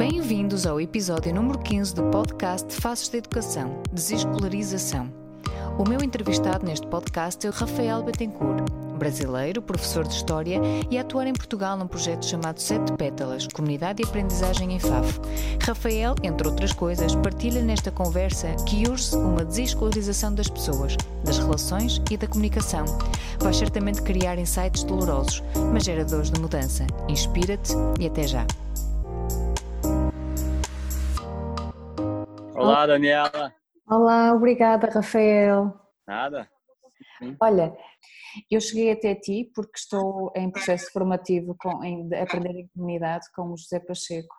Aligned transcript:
Bem-vindos 0.00 0.64
ao 0.64 0.80
episódio 0.80 1.34
número 1.34 1.58
15 1.58 1.94
do 1.94 2.04
podcast 2.04 2.74
Faces 2.76 3.10
da 3.10 3.18
Educação, 3.18 3.82
Desescolarização. 3.92 5.12
O 5.78 5.86
meu 5.86 6.02
entrevistado 6.02 6.64
neste 6.64 6.86
podcast 6.86 7.46
é 7.46 7.50
o 7.50 7.52
Rafael 7.52 8.02
Bettencourt, 8.02 8.64
brasileiro, 8.98 9.60
professor 9.60 10.08
de 10.08 10.14
História 10.14 10.58
e 10.90 10.96
atuar 10.96 11.26
em 11.26 11.34
Portugal 11.34 11.76
num 11.76 11.86
projeto 11.86 12.24
chamado 12.24 12.62
Sete 12.62 12.94
Pétalas, 12.94 13.46
Comunidade 13.48 14.02
de 14.02 14.08
Aprendizagem 14.08 14.72
em 14.72 14.78
FAF. 14.78 15.20
Rafael, 15.62 16.14
entre 16.22 16.48
outras 16.48 16.72
coisas, 16.72 17.14
partilha 17.16 17.60
nesta 17.60 17.90
conversa 17.90 18.54
que 18.66 18.88
urge 18.88 19.14
uma 19.14 19.44
desescolarização 19.44 20.32
das 20.34 20.48
pessoas, 20.48 20.96
das 21.22 21.36
relações 21.36 22.00
e 22.10 22.16
da 22.16 22.26
comunicação. 22.26 22.86
Vai 23.38 23.52
certamente 23.52 24.00
criar 24.00 24.38
insights 24.38 24.82
dolorosos, 24.82 25.42
mas 25.70 25.84
geradores 25.84 26.30
de 26.30 26.40
mudança. 26.40 26.86
Inspira-te 27.06 27.74
e 28.00 28.06
até 28.06 28.26
já. 28.26 28.46
Olá, 32.60 32.86
Daniela. 32.86 33.54
Olá, 33.88 34.34
obrigada, 34.34 34.86
Rafael. 34.90 35.72
Nada. 36.06 36.46
Olha, 37.40 37.74
eu 38.50 38.60
cheguei 38.60 38.92
até 38.92 39.14
ti 39.14 39.50
porque 39.54 39.78
estou 39.78 40.30
em 40.36 40.50
processo 40.50 40.92
formativo 40.92 41.56
com, 41.58 41.82
em, 41.82 42.06
de 42.06 42.16
aprender 42.16 42.50
em 42.50 42.68
comunidade 42.68 43.24
com 43.34 43.44
o 43.50 43.56
José 43.56 43.80
Pacheco 43.80 44.34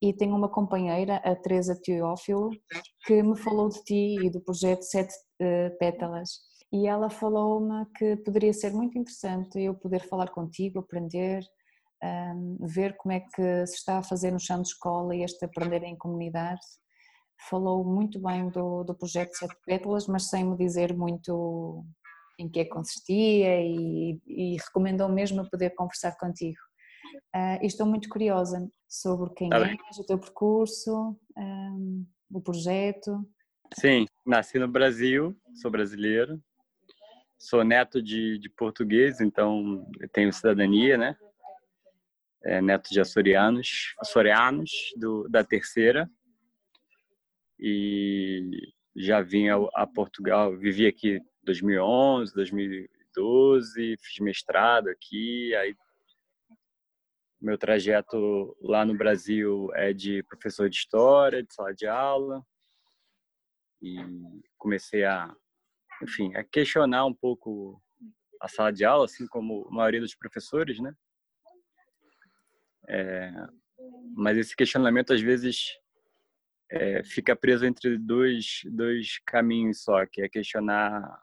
e 0.00 0.14
tenho 0.14 0.36
uma 0.36 0.48
companheira, 0.48 1.16
a 1.16 1.34
Teresa 1.34 1.76
Teófilo, 1.82 2.50
que 3.04 3.20
me 3.24 3.36
falou 3.36 3.68
de 3.68 3.82
ti 3.82 4.16
e 4.24 4.30
do 4.30 4.40
projeto 4.40 4.82
Sete 4.82 5.12
uh, 5.42 5.76
Pétalas 5.80 6.28
e 6.72 6.86
ela 6.86 7.10
falou-me 7.10 7.86
que 7.96 8.18
poderia 8.18 8.52
ser 8.52 8.72
muito 8.72 8.96
interessante 8.96 9.60
eu 9.60 9.74
poder 9.74 10.06
falar 10.06 10.28
contigo, 10.28 10.78
aprender, 10.78 11.42
um, 12.04 12.58
ver 12.60 12.96
como 12.98 13.14
é 13.14 13.18
que 13.18 13.66
se 13.66 13.74
está 13.74 13.98
a 13.98 14.04
fazer 14.04 14.30
no 14.30 14.38
chão 14.38 14.62
de 14.62 14.68
escola 14.68 15.16
e 15.16 15.24
este 15.24 15.44
aprender 15.44 15.82
em 15.82 15.98
comunidade 15.98 16.60
falou 17.48 17.84
muito 17.84 18.20
bem 18.20 18.48
do, 18.50 18.84
do 18.84 18.94
projeto 18.94 19.34
Sete 19.34 19.56
Pétalas, 19.64 20.06
mas 20.06 20.28
sem 20.28 20.44
me 20.44 20.56
dizer 20.56 20.94
muito 20.94 21.84
em 22.38 22.48
que 22.48 22.60
é 22.60 22.64
consistia 22.64 23.60
e, 23.60 24.20
e 24.26 24.56
recomendou 24.56 25.08
mesmo 25.08 25.48
poder 25.50 25.70
conversar 25.70 26.16
contigo. 26.16 26.58
Uh, 27.34 27.64
estou 27.64 27.86
muito 27.86 28.08
curiosa 28.08 28.68
sobre 28.88 29.32
quem 29.34 29.50
tá 29.50 29.58
és, 29.58 29.98
o 29.98 30.06
teu 30.06 30.18
percurso, 30.18 31.18
um, 31.36 32.06
o 32.30 32.40
projeto. 32.40 33.28
Sim, 33.74 34.06
nasci 34.24 34.58
no 34.58 34.68
Brasil, 34.68 35.36
sou 35.54 35.70
brasileiro, 35.70 36.40
sou 37.38 37.64
neto 37.64 38.02
de, 38.02 38.38
de 38.38 38.48
português, 38.50 39.20
então 39.20 39.86
tenho 40.12 40.32
cidadania, 40.32 40.96
né? 40.96 41.16
É, 42.44 42.62
neto 42.62 42.88
de 42.90 43.00
açorianos, 43.00 43.94
açorianos 43.98 44.70
do, 44.96 45.28
da 45.28 45.42
terceira, 45.42 46.08
e 47.58 48.50
já 48.96 49.20
vim 49.20 49.48
a, 49.48 49.86
Portugal, 49.86 50.56
vivi 50.56 50.86
aqui 50.86 51.20
2011, 51.44 52.34
2012, 52.34 53.96
fiz 54.00 54.18
mestrado 54.20 54.88
aqui, 54.88 55.54
aí 55.54 55.74
meu 57.40 57.56
trajeto 57.56 58.56
lá 58.60 58.84
no 58.84 58.96
Brasil 58.96 59.68
é 59.74 59.92
de 59.92 60.22
professor 60.24 60.68
de 60.68 60.76
história, 60.76 61.42
de 61.42 61.54
sala 61.54 61.72
de 61.72 61.86
aula, 61.86 62.44
e 63.80 63.96
comecei 64.56 65.04
a, 65.04 65.32
enfim, 66.02 66.34
a 66.34 66.42
questionar 66.42 67.04
um 67.06 67.14
pouco 67.14 67.80
a 68.40 68.48
sala 68.48 68.72
de 68.72 68.84
aula, 68.84 69.04
assim 69.04 69.26
como 69.28 69.68
a 69.68 69.74
maioria 69.74 70.00
dos 70.00 70.16
professores, 70.16 70.80
né? 70.80 70.92
É, 72.88 73.30
mas 74.16 74.36
esse 74.36 74.56
questionamento 74.56 75.12
às 75.12 75.20
vezes 75.20 75.78
é, 76.70 77.02
fica 77.02 77.34
preso 77.34 77.64
entre 77.64 77.96
dois, 77.96 78.62
dois 78.66 79.18
caminhos 79.26 79.82
só, 79.82 80.04
que 80.06 80.22
é 80.22 80.28
questionar 80.28 81.22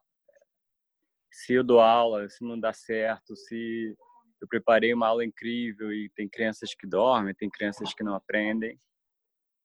se 1.32 1.54
eu 1.54 1.64
dou 1.64 1.80
aula, 1.82 2.28
se 2.30 2.44
não 2.44 2.58
dá 2.60 2.72
certo, 2.72 3.36
se 3.36 3.96
eu 4.42 4.48
preparei 4.48 4.94
uma 4.94 5.08
aula 5.08 5.26
incrível 5.26 5.92
e 5.92 6.10
tem 6.16 6.30
crianças 6.30 6.74
que 6.74 6.88
dormem, 6.88 7.36
tem 7.36 7.50
crianças 7.50 7.94
que 7.94 8.04
não 8.04 8.16
aprendem, 8.16 8.80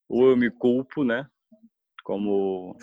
ou 0.08 0.30
eu 0.30 0.36
me 0.36 0.50
culpo, 0.50 1.04
né? 1.04 1.28
Como 2.02 2.76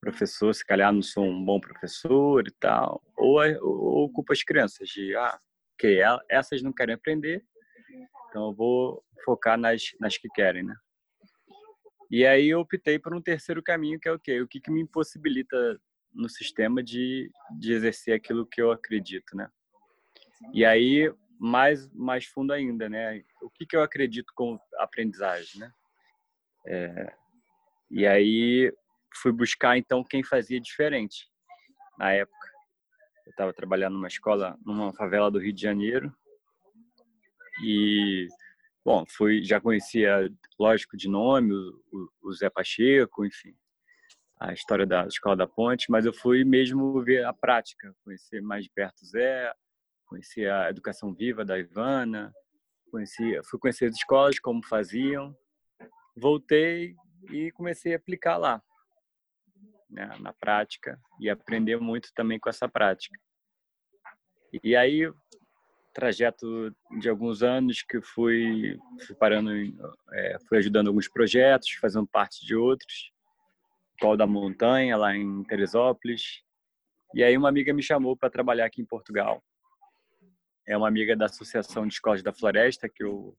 professor, 0.00 0.52
se 0.52 0.64
calhar 0.64 0.92
não 0.92 1.02
sou 1.02 1.24
um 1.24 1.44
bom 1.44 1.60
professor 1.60 2.46
e 2.46 2.50
tal, 2.58 3.00
ou, 3.16 3.38
ou 3.62 4.10
culpo 4.10 4.32
as 4.32 4.42
crianças 4.42 4.88
de, 4.88 5.14
ah, 5.14 5.38
ok, 5.74 6.00
essas 6.28 6.60
não 6.60 6.72
querem 6.72 6.94
aprender, 6.96 7.44
então 8.28 8.48
eu 8.48 8.54
vou 8.54 9.04
focar 9.24 9.56
nas, 9.56 9.92
nas 10.00 10.18
que 10.18 10.28
querem, 10.30 10.64
né? 10.64 10.74
E 12.10 12.26
aí 12.26 12.48
eu 12.48 12.60
optei 12.60 12.98
por 12.98 13.14
um 13.14 13.20
terceiro 13.20 13.62
caminho, 13.62 14.00
que 14.00 14.08
é 14.08 14.12
o 14.12 14.18
quê? 14.18 14.40
O 14.40 14.48
que, 14.48 14.60
que 14.60 14.70
me 14.70 14.80
impossibilita 14.80 15.78
no 16.12 16.28
sistema 16.28 16.82
de, 16.82 17.30
de 17.58 17.72
exercer 17.72 18.14
aquilo 18.14 18.46
que 18.46 18.60
eu 18.60 18.72
acredito, 18.72 19.36
né? 19.36 19.50
E 20.52 20.64
aí, 20.64 21.12
mais, 21.38 21.88
mais 21.92 22.24
fundo 22.24 22.52
ainda, 22.52 22.88
né? 22.88 23.22
O 23.42 23.50
que, 23.50 23.66
que 23.66 23.76
eu 23.76 23.82
acredito 23.82 24.32
com 24.34 24.58
aprendizagem, 24.78 25.60
né? 25.60 25.72
É, 26.66 27.12
e 27.90 28.06
aí 28.06 28.72
fui 29.14 29.32
buscar, 29.32 29.76
então, 29.76 30.04
quem 30.04 30.22
fazia 30.22 30.60
diferente 30.60 31.28
na 31.98 32.12
época. 32.12 32.48
Eu 33.26 33.30
estava 33.30 33.52
trabalhando 33.52 33.94
numa 33.94 34.08
escola, 34.08 34.58
numa 34.64 34.92
favela 34.94 35.30
do 35.30 35.38
Rio 35.38 35.52
de 35.52 35.60
Janeiro, 35.60 36.14
e 37.62 38.26
Bom, 38.88 39.04
fui, 39.06 39.44
já 39.44 39.60
conhecia, 39.60 40.32
lógico, 40.58 40.96
de 40.96 41.10
nome, 41.10 41.52
o, 41.52 42.10
o 42.22 42.32
Zé 42.32 42.48
Pacheco, 42.48 43.22
enfim, 43.22 43.54
a 44.40 44.54
história 44.54 44.86
da 44.86 45.06
Escola 45.06 45.36
da 45.36 45.46
Ponte, 45.46 45.90
mas 45.90 46.06
eu 46.06 46.12
fui 46.14 46.42
mesmo 46.42 47.02
ver 47.02 47.22
a 47.26 47.34
prática, 47.34 47.94
conhecer 48.02 48.40
mais 48.40 48.64
de 48.64 48.70
perto 48.70 49.02
o 49.02 49.04
Zé, 49.04 49.52
conhecer 50.06 50.50
a 50.50 50.70
educação 50.70 51.12
viva 51.12 51.44
da 51.44 51.58
Ivana, 51.58 52.32
conheci, 52.90 53.38
fui 53.44 53.60
conhecer 53.60 53.90
as 53.90 53.94
escolas, 53.94 54.38
como 54.38 54.64
faziam, 54.66 55.36
voltei 56.16 56.96
e 57.30 57.52
comecei 57.52 57.92
a 57.92 57.98
aplicar 57.98 58.38
lá, 58.38 58.62
né, 59.90 60.16
na 60.18 60.32
prática, 60.32 60.98
e 61.20 61.28
aprender 61.28 61.76
muito 61.78 62.10
também 62.14 62.40
com 62.40 62.48
essa 62.48 62.66
prática. 62.66 63.20
E 64.64 64.74
aí 64.74 65.12
trajeto 65.98 66.72
de 67.00 67.08
alguns 67.08 67.42
anos 67.42 67.82
que 67.82 68.00
fui, 68.00 68.78
fui 69.04 69.16
parando, 69.16 69.50
é, 70.12 70.38
fui 70.48 70.58
ajudando 70.58 70.86
alguns 70.86 71.08
projetos, 71.08 71.72
fazendo 71.72 72.06
parte 72.06 72.46
de 72.46 72.54
outros, 72.54 73.12
Pau 74.00 74.16
da 74.16 74.24
Montanha, 74.24 74.96
lá 74.96 75.16
em 75.16 75.42
Teresópolis. 75.42 76.44
E 77.12 77.24
aí 77.24 77.36
uma 77.36 77.48
amiga 77.48 77.74
me 77.74 77.82
chamou 77.82 78.16
para 78.16 78.30
trabalhar 78.30 78.66
aqui 78.66 78.80
em 78.80 78.86
Portugal. 78.86 79.42
É 80.68 80.76
uma 80.76 80.86
amiga 80.86 81.16
da 81.16 81.24
Associação 81.24 81.84
de 81.84 81.94
Escolas 81.94 82.22
da 82.22 82.32
Floresta, 82.32 82.88
que 82.88 83.02
eu 83.02 83.36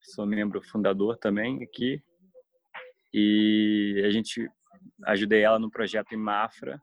sou 0.00 0.24
membro 0.24 0.62
fundador 0.62 1.18
também 1.18 1.62
aqui. 1.62 2.02
E 3.12 4.02
a 4.02 4.08
gente 4.08 4.48
ajudei 5.04 5.42
ela 5.42 5.58
no 5.58 5.70
projeto 5.70 6.12
em 6.12 6.16
Mafra, 6.16 6.80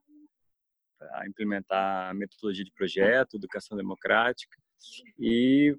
a 1.14 1.28
implementar 1.28 2.12
a 2.12 2.14
metodologia 2.14 2.64
de 2.64 2.72
projeto, 2.72 3.38
educação 3.38 3.76
democrática. 3.76 4.63
E 5.20 5.78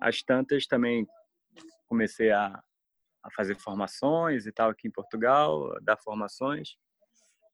as 0.00 0.22
tantas 0.22 0.66
também 0.66 1.06
comecei 1.86 2.30
a, 2.30 2.62
a 3.22 3.30
fazer 3.34 3.56
formações 3.56 4.46
e 4.46 4.52
tal 4.52 4.70
aqui 4.70 4.88
em 4.88 4.92
Portugal, 4.92 5.74
dar 5.82 5.96
formações 5.96 6.76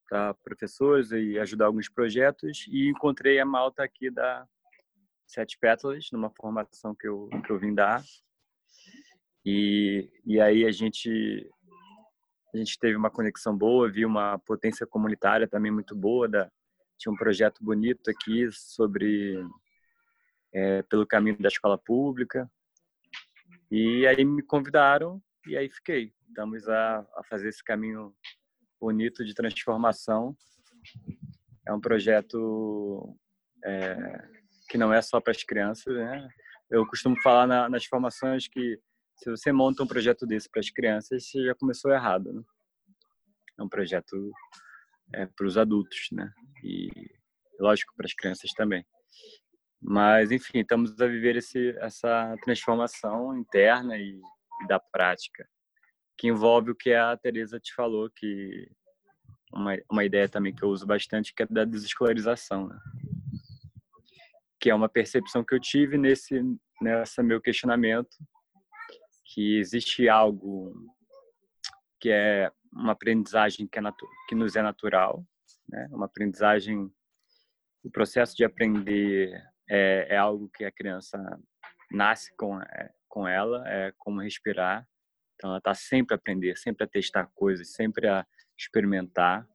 para 0.09 0.35
professores 0.35 1.11
e 1.13 1.39
ajudar 1.39 1.67
alguns 1.67 1.89
projetos. 1.89 2.67
E 2.69 2.89
encontrei 2.89 3.39
a 3.39 3.47
malta 3.47 3.83
aqui 3.83 4.11
da 4.11 4.47
Sete 5.27 5.59
Pétalas, 5.59 6.09
numa 6.13 6.31
formação 6.31 6.95
que 6.95 7.09
eu, 7.09 7.29
que 7.45 7.51
eu 7.51 7.59
vim 7.59 7.75
dar. 7.75 8.03
E, 9.45 10.11
e 10.25 10.41
aí 10.41 10.65
a 10.65 10.71
gente 10.71 11.51
a 12.55 12.57
gente 12.57 12.79
teve 12.79 12.97
uma 12.97 13.11
conexão 13.11 13.57
boa, 13.57 13.91
vi 13.91 14.05
uma 14.05 14.39
potência 14.39 14.87
comunitária 14.87 15.49
também 15.49 15.73
muito 15.73 15.97
boa. 15.97 16.29
Da, 16.29 16.49
tinha 16.97 17.13
um 17.13 17.17
projeto 17.17 17.63
bonito 17.65 18.09
aqui 18.09 18.49
sobre 18.53 19.45
é, 20.55 20.83
pelo 20.83 21.07
caminho 21.07 21.37
da 21.39 21.49
escola 21.49 21.77
pública. 21.77 22.51
E 23.71 24.07
aí 24.07 24.25
me 24.25 24.43
convidaram 24.43 25.21
e 25.47 25.57
aí 25.57 25.69
fiquei. 25.69 26.13
Estamos 26.29 26.69
a, 26.69 27.01
a 27.17 27.23
fazer 27.29 27.49
esse 27.49 27.63
caminho 27.63 28.15
bonito 28.81 29.25
de 29.25 29.35
transformação. 29.35 30.37
É 31.67 31.73
um 31.73 31.81
projeto 31.81 33.17
é, 33.65 34.29
que 34.69 34.79
não 34.79 34.93
é 34.93 35.03
só 35.03 35.21
para 35.21 35.33
as 35.33 35.43
crianças, 35.43 35.95
né? 35.95 36.29
Eu 36.71 36.87
costumo 36.87 37.21
falar 37.21 37.47
na, 37.47 37.69
nas 37.69 37.85
formações 37.85 38.47
que 38.49 38.79
se 39.17 39.31
você 39.31 39.53
monta 39.53 39.83
um 39.83 39.87
projeto 39.87 40.27
desse 40.27 40.49
para 40.49 40.61
as 40.61 40.71
crianças, 40.71 41.27
você 41.27 41.45
já 41.45 41.55
começou 41.55 41.93
errado, 41.93 42.33
né? 42.33 42.43
É 43.59 43.63
um 43.63 43.69
projeto 43.69 44.33
é, 45.15 45.27
para 45.27 45.47
os 45.47 45.57
adultos, 45.57 46.09
né? 46.13 46.33
E 46.63 46.91
lógico 47.61 47.95
para 47.97 48.07
as 48.07 48.15
crianças 48.15 48.51
também. 48.53 48.85
Mas 49.87 50.33
enfim, 50.33 50.61
estamos 50.61 50.99
a 50.99 51.07
viver 51.07 51.37
esse, 51.37 51.77
essa 51.79 52.35
transformação 52.43 53.37
interna 53.37 53.99
e, 53.99 54.19
da 54.67 54.81
prática, 54.81 55.47
que 56.17 56.29
envolve 56.29 56.71
o 56.71 56.75
que 56.75 56.95
a 56.95 57.15
Teresa 57.19 57.61
te 57.61 57.75
falou, 57.75 58.09
que 58.09 58.67
uma, 59.53 59.77
uma 59.91 60.03
ideia 60.03 60.27
também 60.27 60.55
que 60.55 60.63
eu 60.63 60.71
uso 60.71 60.87
bastante, 60.87 61.35
que 61.35 61.43
é 61.43 61.47
da 61.47 61.67
desescolarização, 61.67 62.69
né? 62.69 62.79
que 64.59 64.71
é 64.71 64.75
uma 64.75 64.89
percepção 64.89 65.45
que 65.45 65.55
eu 65.55 65.61
tive 65.61 65.99
nesse 65.99 66.41
nessa 66.81 67.23
meu 67.23 67.41
questionamento 67.41 68.17
que 69.27 69.59
existe 69.59 70.09
algo 70.09 70.73
que 72.01 72.09
é 72.09 72.51
uma 72.73 72.93
aprendizagem 72.93 73.67
que, 73.67 73.79
é 73.79 73.83
que 74.29 74.35
nos 74.35 74.57
é 74.57 74.63
natural, 74.63 75.23
né? 75.69 75.87
Uma 75.91 76.07
aprendizagem, 76.07 76.91
o 77.83 77.91
processo 77.91 78.35
de 78.35 78.45
aprender 78.45 79.39
é, 79.69 80.07
é 80.11 80.17
algo 80.17 80.49
que 80.49 80.65
a 80.65 80.73
criança 80.73 81.19
nasce 81.91 82.35
com 82.37 82.61
é, 82.61 82.91
com 83.09 83.29
ela, 83.29 83.63
é 83.69 83.93
como 83.97 84.21
respirar. 84.21 84.87
Então 85.35 85.51
ela 85.51 85.59
está 85.59 85.75
sempre 85.75 86.15
a 86.15 86.17
aprender, 86.17 86.57
sempre 86.57 86.85
a 86.85 86.89
testar 86.89 87.31
coisas, 87.35 87.73
sempre 87.73 88.09
a 88.09 88.27
experimentar. 88.59 89.47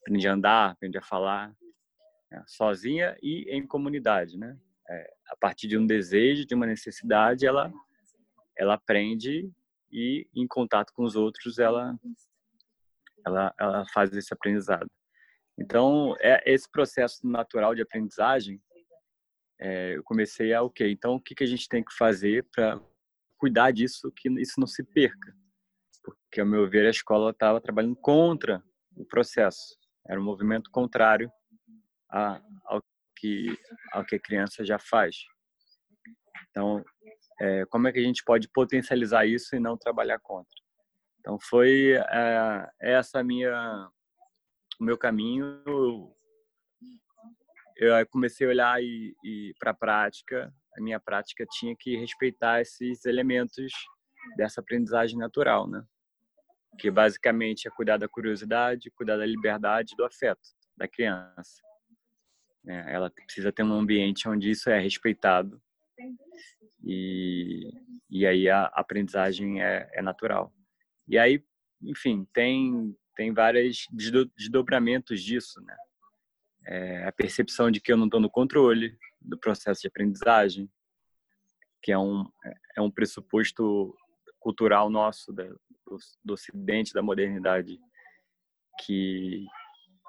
Aprende 0.00 0.26
a 0.26 0.32
andar, 0.32 0.70
aprende 0.70 0.98
a 0.98 1.02
falar, 1.02 1.54
né? 2.30 2.42
sozinha 2.46 3.16
e 3.22 3.44
em 3.54 3.66
comunidade, 3.66 4.38
né? 4.38 4.58
É, 4.88 5.14
a 5.30 5.36
partir 5.36 5.68
de 5.68 5.78
um 5.78 5.86
desejo, 5.86 6.46
de 6.46 6.54
uma 6.54 6.66
necessidade, 6.66 7.46
ela 7.46 7.72
ela 8.56 8.74
aprende 8.74 9.50
e 9.90 10.28
em 10.34 10.46
contato 10.46 10.92
com 10.94 11.04
os 11.04 11.16
outros 11.16 11.58
ela 11.58 11.96
ela, 13.26 13.54
ela 13.58 13.84
faz 13.92 14.12
esse 14.14 14.32
aprendizado. 14.32 14.90
Então, 15.58 16.14
é 16.20 16.42
esse 16.52 16.70
processo 16.70 17.26
natural 17.26 17.74
de 17.74 17.82
aprendizagem, 17.82 18.60
é, 19.60 19.96
eu 19.96 20.02
comecei 20.02 20.52
a, 20.52 20.62
ok, 20.62 20.90
então 20.90 21.14
o 21.14 21.20
que, 21.20 21.34
que 21.34 21.44
a 21.44 21.46
gente 21.46 21.68
tem 21.68 21.84
que 21.84 21.94
fazer 21.94 22.46
para 22.52 22.80
cuidar 23.38 23.70
disso, 23.70 24.12
que 24.14 24.28
isso 24.40 24.58
não 24.58 24.66
se 24.66 24.82
perca? 24.82 25.34
Porque, 26.02 26.40
ao 26.40 26.46
meu 26.46 26.68
ver, 26.68 26.86
a 26.86 26.90
escola 26.90 27.30
estava 27.30 27.60
trabalhando 27.60 27.96
contra 27.96 28.62
o 28.96 29.04
processo. 29.04 29.78
Era 30.06 30.20
um 30.20 30.24
movimento 30.24 30.70
contrário 30.70 31.30
a, 32.10 32.42
ao, 32.64 32.82
que, 33.16 33.58
ao 33.92 34.04
que 34.04 34.16
a 34.16 34.20
criança 34.20 34.64
já 34.64 34.78
faz. 34.78 35.16
Então, 36.50 36.84
é, 37.40 37.64
como 37.66 37.88
é 37.88 37.92
que 37.92 37.98
a 37.98 38.02
gente 38.02 38.22
pode 38.22 38.48
potencializar 38.48 39.26
isso 39.26 39.56
e 39.56 39.60
não 39.60 39.76
trabalhar 39.76 40.18
contra? 40.20 40.52
Então 41.18 41.38
foi 41.40 41.92
é, 41.92 42.68
essa 42.78 43.24
minha 43.24 43.88
o 44.80 44.84
meu 44.84 44.98
caminho. 44.98 46.14
Comecei 48.10 48.46
a 48.46 48.50
olhar 48.50 48.82
e, 48.82 49.14
e 49.24 49.54
para 49.58 49.72
a 49.72 49.74
prática, 49.74 50.52
a 50.76 50.80
minha 50.80 51.00
prática 51.00 51.44
tinha 51.50 51.74
que 51.78 51.96
respeitar 51.96 52.60
esses 52.60 53.04
elementos 53.04 53.72
dessa 54.36 54.60
aprendizagem 54.60 55.18
natural, 55.18 55.68
né? 55.68 55.84
Que 56.78 56.90
basicamente 56.90 57.68
é 57.68 57.70
cuidar 57.70 57.96
da 57.96 58.08
curiosidade, 58.08 58.90
cuidar 58.90 59.16
da 59.16 59.26
liberdade, 59.26 59.94
do 59.96 60.04
afeto 60.04 60.48
da 60.76 60.88
criança. 60.88 61.62
É, 62.66 62.94
ela 62.94 63.10
precisa 63.10 63.52
ter 63.52 63.62
um 63.62 63.72
ambiente 63.72 64.28
onde 64.28 64.50
isso 64.50 64.70
é 64.70 64.78
respeitado 64.78 65.60
e, 66.82 67.70
e 68.10 68.26
aí 68.26 68.48
a 68.48 68.64
aprendizagem 68.66 69.62
é, 69.62 69.88
é 69.92 70.02
natural. 70.02 70.52
E 71.08 71.18
aí, 71.18 71.42
enfim, 71.82 72.26
tem, 72.32 72.96
tem 73.16 73.32
vários 73.32 73.86
desdobramentos 73.90 75.22
disso, 75.22 75.60
né? 75.62 75.76
É 76.66 77.06
a 77.06 77.12
percepção 77.12 77.70
de 77.70 77.80
que 77.80 77.92
eu 77.92 77.96
não 77.96 78.06
estou 78.06 78.20
no 78.20 78.30
controle 78.30 78.96
do 79.20 79.38
processo 79.38 79.82
de 79.82 79.88
aprendizagem, 79.88 80.70
que 81.82 81.92
é 81.92 81.98
um, 81.98 82.24
é 82.76 82.80
um 82.80 82.90
pressuposto 82.90 83.94
cultural 84.38 84.88
nosso 84.88 85.32
da, 85.32 85.44
do, 85.44 85.98
do 86.24 86.34
Ocidente, 86.34 86.94
da 86.94 87.02
modernidade, 87.02 87.78
que, 88.80 89.46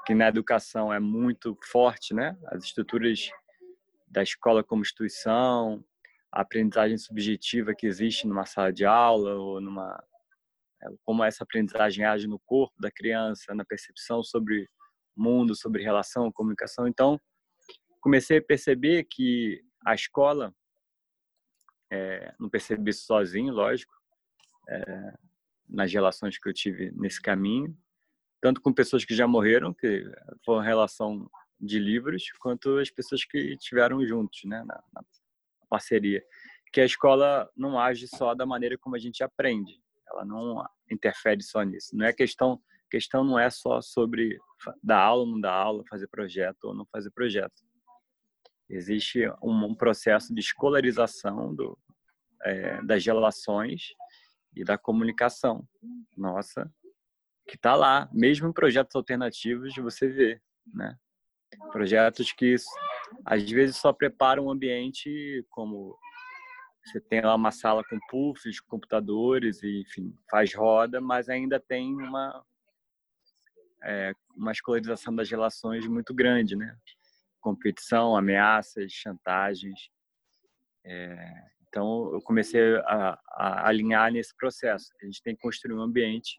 que 0.05 0.13
na 0.13 0.27
educação 0.27 0.93
é 0.93 0.99
muito 0.99 1.57
forte, 1.63 2.13
né? 2.13 2.37
As 2.47 2.63
estruturas 2.63 3.29
da 4.07 4.23
escola 4.23 4.63
como 4.63 4.81
instituição, 4.81 5.83
a 6.31 6.41
aprendizagem 6.41 6.97
subjetiva 6.97 7.75
que 7.75 7.87
existe 7.87 8.27
numa 8.27 8.45
sala 8.45 8.71
de 8.71 8.85
aula 8.85 9.35
ou 9.35 9.61
numa 9.61 10.01
é, 10.81 10.87
como 11.03 11.23
essa 11.23 11.43
aprendizagem 11.43 12.05
age 12.05 12.27
no 12.27 12.39
corpo 12.39 12.75
da 12.79 12.91
criança, 12.91 13.55
na 13.55 13.65
percepção 13.65 14.23
sobre 14.23 14.69
mundo, 15.15 15.55
sobre 15.55 15.83
relação, 15.83 16.31
comunicação. 16.31 16.87
Então, 16.87 17.19
comecei 18.01 18.37
a 18.37 18.43
perceber 18.43 19.05
que 19.05 19.63
a 19.85 19.93
escola, 19.93 20.53
é, 21.91 22.33
não 22.39 22.49
percebi 22.49 22.93
sozinho, 22.93 23.53
lógico, 23.53 23.93
é, 24.69 25.17
nas 25.67 25.91
relações 25.91 26.37
que 26.37 26.47
eu 26.47 26.53
tive 26.53 26.91
nesse 26.91 27.21
caminho, 27.21 27.75
tanto 28.41 28.61
com 28.61 28.73
pessoas 28.73 29.03
que 29.03 29.15
já 29.15 29.27
morreram, 29.27 29.73
que 29.73 30.03
foi 30.43 30.55
uma 30.55 30.63
relação 30.63 31.29
de 31.59 31.79
livros, 31.79 32.31
quanto 32.39 32.77
as 32.77 32.91
pessoas 32.91 33.25
que 33.25 33.57
tiveram 33.57 34.05
juntos, 34.05 34.41
né, 34.45 34.59
na, 34.59 34.83
na 34.93 35.03
parceria. 35.69 36.23
Que 36.71 36.81
a 36.81 36.85
escola 36.85 37.49
não 37.55 37.79
age 37.79 38.07
só 38.07 38.35
da 38.35 38.45
maneira 38.45 38.77
como 38.77 38.95
a 38.95 38.99
gente 38.99 39.23
aprende, 39.23 39.81
ela 40.07 40.25
não 40.25 40.63
interfere 40.91 41.41
só 41.41 41.63
nisso. 41.63 41.95
Não 41.95 42.05
é 42.05 42.13
questão, 42.13 42.61
questão 42.89 43.23
não 43.23 43.37
é 43.37 43.49
só 43.49 43.81
sobre 43.81 44.37
dar 44.81 45.01
aula 45.01 45.21
ou 45.21 45.27
não 45.27 45.41
dar 45.41 45.53
aula, 45.53 45.83
fazer 45.89 46.07
projeto 46.07 46.65
ou 46.65 46.73
não 46.73 46.85
fazer 46.91 47.11
projeto. 47.11 47.63
Existe 48.69 49.27
um 49.43 49.75
processo 49.75 50.33
de 50.33 50.39
escolarização 50.39 51.53
do, 51.53 51.77
é, 52.43 52.81
das 52.83 53.05
relações 53.05 53.93
e 54.55 54.63
da 54.63 54.77
comunicação 54.77 55.67
nossa 56.17 56.71
que 57.47 57.55
está 57.55 57.75
lá, 57.75 58.09
mesmo 58.11 58.47
em 58.47 58.53
projetos 58.53 58.95
alternativos 58.95 59.75
você 59.75 60.07
vê, 60.07 60.41
né? 60.73 60.97
Projetos 61.71 62.31
que 62.31 62.55
às 63.23 63.49
vezes 63.49 63.77
só 63.77 63.93
preparam 63.93 64.47
um 64.47 64.51
ambiente 64.51 65.45
como 65.49 65.95
você 66.83 66.99
tem 66.99 67.21
lá 67.21 67.35
uma 67.35 67.51
sala 67.51 67.83
com 67.83 67.97
puffs, 68.09 68.59
computadores, 68.59 69.61
e, 69.63 69.81
enfim, 69.81 70.15
faz 70.29 70.53
roda, 70.53 71.01
mas 71.01 71.29
ainda 71.29 71.59
tem 71.59 71.95
uma, 71.95 72.43
é, 73.85 74.13
uma 74.35 74.51
escolarização 74.51 75.15
das 75.15 75.29
relações 75.29 75.87
muito 75.87 76.13
grande, 76.13 76.55
né? 76.55 76.75
Competição, 77.39 78.17
ameaças, 78.17 78.91
chantagens. 78.91 79.89
É, 80.85 81.15
então, 81.67 82.13
eu 82.13 82.21
comecei 82.21 82.77
a, 82.77 83.19
a, 83.31 83.67
alinhar 83.67 84.11
nesse 84.11 84.35
processo. 84.35 84.91
A 85.01 85.05
gente 85.05 85.21
tem 85.21 85.35
que 85.35 85.41
construir 85.41 85.75
um 85.75 85.81
ambiente 85.81 86.35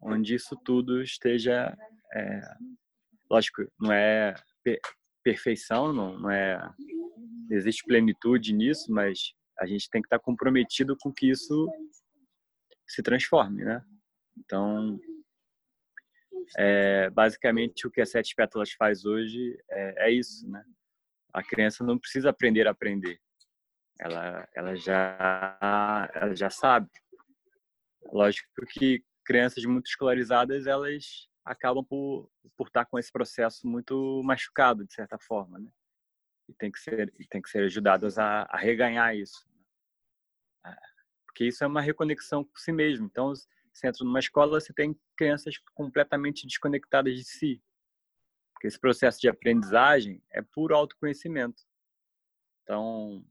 onde 0.00 0.34
isso 0.34 0.56
tudo 0.64 1.02
esteja. 1.02 1.76
É, 2.14 2.40
lógico, 3.30 3.62
não 3.80 3.92
é 3.92 4.34
perfeição, 5.22 5.92
não, 5.92 6.18
não 6.18 6.30
é. 6.30 6.60
Existe 7.50 7.82
plenitude 7.84 8.52
nisso, 8.52 8.92
mas 8.92 9.32
a 9.58 9.66
gente 9.66 9.88
tem 9.88 10.02
que 10.02 10.06
estar 10.06 10.18
comprometido 10.18 10.94
com 11.00 11.10
que 11.10 11.30
isso 11.30 11.66
se 12.86 13.02
transforme, 13.02 13.64
né? 13.64 13.82
Então, 14.36 14.98
é, 16.56 17.10
basicamente 17.10 17.86
o 17.86 17.90
que 17.90 18.00
a 18.00 18.06
Sete 18.06 18.34
Pétalas 18.34 18.72
faz 18.72 19.04
hoje 19.04 19.58
é, 19.70 20.08
é, 20.08 20.10
isso, 20.10 20.48
né? 20.48 20.64
A 21.32 21.42
criança 21.42 21.84
não 21.84 21.98
precisa 21.98 22.30
aprender 22.30 22.66
a 22.66 22.70
aprender, 22.70 23.20
ela, 24.00 24.48
ela 24.54 24.76
já, 24.76 26.10
ela 26.14 26.34
já 26.34 26.50
sabe. 26.50 26.88
Lógico 28.12 28.48
que 28.70 29.04
crianças 29.24 29.64
muito 29.64 29.86
escolarizadas 29.86 30.66
elas 30.66 31.28
acabam 31.44 31.84
por, 31.84 32.30
por 32.56 32.68
estar 32.68 32.86
com 32.86 32.98
esse 32.98 33.12
processo 33.12 33.66
muito 33.66 34.22
machucado 34.24 34.86
de 34.86 34.94
certa 34.94 35.18
forma, 35.18 35.58
né? 35.58 35.70
E 36.48 36.54
tem 36.54 36.72
que 36.72 36.80
ser 36.80 37.12
tem 37.28 37.42
que 37.42 37.50
ser 37.50 37.64
ajudadas 37.64 38.18
a, 38.18 38.44
a 38.44 38.56
reganhar 38.56 39.14
isso 39.14 39.46
porque 41.38 41.44
isso 41.44 41.62
é 41.62 41.68
uma 41.68 41.80
reconexão 41.80 42.42
com 42.42 42.56
si 42.56 42.72
mesmo. 42.72 43.06
Então, 43.06 43.32
você 43.78 43.86
entra 43.86 44.04
numa 44.04 44.18
escola, 44.18 44.60
você 44.60 44.72
tem 44.72 44.98
crianças 45.16 45.56
completamente 45.74 46.46
desconectadas 46.46 47.14
de 47.14 47.24
si. 47.24 47.62
Porque 48.52 48.66
esse 48.66 48.78
processo 48.78 49.20
de 49.20 49.28
aprendizagem 49.28 50.22
é 50.32 50.42
puro 50.42 50.74
autoconhecimento. 50.74 51.62
Então, 52.62 53.24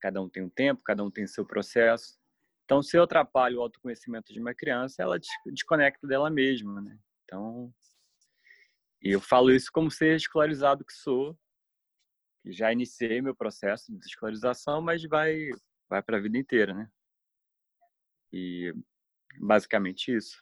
cada 0.00 0.22
um 0.22 0.28
tem 0.28 0.44
um 0.44 0.48
tempo, 0.48 0.82
cada 0.84 1.02
um 1.02 1.10
tem 1.10 1.26
seu 1.26 1.44
processo. 1.44 2.16
Então, 2.64 2.82
se 2.82 2.96
eu 2.96 3.02
atrapalho 3.02 3.58
o 3.58 3.62
autoconhecimento 3.62 4.32
de 4.32 4.40
uma 4.40 4.54
criança, 4.54 5.02
ela 5.02 5.18
desconecta 5.46 6.06
dela 6.06 6.30
mesma, 6.30 6.80
né? 6.80 6.98
Então, 7.24 7.74
eu 9.02 9.20
falo 9.20 9.50
isso 9.50 9.70
como 9.72 9.90
ser 9.90 10.16
escolarizado 10.16 10.84
que 10.84 10.92
sou, 10.92 11.36
que 12.42 12.52
já 12.52 12.72
iniciei 12.72 13.20
meu 13.20 13.34
processo 13.34 13.92
de 13.92 14.06
escolarização, 14.06 14.80
mas 14.80 15.02
vai 15.04 15.48
vai 15.88 16.02
para 16.02 16.16
a 16.16 16.20
vida 16.20 16.38
inteira, 16.38 16.74
né? 16.74 16.90
E 18.32 18.72
basicamente 19.40 20.14
isso. 20.14 20.36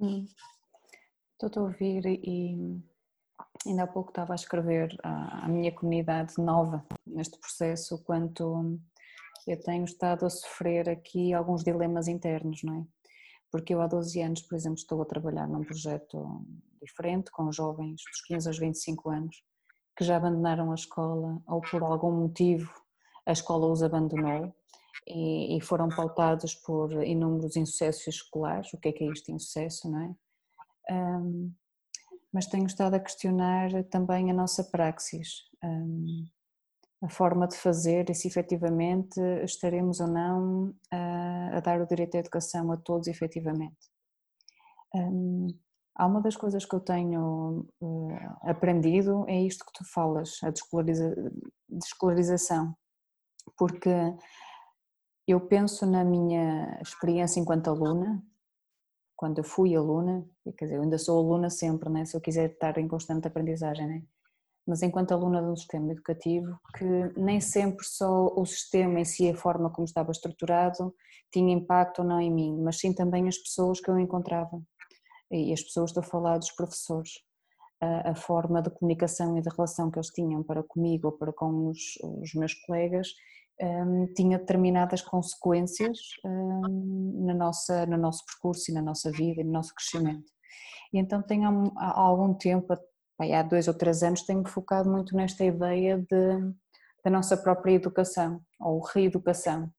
Hum. 0.00 0.26
Estou 1.40 1.62
a 1.62 1.66
ouvir 1.66 2.04
e 2.06 2.82
ainda 3.66 3.84
há 3.84 3.86
pouco 3.86 4.10
estava 4.10 4.32
a 4.32 4.36
escrever 4.36 4.96
a 5.02 5.48
minha 5.48 5.72
comunidade 5.72 6.34
nova 6.38 6.84
neste 7.06 7.38
processo, 7.38 8.02
quanto 8.04 8.80
eu 9.46 9.60
tenho 9.60 9.84
estado 9.84 10.26
a 10.26 10.30
sofrer 10.30 10.88
aqui 10.88 11.32
alguns 11.32 11.62
dilemas 11.62 12.08
internos, 12.08 12.62
não 12.62 12.80
é? 12.80 12.86
Porque 13.50 13.72
eu 13.72 13.80
há 13.80 13.86
12 13.86 14.20
anos, 14.20 14.42
por 14.42 14.56
exemplo, 14.56 14.78
estou 14.78 15.00
a 15.00 15.06
trabalhar 15.06 15.46
num 15.46 15.64
projeto 15.64 16.44
diferente 16.82 17.30
com 17.30 17.50
jovens 17.50 18.02
dos 18.10 18.20
15 18.26 18.48
aos 18.48 18.58
25 18.58 19.10
anos 19.10 19.42
que 19.96 20.04
já 20.04 20.16
abandonaram 20.16 20.70
a 20.70 20.74
escola 20.74 21.42
ou 21.46 21.60
por 21.60 21.82
algum 21.82 22.12
motivo 22.12 22.72
a 23.26 23.32
escola 23.32 23.66
os 23.66 23.82
abandonou 23.82 24.54
e, 25.06 25.56
e 25.56 25.60
foram 25.60 25.88
pautados 25.88 26.54
por 26.54 26.92
inúmeros 27.04 27.56
insucessos 27.56 28.06
escolares. 28.06 28.72
O 28.72 28.78
que 28.78 28.88
é 28.88 28.92
que 28.92 29.04
é 29.04 29.10
isto 29.10 29.30
insucesso, 29.30 29.90
não 29.90 30.00
é? 30.00 30.14
Um, 30.90 31.52
mas 32.32 32.46
tenho 32.46 32.66
estado 32.66 32.94
a 32.94 33.00
questionar 33.00 33.84
também 33.84 34.30
a 34.30 34.34
nossa 34.34 34.64
praxis, 34.64 35.44
um, 35.64 36.26
a 37.02 37.08
forma 37.08 37.46
de 37.46 37.56
fazer 37.56 38.10
e 38.10 38.14
se 38.14 38.28
efetivamente 38.28 39.20
estaremos 39.44 40.00
ou 40.00 40.08
não 40.08 40.74
a, 40.90 41.56
a 41.56 41.60
dar 41.60 41.80
o 41.80 41.86
direito 41.86 42.16
à 42.16 42.20
educação 42.20 42.70
a 42.72 42.76
todos 42.76 43.08
efetivamente. 43.08 43.76
Um, 44.94 45.48
há 45.94 46.06
uma 46.06 46.20
das 46.20 46.36
coisas 46.36 46.64
que 46.64 46.74
eu 46.74 46.80
tenho 46.80 47.66
uh, 47.80 48.18
aprendido 48.42 49.24
é 49.28 49.40
isto 49.40 49.64
que 49.64 49.72
tu 49.72 49.84
falas, 49.84 50.38
a 50.42 50.50
descolariza 50.50 51.14
descolarização, 51.68 52.74
porque 53.56 53.90
eu 55.32 55.40
penso 55.40 55.84
na 55.86 56.04
minha 56.04 56.78
experiência 56.80 57.40
enquanto 57.40 57.68
aluna, 57.68 58.22
quando 59.16 59.38
eu 59.38 59.44
fui 59.44 59.74
aluna, 59.74 60.24
quer 60.56 60.66
dizer, 60.66 60.76
eu 60.76 60.82
ainda 60.82 60.96
sou 60.96 61.18
aluna 61.18 61.50
sempre, 61.50 61.88
né? 61.90 62.04
se 62.04 62.16
eu 62.16 62.20
quiser 62.20 62.50
estar 62.50 62.78
em 62.78 62.86
constante 62.86 63.26
aprendizagem, 63.26 63.86
né? 63.86 64.02
mas 64.66 64.82
enquanto 64.82 65.12
aluna 65.12 65.42
de 65.42 65.48
um 65.48 65.56
sistema 65.56 65.92
educativo, 65.92 66.58
que 66.76 66.84
nem 67.16 67.40
sempre 67.40 67.84
só 67.84 68.28
o 68.36 68.44
sistema 68.44 69.00
em 69.00 69.04
si, 69.04 69.28
a 69.28 69.34
forma 69.34 69.70
como 69.70 69.86
estava 69.86 70.12
estruturado, 70.12 70.94
tinha 71.32 71.52
impacto 71.52 72.00
ou 72.00 72.04
não 72.04 72.20
em 72.20 72.32
mim, 72.32 72.60
mas 72.62 72.78
sim 72.78 72.92
também 72.92 73.26
as 73.26 73.38
pessoas 73.38 73.80
que 73.80 73.90
eu 73.90 73.98
encontrava. 73.98 74.62
E 75.30 75.52
as 75.52 75.62
pessoas, 75.62 75.90
estou 75.90 76.02
a 76.02 76.06
falar 76.06 76.38
dos 76.38 76.50
professores, 76.52 77.10
a, 77.80 78.10
a 78.10 78.14
forma 78.14 78.60
de 78.62 78.70
comunicação 78.70 79.36
e 79.38 79.42
de 79.42 79.48
relação 79.48 79.90
que 79.90 79.98
eles 79.98 80.10
tinham 80.10 80.42
para 80.42 80.62
comigo 80.62 81.08
ou 81.08 81.12
para 81.12 81.32
com 81.32 81.68
os, 81.68 81.78
os 82.02 82.34
meus 82.34 82.54
colegas, 82.54 83.08
um, 83.60 84.06
tinha 84.14 84.38
determinadas 84.38 85.02
consequências 85.02 85.98
um, 86.24 87.24
na 87.26 87.34
nossa, 87.34 87.86
no 87.86 87.96
nosso 87.96 88.24
percurso 88.24 88.70
e 88.70 88.74
na 88.74 88.82
nossa 88.82 89.10
vida 89.10 89.40
e 89.40 89.44
no 89.44 89.52
nosso 89.52 89.74
crescimento. 89.74 90.30
E 90.92 90.98
então 90.98 91.22
tenho 91.22 91.72
há, 91.76 92.00
algum 92.00 92.34
tempo, 92.34 92.74
há 93.18 93.42
dois 93.42 93.68
ou 93.68 93.74
três 93.74 94.02
anos, 94.02 94.22
tenho 94.22 94.46
focado 94.46 94.90
muito 94.90 95.14
nesta 95.14 95.44
ideia 95.44 95.98
de, 95.98 96.54
da 97.04 97.10
nossa 97.10 97.36
própria 97.36 97.72
educação 97.72 98.40
ou 98.60 98.80
reeducação, 98.80 99.70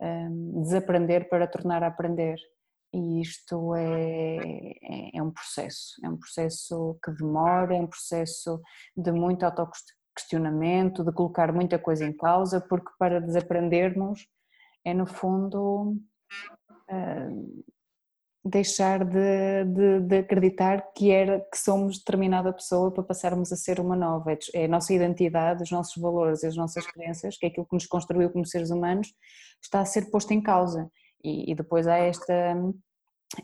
um, 0.00 0.62
desaprender 0.62 1.28
para 1.28 1.46
tornar 1.46 1.82
a 1.82 1.88
aprender. 1.88 2.36
E 2.94 3.20
isto 3.20 3.74
é, 3.74 4.36
é, 4.82 5.18
é 5.18 5.22
um 5.22 5.30
processo, 5.30 5.94
é 6.02 6.08
um 6.08 6.16
processo 6.16 6.98
que 7.04 7.10
demora, 7.10 7.76
é 7.76 7.80
um 7.80 7.86
processo 7.86 8.60
de 8.96 9.12
muito 9.12 9.44
autoconstrução 9.44 10.05
questionamento, 10.16 11.04
de 11.04 11.12
colocar 11.12 11.52
muita 11.52 11.78
coisa 11.78 12.04
em 12.04 12.12
causa, 12.12 12.60
porque 12.60 12.90
para 12.98 13.20
desaprendermos 13.20 14.26
é 14.84 14.94
no 14.94 15.06
fundo 15.06 15.96
uh, 16.90 17.64
deixar 18.44 19.04
de, 19.04 19.64
de, 19.64 20.00
de, 20.00 20.18
acreditar 20.18 20.92
que 20.94 21.10
era 21.10 21.40
que 21.40 21.58
somos 21.58 21.98
determinada 21.98 22.52
pessoa 22.52 22.92
para 22.92 23.02
passarmos 23.02 23.52
a 23.52 23.56
ser 23.56 23.80
uma 23.80 23.96
nova. 23.96 24.32
É, 24.32 24.38
é 24.54 24.64
a 24.64 24.68
nossa 24.68 24.94
identidade, 24.94 25.62
os 25.62 25.70
nossos 25.70 26.00
valores, 26.00 26.44
as 26.44 26.56
nossas 26.56 26.86
crenças, 26.86 27.36
que 27.36 27.46
é 27.46 27.48
aquilo 27.48 27.66
que 27.66 27.74
nos 27.74 27.86
construiu 27.86 28.30
como 28.30 28.46
seres 28.46 28.70
humanos, 28.70 29.12
está 29.62 29.80
a 29.80 29.84
ser 29.84 30.10
posto 30.10 30.32
em 30.32 30.40
causa. 30.40 30.90
E, 31.22 31.50
e 31.50 31.54
depois 31.54 31.86
há 31.86 31.96
esta 31.96 32.56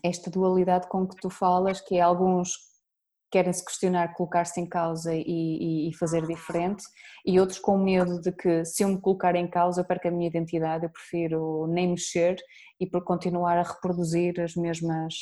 esta 0.02 0.30
dualidade 0.30 0.88
com 0.88 1.06
que 1.06 1.16
tu 1.16 1.28
falas, 1.28 1.80
que 1.80 1.96
é 1.96 2.00
alguns 2.00 2.71
querem 3.32 3.52
se 3.52 3.64
questionar, 3.64 4.12
colocar-se 4.14 4.60
em 4.60 4.66
causa 4.66 5.14
e, 5.14 5.88
e, 5.88 5.94
fazer 5.96 6.26
diferente, 6.26 6.84
e 7.26 7.40
outros 7.40 7.58
com 7.58 7.78
medo 7.78 8.20
de 8.20 8.30
que 8.30 8.62
se 8.64 8.84
eu 8.84 8.88
me 8.88 9.00
colocar 9.00 9.34
em 9.34 9.48
causa 9.48 9.80
eu 9.80 9.84
perco 9.86 10.06
a 10.06 10.10
minha 10.10 10.28
identidade, 10.28 10.84
eu 10.84 10.90
prefiro 10.90 11.66
nem 11.66 11.88
mexer 11.88 12.36
e 12.78 12.86
por 12.86 13.02
continuar 13.02 13.56
a 13.56 13.62
reproduzir 13.62 14.38
as 14.38 14.54
mesmas 14.54 15.14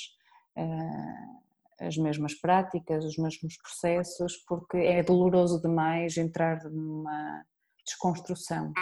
uh, 0.59 1.41
as 1.81 1.97
mesmas 1.97 2.35
práticas, 2.35 3.05
os 3.07 3.17
mesmos 3.17 3.57
processos, 3.57 4.37
porque 4.47 4.77
é 4.77 5.03
doloroso 5.03 5.63
demais 5.63 6.19
entrar 6.19 6.63
numa 6.65 7.43
desconstrução. 7.87 8.73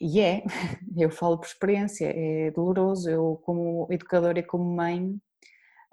E 0.00 0.20
é, 0.20 0.42
eu 0.96 1.10
falo 1.10 1.38
por 1.38 1.46
experiência, 1.46 2.06
é 2.06 2.50
doloroso. 2.52 3.10
Eu, 3.10 3.40
como 3.44 3.86
educadora 3.90 4.38
e 4.38 4.42
como 4.42 4.64
mãe, 4.64 5.20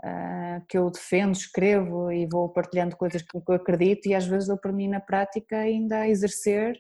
uh, 0.04 0.66
que 0.68 0.78
eu 0.78 0.90
defendo, 0.90 1.34
escrevo 1.34 2.12
e 2.12 2.28
vou 2.28 2.50
partilhando 2.50 2.98
coisas 2.98 3.22
que 3.22 3.36
eu 3.36 3.56
acredito 3.56 4.08
e 4.08 4.14
às 4.14 4.26
vezes 4.26 4.48
dou 4.48 4.58
para 4.58 4.72
mim 4.72 4.88
na 4.88 5.00
prática 5.00 5.58
ainda 5.58 6.00
a 6.00 6.10
exercer 6.10 6.78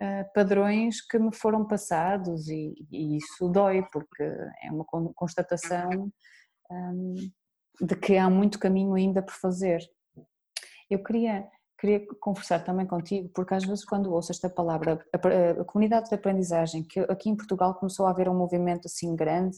uh, 0.00 0.32
padrões 0.34 1.00
que 1.06 1.18
me 1.18 1.34
foram 1.34 1.66
passados 1.66 2.48
e, 2.48 2.74
e, 2.90 3.16
isso 3.18 3.48
dói 3.48 3.84
porque 3.92 4.22
é 4.22 4.70
uma 4.70 4.84
constatação 5.14 6.10
um, 6.70 7.14
de 7.80 7.96
que 7.96 8.16
há 8.16 8.28
muito 8.28 8.58
caminho 8.58 8.94
ainda 8.94 9.22
por 9.22 9.34
fazer. 9.34 9.80
Eu 10.90 11.02
queria 11.02 11.48
queria 11.80 12.04
conversar 12.20 12.64
também 12.64 12.84
contigo, 12.84 13.30
porque 13.32 13.54
às 13.54 13.64
vezes 13.64 13.84
quando 13.84 14.12
ouço 14.12 14.32
esta 14.32 14.50
palavra, 14.50 14.98
a, 15.14 15.64
comunidade 15.64 16.08
de 16.08 16.14
aprendizagem, 16.16 16.82
que 16.82 16.98
aqui 17.00 17.30
em 17.30 17.36
Portugal 17.36 17.72
começou 17.76 18.06
a 18.06 18.10
haver 18.10 18.28
um 18.28 18.36
movimento 18.36 18.86
assim 18.86 19.14
grande, 19.14 19.56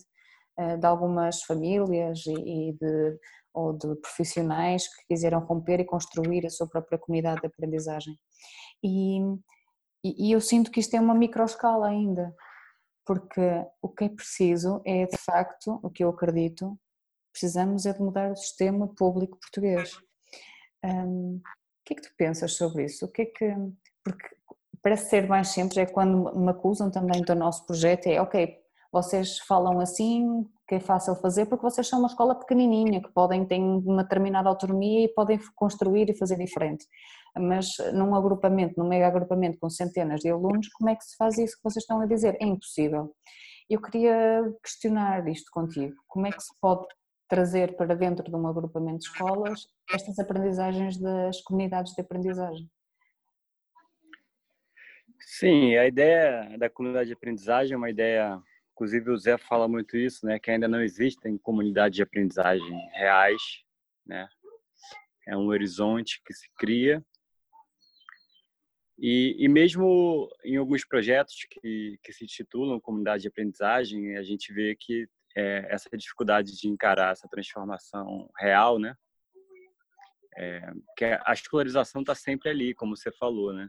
de 0.79 0.87
algumas 0.87 1.43
famílias 1.43 2.25
e 2.27 2.77
de, 2.81 3.19
ou 3.53 3.73
de 3.73 3.95
profissionais 3.97 4.87
que 4.89 5.07
quiseram 5.09 5.41
romper 5.41 5.81
e 5.81 5.85
construir 5.85 6.47
a 6.47 6.51
sua 6.51 6.69
própria 6.69 6.99
comunidade 6.99 7.41
de 7.41 7.47
aprendizagem. 7.47 8.19
E, 8.83 9.21
e 10.05 10.33
eu 10.33 10.41
sinto 10.41 10.71
que 10.71 10.81
isto 10.81 10.95
é 10.95 11.01
uma 11.01 11.15
microescala 11.15 11.89
ainda, 11.89 12.35
porque 13.05 13.41
o 13.83 13.89
que 13.89 14.05
é 14.05 14.09
preciso 14.09 14.81
é, 14.85 15.07
de 15.07 15.17
facto, 15.17 15.81
o 15.83 15.91
que 15.91 16.05
eu 16.05 16.11
acredito, 16.11 16.79
precisamos 17.33 17.87
é 17.87 17.93
de 17.93 18.01
mudar 18.01 18.31
o 18.31 18.37
sistema 18.37 18.89
público 18.95 19.39
português. 19.39 19.97
O 20.83 21.41
que 21.85 21.95
é 21.95 21.97
que 21.97 22.03
tu 22.03 22.15
pensas 22.17 22.55
sobre 22.55 22.85
isso? 22.85 23.05
O 23.05 23.09
que 23.09 23.23
é 23.23 23.27
que, 23.27 23.55
porque 24.05 24.29
parece 24.83 25.11
ser 25.11 25.29
mais 25.29 25.49
simples, 25.49 25.77
é 25.77 25.87
quando 25.87 26.35
me 26.39 26.51
acusam 26.51 26.91
também 26.91 27.21
do 27.23 27.35
nosso 27.35 27.67
projeto, 27.67 28.07
é 28.07 28.21
ok, 28.21 28.60
vocês 28.93 29.39
falam 29.41 29.81
assim, 29.81 30.45
que 30.69 30.77
é 30.77 30.81
fácil 30.81 31.15
fazer, 31.17 31.47
porque 31.47 31.63
vocês 31.63 31.87
são 31.89 32.01
uma 32.01 32.09
escola 32.09 32.35
pequenininha, 32.35 33.01
que 33.03 33.13
podem 33.13 33.45
ter 33.45 33.59
uma 33.59 34.03
determinada 34.03 34.49
autonomia 34.49 35.05
e 35.05 35.09
podem 35.09 35.39
construir 35.55 36.11
e 36.11 36.17
fazer 36.17 36.37
diferente. 36.37 36.85
Mas 37.37 37.69
num 37.93 38.15
agrupamento, 38.15 38.75
num 38.79 38.89
mega 38.89 39.07
agrupamento 39.07 39.59
com 39.61 39.71
centenas 39.71 40.21
de 40.21 40.31
alunos, 40.31 40.69
como 40.69 40.91
é 40.91 40.97
que 40.97 41.05
se 41.05 41.17
faz 41.17 41.39
isso 41.39 41.57
que 41.57 41.63
vocês 41.63 41.83
estão 41.83 42.01
a 42.01 42.07
dizer? 42.07 42.37
É 42.41 42.45
impossível. 42.45 43.15
Eu 43.69 43.81
queria 43.81 44.43
questionar 44.63 45.27
isto 45.29 45.51
contigo. 45.53 45.95
Como 46.09 46.27
é 46.27 46.33
que 46.33 46.43
se 46.43 46.53
pode 46.61 46.87
trazer 47.29 47.77
para 47.77 47.95
dentro 47.95 48.25
de 48.25 48.35
um 48.35 48.49
agrupamento 48.49 48.99
de 48.99 49.05
escolas 49.05 49.61
estas 49.93 50.19
aprendizagens 50.19 50.99
das 50.99 51.41
comunidades 51.43 51.95
de 51.95 52.01
aprendizagem? 52.01 52.69
Sim, 55.21 55.77
a 55.77 55.87
ideia 55.87 56.57
da 56.59 56.69
comunidade 56.69 57.07
de 57.07 57.13
aprendizagem 57.13 57.75
é 57.75 57.77
uma 57.77 57.89
ideia 57.89 58.43
Inclusive 58.81 59.11
o 59.11 59.19
Zé 59.19 59.37
fala 59.37 59.69
muito 59.69 59.95
isso, 59.95 60.25
né, 60.25 60.39
que 60.39 60.51
ainda 60.51 60.67
não 60.67 60.81
existem 60.81 61.37
comunidades 61.37 61.97
de 61.97 62.03
aprendizagem 62.03 62.75
reais, 62.95 63.43
né? 64.07 64.27
É 65.29 65.37
um 65.37 65.49
horizonte 65.49 66.23
que 66.25 66.33
se 66.33 66.49
cria. 66.57 67.05
E, 68.99 69.37
e 69.39 69.49
mesmo 69.49 70.31
em 70.43 70.57
alguns 70.57 70.83
projetos 70.83 71.45
que, 71.51 71.99
que 72.03 72.11
se 72.11 72.27
titulam 72.27 72.81
comunidade 72.81 73.21
de 73.21 73.29
aprendizagem, 73.29 74.17
a 74.17 74.23
gente 74.23 74.51
vê 74.51 74.75
que 74.75 75.07
é, 75.37 75.67
essa 75.69 75.95
dificuldade 75.95 76.59
de 76.59 76.67
encarar 76.67 77.13
essa 77.13 77.29
transformação 77.29 78.31
real, 78.39 78.79
né? 78.79 78.97
É, 80.39 80.73
que 80.97 81.05
a 81.05 81.33
escolarização 81.35 82.01
está 82.01 82.15
sempre 82.15 82.49
ali, 82.49 82.75
como 82.75 82.97
você 82.97 83.13
falou, 83.13 83.53
né? 83.53 83.69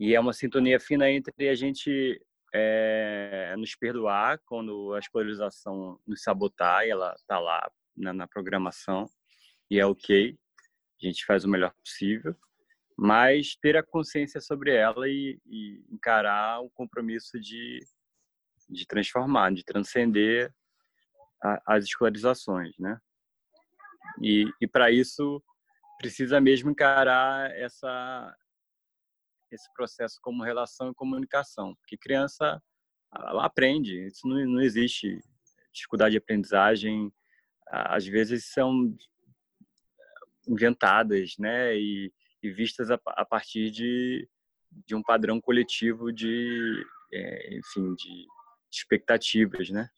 E 0.00 0.12
é 0.12 0.18
uma 0.18 0.32
sintonia 0.32 0.80
fina 0.80 1.08
entre 1.08 1.48
a 1.48 1.54
gente 1.54 2.20
é, 2.58 3.54
nos 3.56 3.74
perdoar 3.74 4.40
quando 4.46 4.94
a 4.94 4.98
escolarização 4.98 6.00
nos 6.06 6.22
sabotar 6.22 6.86
e 6.86 6.90
ela 6.90 7.12
está 7.14 7.38
lá 7.38 7.70
na, 7.94 8.14
na, 8.14 8.26
programação 8.26 9.06
e 9.70 9.78
é 9.78 9.84
ok, 9.84 10.34
a 11.02 11.06
gente 11.06 11.26
faz 11.26 11.44
o 11.44 11.48
melhor 11.48 11.74
possível, 11.84 12.34
mas 12.96 13.56
ter 13.56 13.76
a 13.76 13.82
consciência 13.82 14.40
sobre 14.40 14.74
ela 14.74 15.06
e, 15.06 15.38
e 15.44 15.84
encarar 15.90 16.60
o 16.60 16.70
compromisso 16.70 17.38
de, 17.38 17.80
de 18.70 18.86
transformar, 18.86 19.52
de 19.52 19.62
transcender 19.62 20.50
a, 21.42 21.74
as 21.76 21.84
escolarizações, 21.84 22.72
né? 22.78 22.98
E, 24.22 24.50
e 24.62 24.66
para 24.66 24.90
isso 24.90 25.42
precisa 25.98 26.40
mesmo 26.40 26.70
encarar 26.70 27.50
essa 27.50 28.34
esse 29.50 29.72
processo 29.74 30.18
como 30.22 30.42
relação 30.42 30.90
e 30.90 30.94
comunicação, 30.94 31.74
porque 31.76 31.96
criança 31.96 32.60
aprende, 33.10 34.06
isso 34.06 34.26
não, 34.26 34.44
não 34.44 34.60
existe 34.60 35.20
dificuldade 35.72 36.12
de 36.12 36.18
aprendizagem, 36.18 37.12
às 37.68 38.06
vezes 38.06 38.46
são 38.52 38.96
inventadas, 40.48 41.34
né, 41.38 41.76
e, 41.76 42.12
e 42.42 42.50
vistas 42.50 42.90
a, 42.90 42.98
a, 43.06 43.24
partir 43.24 43.70
de, 43.70 44.28
de 44.86 44.94
um 44.94 45.02
padrão 45.02 45.40
coletivo 45.40 46.12
de, 46.12 46.84
é, 47.12 47.56
enfim, 47.56 47.94
de, 47.94 48.06
de 48.06 48.26
expectativas, 48.70 49.70
né. 49.70 49.88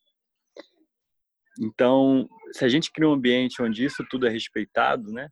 Então, 1.60 2.28
se 2.52 2.64
a 2.64 2.68
gente 2.68 2.90
cria 2.92 3.08
um 3.08 3.12
ambiente 3.12 3.60
onde 3.60 3.84
isso 3.84 4.06
tudo 4.08 4.26
é 4.26 4.30
respeitado, 4.30 5.12
né, 5.12 5.28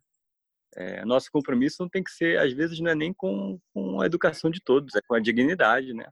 é, 0.75 1.05
nosso 1.05 1.31
compromisso 1.31 1.77
não 1.79 1.89
tem 1.89 2.03
que 2.03 2.11
ser, 2.11 2.39
às 2.39 2.53
vezes, 2.53 2.79
não 2.79 2.91
é 2.91 2.95
nem 2.95 3.13
com, 3.13 3.59
com 3.73 4.01
a 4.01 4.05
educação 4.05 4.49
de 4.51 4.61
todos, 4.61 4.95
é 4.95 5.01
com 5.01 5.15
a 5.15 5.19
dignidade, 5.19 5.93
né? 5.93 6.07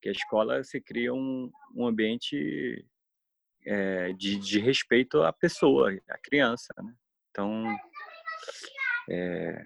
Que 0.00 0.08
a 0.08 0.12
escola 0.12 0.62
se 0.62 0.80
cria 0.80 1.12
um, 1.12 1.50
um 1.74 1.86
ambiente 1.86 2.86
é, 3.66 4.12
de, 4.12 4.36
de 4.36 4.58
respeito 4.60 5.22
à 5.22 5.32
pessoa, 5.32 5.92
à 6.08 6.18
criança, 6.18 6.72
né? 6.78 6.94
Então, 7.30 7.76
é, 9.10 9.64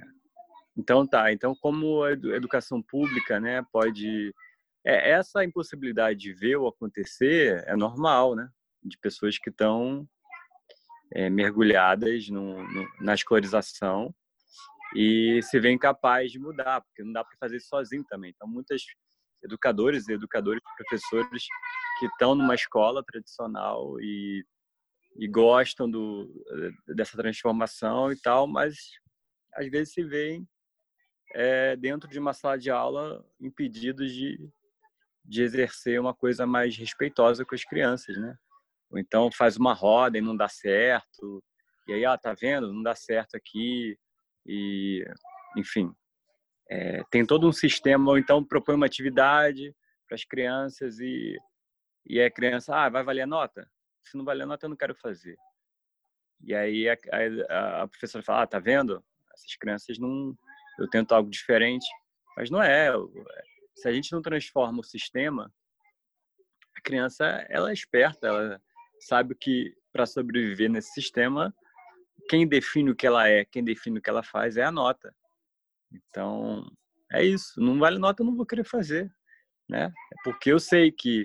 então 0.77 1.07
tá. 1.07 1.33
Então, 1.33 1.55
como 1.55 2.03
a 2.03 2.13
educação 2.13 2.83
pública, 2.83 3.39
né, 3.39 3.63
pode 3.71 4.35
é, 4.85 5.11
essa 5.11 5.45
impossibilidade 5.45 6.19
de 6.19 6.33
ver 6.33 6.57
o 6.57 6.67
acontecer 6.67 7.63
é 7.67 7.77
normal, 7.77 8.35
né? 8.35 8.49
De 8.83 8.99
pessoas 8.99 9.39
que 9.39 9.51
estão 9.51 10.09
é, 11.13 11.31
mergulhadas 11.31 12.29
no, 12.29 12.63
no, 12.67 12.89
na 13.01 13.15
escolarização 13.15 14.13
e 14.95 15.41
se 15.43 15.59
vê 15.59 15.71
incapaz 15.71 16.31
de 16.31 16.39
mudar, 16.39 16.81
porque 16.83 17.03
não 17.03 17.13
dá 17.13 17.25
para 17.25 17.37
fazer 17.39 17.61
sozinho 17.61 18.05
também. 18.09 18.33
Então, 18.35 18.49
muitos 18.49 18.83
educadores 19.43 20.09
e 20.09 20.13
educadores, 20.13 20.63
professores 20.77 21.45
que 21.99 22.07
estão 22.07 22.35
numa 22.35 22.55
escola 22.55 23.03
tradicional 23.05 24.01
e, 24.01 24.45
e 25.17 25.29
gostam 25.29 25.91
do, 25.91 26.31
dessa 26.87 27.17
transformação 27.17 28.13
e 28.13 28.21
tal, 28.21 28.47
mas 28.47 28.77
às 29.55 29.69
vezes 29.69 29.93
se 29.93 30.03
veem 30.05 30.47
é, 31.35 31.77
dentro 31.77 32.09
de 32.09 32.19
uma 32.19 32.33
sala 32.33 32.59
de 32.59 32.71
aula 32.71 33.25
impedidos 33.41 34.13
de, 34.13 34.39
de 35.25 35.43
exercer 35.43 36.01
uma 36.01 36.15
coisa 36.15 36.47
mais 36.47 36.77
respeitosa 36.77 37.45
com 37.45 37.55
as 37.55 37.65
crianças, 37.65 38.17
né? 38.17 38.37
Ou 38.91 38.99
então 38.99 39.31
faz 39.33 39.57
uma 39.57 39.73
roda 39.73 40.19
e 40.19 40.21
não 40.21 40.37
dá 40.37 40.49
certo, 40.49 41.43
e 41.89 41.93
aí, 41.93 42.05
ah, 42.05 42.17
tá 42.17 42.35
vendo? 42.35 42.73
Não 42.73 42.83
dá 42.83 42.95
certo 42.95 43.37
aqui, 43.37 43.99
e, 44.47 45.05
enfim, 45.57 45.95
é, 46.71 47.03
tem 47.11 47.25
todo 47.25 47.49
um 47.49 47.53
sistema, 47.53 48.11
ou 48.11 48.19
então 48.19 48.45
propõe 48.45 48.75
uma 48.75 48.87
atividade 48.87 49.75
para 50.07 50.15
as 50.15 50.25
crianças 50.25 50.99
e, 51.01 51.37
e 52.07 52.21
a 52.21 52.31
criança, 52.31 52.75
ah, 52.75 52.89
vai 52.89 53.03
valer 53.03 53.23
a 53.23 53.27
nota? 53.27 53.71
Se 54.05 54.17
não 54.17 54.25
valer 54.25 54.43
a 54.43 54.47
nota, 54.47 54.67
eu 54.67 54.71
não 54.71 54.77
quero 54.77 54.95
fazer. 54.95 55.37
E 56.41 56.55
aí 56.55 56.89
a, 56.89 56.97
a, 57.49 57.83
a 57.83 57.89
professora 57.89 58.25
fala, 58.25 58.43
ah, 58.43 58.47
tá 58.47 58.59
vendo? 58.59 59.03
Essas 59.33 59.57
crianças 59.57 59.99
não... 59.99 60.37
Eu 60.79 60.89
tento 60.89 61.13
algo 61.13 61.31
diferente. 61.31 61.87
Mas 62.37 62.51
não 62.51 62.63
é. 62.63 62.91
Se 63.77 63.89
a 63.89 63.93
gente 63.93 64.11
não 64.13 64.23
transforma 64.23 64.81
o 64.81 64.85
sistema, 64.85 65.53
a 66.77 66.81
criança, 66.81 67.25
ela 67.49 67.71
é 67.71 67.73
esperta, 67.73 68.27
ela 68.27 68.61
sabe 69.01 69.35
que 69.35 69.75
para 69.93 70.07
sobreviver 70.07 70.71
nesse 70.71 70.93
sistema, 70.93 71.55
quem 72.29 72.47
define 72.47 72.91
o 72.91 72.97
que 72.97 73.07
ela 73.07 73.29
é, 73.29 73.45
quem 73.45 73.63
define 73.63 73.99
o 73.99 74.03
que 74.03 74.11
ela 74.11 74.23
faz 74.23 74.57
é 74.57 74.63
a 74.63 74.73
nota. 74.73 75.15
Então, 75.93 76.67
é 77.13 77.25
isso. 77.25 77.61
Não 77.61 77.79
vale 77.79 77.99
nota, 77.99 78.23
eu 78.23 78.27
não 78.27 78.37
vou 78.37 78.47
querer 78.47 78.65
fazer. 78.65 79.13
Né? 79.69 79.87
É 79.87 80.17
porque 80.25 80.51
eu 80.51 80.59
sei 80.59 80.91
que 80.91 81.25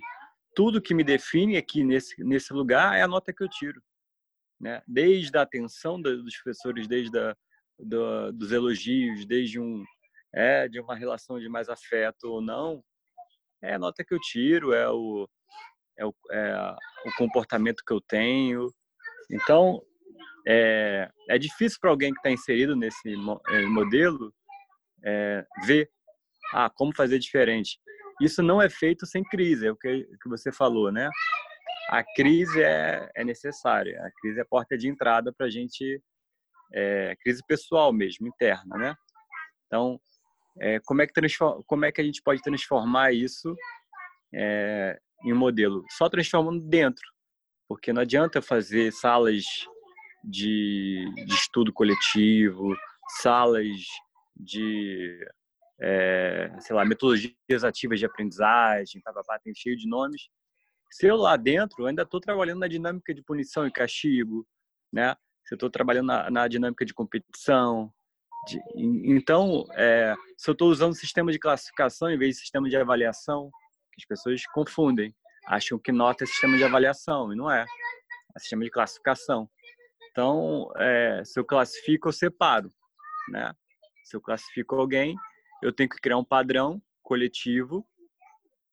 tudo 0.56 0.82
que 0.82 0.94
me 0.94 1.04
define 1.04 1.58
aqui 1.58 1.84
nesse, 1.84 2.24
nesse 2.24 2.54
lugar 2.54 2.98
é 2.98 3.02
a 3.02 3.08
nota 3.08 3.34
que 3.34 3.44
eu 3.44 3.50
tiro. 3.50 3.82
Né? 4.60 4.82
Desde 4.88 5.38
a 5.38 5.44
atenção 5.44 6.02
dos 6.02 6.36
professores, 6.38 6.88
desde 6.88 7.18
a, 7.18 7.36
do, 7.78 8.32
dos 8.32 8.52
elogios, 8.52 9.26
desde 9.26 9.60
um, 9.60 9.84
é, 10.34 10.68
de 10.68 10.80
uma 10.80 10.96
relação 10.96 11.40
de 11.40 11.48
mais 11.48 11.70
afeto 11.70 12.26
ou 12.26 12.42
não, 12.42 12.84
é 13.62 13.76
a 13.76 13.80
nota 13.80 14.04
que 14.04 14.14
eu 14.14 14.20
tiro, 14.20 14.74
é 14.74 14.90
o, 14.90 15.28
é 15.98 16.06
o, 16.06 16.14
é 16.32 16.76
o 17.06 17.12
comportamento 17.18 17.84
que 17.86 17.94
eu 17.94 18.02
tenho. 18.02 18.72
Então, 19.32 19.82
é, 20.50 21.10
é 21.30 21.38
difícil 21.38 21.78
para 21.82 21.90
alguém 21.90 22.14
que 22.14 22.20
está 22.20 22.32
inserido 22.32 22.74
nesse 22.74 23.14
é, 23.50 23.62
modelo 23.66 24.34
é, 25.04 25.46
ver 25.66 25.90
ah, 26.54 26.70
como 26.74 26.96
fazer 26.96 27.20
diferente. 27.20 27.78
Isso 28.22 28.42
não 28.42 28.62
é 28.62 28.70
feito 28.70 29.06
sem 29.06 29.22
crise, 29.24 29.68
é 29.68 29.72
o 29.72 29.76
que, 29.76 30.08
que 30.22 30.30
você 30.30 30.52
falou, 30.52 30.90
né? 30.90 31.10
A 31.90 32.02
crise 32.16 32.64
é, 32.64 33.10
é 33.16 33.24
necessária, 33.26 34.02
a 34.02 34.10
crise 34.22 34.40
é 34.40 34.42
a 34.42 34.46
porta 34.46 34.78
de 34.78 34.88
entrada 34.88 35.34
para 35.34 35.48
a 35.48 35.50
gente, 35.50 36.02
é, 36.74 37.16
crise 37.22 37.42
pessoal 37.46 37.92
mesmo, 37.92 38.26
interna, 38.26 38.78
né? 38.78 38.96
Então, 39.66 40.00
é, 40.60 40.80
como, 40.86 41.02
é 41.02 41.08
que 41.08 41.14
como 41.66 41.86
é 41.86 41.92
que 41.92 42.00
a 42.00 42.04
gente 42.04 42.22
pode 42.24 42.42
transformar 42.42 43.12
isso 43.12 43.54
é, 44.34 44.98
em 45.26 45.34
um 45.34 45.38
modelo? 45.38 45.84
Só 45.92 46.10
transformando 46.10 46.66
dentro, 46.66 47.06
porque 47.68 47.92
não 47.92 48.02
adianta 48.02 48.42
fazer 48.42 48.92
salas 48.94 49.44
de, 50.24 51.06
de 51.16 51.34
estudo 51.34 51.72
coletivo, 51.74 52.76
salas 53.22 53.68
de, 54.36 55.20
é, 55.80 56.52
sei 56.60 56.76
lá, 56.76 56.86
metodologias 56.86 57.64
ativas 57.64 58.00
de 58.00 58.06
aprendizagem, 58.06 59.02
papapá, 59.02 59.40
tem 59.40 59.54
cheio 59.56 59.78
de 59.78 59.88
nomes. 59.88 60.30
Se 60.92 61.08
eu 61.08 61.16
lá 61.16 61.36
dentro 61.36 61.86
ainda 61.86 62.04
estou 62.04 62.20
trabalhando 62.20 62.60
na 62.60 62.68
dinâmica 62.68 63.14
de 63.14 63.22
punição 63.24 63.68
e 63.68 63.72
castigo, 63.72 64.48
né? 64.92 65.16
Se 65.46 65.54
eu 65.54 65.56
estou 65.56 65.70
trabalhando 65.70 66.08
na, 66.08 66.30
na, 66.30 66.48
dinâmica 66.48 66.86
de 66.86 66.94
competição, 66.94 67.92
de, 68.48 68.60
então, 68.76 69.66
é, 69.74 70.14
se 70.38 70.50
eu 70.50 70.54
estou 70.54 70.70
usando 70.70 70.94
sistema 70.94 71.32
de 71.32 71.40
classificação 71.40 72.10
em 72.10 72.18
vez 72.18 72.36
de 72.36 72.42
sistema 72.42 72.70
de 72.70 72.76
avaliação, 72.76 73.50
que 73.94 74.02
as 74.02 74.06
pessoas 74.06 74.46
confundem, 74.48 75.14
acham 75.48 75.80
que 75.80 75.92
nota 75.92 76.24
é 76.24 76.28
sistema 76.28 76.58
de 76.58 76.64
avaliação 76.64 77.32
e 77.32 77.36
não 77.36 77.50
é, 77.50 77.66
é 78.36 78.40
sistema 78.40 78.64
de 78.64 78.70
classificação. 78.70 79.50
Então, 80.18 80.72
é, 80.78 81.22
se 81.24 81.40
eu 81.40 81.46
classifico, 81.46 82.08
eu 82.08 82.12
separo, 82.12 82.72
né? 83.30 83.54
Se 84.04 84.18
eu 84.18 84.20
classifico 84.20 84.74
alguém, 84.74 85.16
eu 85.62 85.72
tenho 85.72 85.88
que 85.88 86.02
criar 86.02 86.18
um 86.18 86.24
padrão 86.24 86.82
coletivo, 87.04 87.88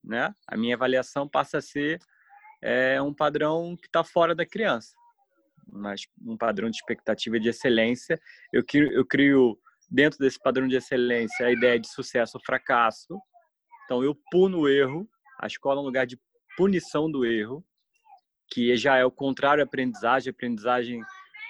né? 0.02 0.34
A 0.48 0.56
minha 0.56 0.74
avaliação 0.74 1.28
passa 1.28 1.58
a 1.58 1.60
ser 1.60 1.98
é, 2.62 2.98
um 3.02 3.12
padrão 3.12 3.76
que 3.76 3.86
está 3.86 4.02
fora 4.02 4.34
da 4.34 4.46
criança, 4.46 4.94
mas 5.70 6.06
um 6.22 6.34
padrão 6.34 6.70
de 6.70 6.78
expectativa 6.78 7.38
de 7.38 7.50
excelência. 7.50 8.18
Eu 8.50 8.64
crio, 8.64 8.90
eu 8.90 9.04
crio 9.04 9.60
dentro 9.90 10.18
desse 10.18 10.40
padrão 10.40 10.66
de 10.66 10.76
excelência 10.76 11.46
a 11.46 11.52
ideia 11.52 11.78
de 11.78 11.88
sucesso 11.88 12.38
ou 12.38 12.42
fracasso. 12.42 13.20
Então, 13.84 14.02
eu 14.02 14.18
puno 14.30 14.60
o 14.60 14.68
erro. 14.68 15.06
A 15.38 15.46
escola 15.46 15.78
é 15.78 15.82
um 15.82 15.86
lugar 15.86 16.06
de 16.06 16.18
punição 16.56 17.10
do 17.10 17.22
erro, 17.22 17.62
que 18.50 18.74
já 18.78 18.96
é 18.96 19.04
o 19.04 19.10
contrário 19.10 19.62
à 19.62 19.66
aprendizagem. 19.66 20.30
A 20.30 20.32
aprendizagem 20.32 21.02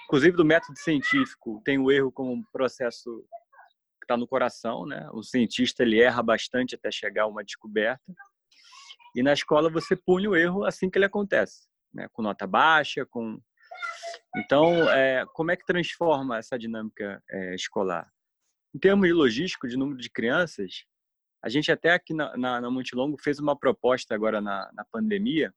inclusive 0.05 0.37
do 0.37 0.45
método 0.45 0.77
científico, 0.79 1.61
tem 1.65 1.77
o 1.77 1.91
erro 1.91 2.11
como 2.11 2.31
um 2.31 2.43
processo 2.51 3.25
que 3.99 4.05
está 4.05 4.15
no 4.15 4.27
coração, 4.27 4.85
né? 4.85 5.09
O 5.11 5.23
cientista 5.23 5.83
ele 5.83 5.99
erra 5.99 6.21
bastante 6.21 6.75
até 6.75 6.91
chegar 6.91 7.23
a 7.23 7.27
uma 7.27 7.43
descoberta. 7.43 8.13
E 9.15 9.23
na 9.23 9.33
escola 9.33 9.69
você 9.69 9.95
pune 9.95 10.27
o 10.27 10.35
erro 10.35 10.63
assim 10.63 10.89
que 10.89 10.97
ele 10.97 11.05
acontece, 11.05 11.67
né? 11.93 12.07
Com 12.13 12.21
nota 12.21 12.45
baixa, 12.45 13.05
com 13.05 13.39
então, 14.35 14.89
é, 14.91 15.25
como 15.33 15.51
é 15.51 15.55
que 15.55 15.65
transforma 15.65 16.37
essa 16.37 16.57
dinâmica 16.57 17.21
é, 17.29 17.55
escolar? 17.55 18.09
Em 18.73 18.79
termos 18.79 19.07
de 19.07 19.13
logístico, 19.13 19.67
de 19.67 19.77
número 19.77 19.99
de 19.99 20.09
crianças, 20.09 20.85
a 21.41 21.49
gente 21.49 21.71
até 21.71 21.93
aqui 21.93 22.13
na, 22.13 22.35
na, 22.35 22.61
na 22.61 22.69
Montelongo 22.69 23.17
fez 23.21 23.39
uma 23.39 23.57
proposta 23.57 24.13
agora 24.13 24.41
na, 24.41 24.69
na 24.73 24.85
pandemia 24.91 25.53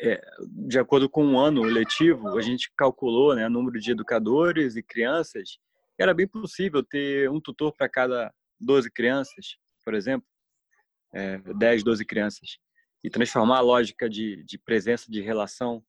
é, 0.00 0.20
de 0.68 0.78
acordo 0.78 1.08
com 1.08 1.24
um 1.24 1.38
ano 1.38 1.62
letivo, 1.62 2.36
a 2.36 2.42
gente 2.42 2.72
calculou 2.76 3.34
né, 3.34 3.46
o 3.46 3.50
número 3.50 3.78
de 3.80 3.90
educadores 3.92 4.76
e 4.76 4.82
crianças. 4.82 5.58
Era 5.98 6.14
bem 6.14 6.26
possível 6.26 6.82
ter 6.82 7.30
um 7.30 7.40
tutor 7.40 7.72
para 7.76 7.88
cada 7.88 8.32
12 8.60 8.90
crianças, 8.90 9.56
por 9.84 9.94
exemplo. 9.94 10.26
é, 11.14 11.38
10, 11.38 11.84
12 11.84 12.04
crianças, 12.04 12.58
e 13.02 13.08
transformar 13.10 13.58
a 13.58 13.60
lógica 13.60 14.08
de, 14.08 14.42
de 14.44 14.58
presença, 14.58 15.10
de 15.10 15.20
relação 15.20 15.84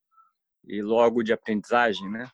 e 0.63 0.81
logo 0.81 1.23
de 1.23 1.33
aprendizagem, 1.33 2.09
né? 2.11 2.29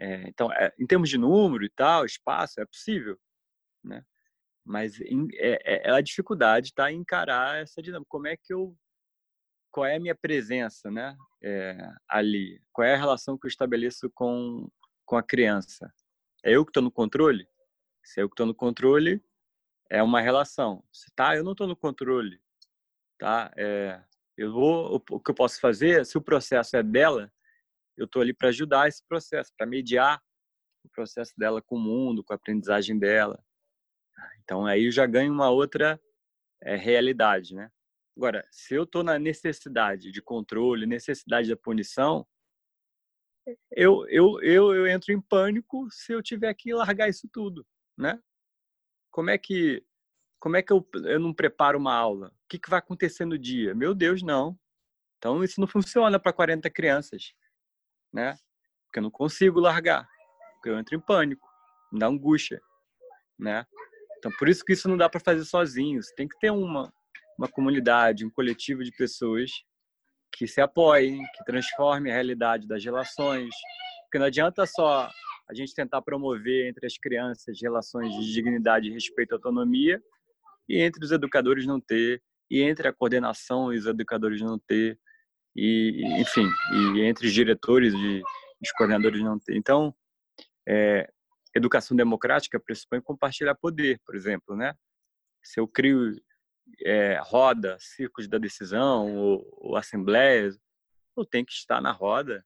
É, 0.00 0.28
então, 0.28 0.52
é, 0.52 0.72
em 0.78 0.86
termos 0.86 1.08
de 1.08 1.16
número 1.16 1.64
e 1.64 1.70
tal, 1.70 2.04
espaço, 2.04 2.60
é 2.60 2.66
possível, 2.66 3.18
né? 3.82 4.04
Mas 4.64 5.00
em, 5.00 5.28
é, 5.34 5.88
é, 5.88 5.90
a 5.90 6.00
dificuldade 6.00 6.68
está 6.68 6.90
em 6.90 7.00
encarar 7.00 7.58
essa 7.58 7.82
dinâmica. 7.82 8.08
Como 8.08 8.26
é 8.26 8.36
que 8.36 8.52
eu, 8.52 8.76
qual 9.74 9.86
é 9.86 9.96
a 9.96 10.00
minha 10.00 10.14
presença, 10.14 10.88
né? 10.88 11.16
É, 11.42 11.76
ali, 12.08 12.62
qual 12.72 12.86
é 12.86 12.94
a 12.94 12.96
relação 12.96 13.36
que 13.36 13.44
eu 13.44 13.48
estabeleço 13.48 14.08
com 14.14 14.70
com 15.04 15.16
a 15.16 15.22
criança? 15.22 15.92
É 16.44 16.52
eu 16.52 16.64
que 16.64 16.70
estou 16.70 16.82
no 16.82 16.92
controle? 16.92 17.48
Se 18.04 18.20
é 18.20 18.22
eu 18.22 18.28
que 18.28 18.34
estou 18.34 18.46
no 18.46 18.54
controle, 18.54 19.20
é 19.90 20.00
uma 20.00 20.20
relação. 20.20 20.84
Se 20.92 21.10
tá, 21.16 21.36
eu 21.36 21.42
não 21.42 21.52
estou 21.52 21.66
no 21.66 21.74
controle, 21.76 22.40
tá? 23.18 23.52
É, 23.56 24.00
eu 24.36 24.52
vou, 24.52 25.02
o 25.10 25.20
que 25.20 25.32
eu 25.32 25.34
posso 25.34 25.60
fazer, 25.60 26.06
se 26.06 26.16
o 26.16 26.22
processo 26.22 26.76
é 26.76 26.82
dela, 26.82 27.32
eu 27.96 28.04
estou 28.04 28.22
ali 28.22 28.32
para 28.32 28.50
ajudar 28.50 28.86
esse 28.86 29.04
processo, 29.08 29.52
para 29.58 29.66
mediar 29.66 30.22
o 30.84 30.88
processo 30.88 31.32
dela 31.36 31.60
com 31.60 31.76
o 31.76 31.80
mundo, 31.80 32.22
com 32.22 32.32
a 32.32 32.36
aprendizagem 32.36 32.96
dela. 32.96 33.44
Então 34.44 34.66
aí 34.66 34.84
eu 34.84 34.92
já 34.92 35.04
ganho 35.04 35.32
uma 35.32 35.50
outra 35.50 36.00
é, 36.62 36.76
realidade, 36.76 37.56
né? 37.56 37.72
Agora, 38.16 38.46
se 38.50 38.74
eu 38.74 38.84
estou 38.84 39.02
na 39.02 39.18
necessidade 39.18 40.12
de 40.12 40.22
controle, 40.22 40.86
necessidade 40.86 41.48
da 41.48 41.56
punição, 41.56 42.26
eu, 43.70 44.06
eu, 44.08 44.40
eu, 44.40 44.74
eu 44.74 44.86
entro 44.86 45.12
em 45.12 45.20
pânico 45.20 45.88
se 45.90 46.12
eu 46.12 46.22
tiver 46.22 46.54
que 46.54 46.72
largar 46.72 47.08
isso 47.08 47.28
tudo, 47.30 47.66
né? 47.96 48.20
Como 49.10 49.30
é 49.30 49.38
que 49.38 49.84
como 50.38 50.56
é 50.56 50.62
que 50.62 50.72
eu, 50.72 50.86
eu 51.06 51.18
não 51.18 51.32
preparo 51.32 51.78
uma 51.78 51.94
aula? 51.94 52.28
O 52.28 52.48
que, 52.50 52.58
que 52.58 52.68
vai 52.68 52.78
acontecer 52.78 53.24
no 53.24 53.38
dia? 53.38 53.74
Meu 53.74 53.94
Deus, 53.94 54.22
não. 54.22 54.58
Então 55.16 55.42
isso 55.42 55.58
não 55.58 55.66
funciona 55.66 56.20
para 56.20 56.34
40 56.34 56.68
crianças, 56.70 57.34
né? 58.12 58.38
Porque 58.84 58.98
eu 58.98 59.02
não 59.02 59.10
consigo 59.10 59.58
largar, 59.58 60.06
porque 60.54 60.68
eu 60.68 60.78
entro 60.78 60.94
em 60.94 61.00
pânico, 61.00 61.48
me 61.90 61.98
dá 61.98 62.06
angústia, 62.06 62.60
né? 63.38 63.66
Então 64.18 64.30
por 64.38 64.48
isso 64.48 64.64
que 64.64 64.74
isso 64.74 64.88
não 64.88 64.96
dá 64.96 65.08
para 65.08 65.20
fazer 65.20 65.44
sozinho. 65.44 66.02
Você 66.02 66.14
tem 66.14 66.28
que 66.28 66.38
ter 66.38 66.50
uma 66.50 66.92
uma 67.38 67.48
comunidade, 67.48 68.24
um 68.24 68.30
coletivo 68.30 68.82
de 68.84 68.92
pessoas 68.92 69.50
que 70.32 70.46
se 70.46 70.60
apoiem, 70.60 71.22
que 71.34 71.44
transformem 71.44 72.12
a 72.12 72.14
realidade 72.14 72.66
das 72.66 72.84
relações. 72.84 73.54
Porque 74.04 74.18
não 74.18 74.26
adianta 74.26 74.66
só 74.66 75.08
a 75.48 75.54
gente 75.54 75.74
tentar 75.74 76.02
promover 76.02 76.68
entre 76.68 76.86
as 76.86 76.96
crianças 76.96 77.58
relações 77.60 78.14
de 78.14 78.32
dignidade, 78.32 78.90
respeito 78.90 79.32
e 79.32 79.34
autonomia, 79.34 80.02
e 80.68 80.80
entre 80.80 81.04
os 81.04 81.12
educadores 81.12 81.66
não 81.66 81.80
ter, 81.80 82.22
e 82.50 82.62
entre 82.62 82.88
a 82.88 82.92
coordenação 82.92 83.72
e 83.72 83.78
os 83.78 83.86
educadores 83.86 84.40
não 84.40 84.58
ter, 84.58 84.98
e 85.54 86.02
enfim, 86.20 86.48
e 86.72 87.02
entre 87.02 87.26
os 87.26 87.32
diretores 87.32 87.92
e 87.94 88.22
os 88.60 88.72
coordenadores 88.72 89.20
não 89.22 89.38
ter. 89.38 89.56
Então, 89.56 89.94
é, 90.66 91.08
educação 91.54 91.96
democrática 91.96 92.58
pressupõe 92.58 93.00
compartilhar 93.00 93.54
poder, 93.54 94.00
por 94.04 94.16
exemplo, 94.16 94.56
né? 94.56 94.74
Se 95.42 95.60
eu 95.60 95.68
crio 95.68 96.16
é, 96.84 97.18
roda, 97.22 97.76
círculos 97.78 98.28
da 98.28 98.38
decisão 98.38 99.14
ou, 99.16 99.46
ou 99.58 99.76
assembleias, 99.76 100.58
eu 101.16 101.24
tenho 101.24 101.46
que 101.46 101.52
estar 101.52 101.80
na 101.80 101.92
roda 101.92 102.44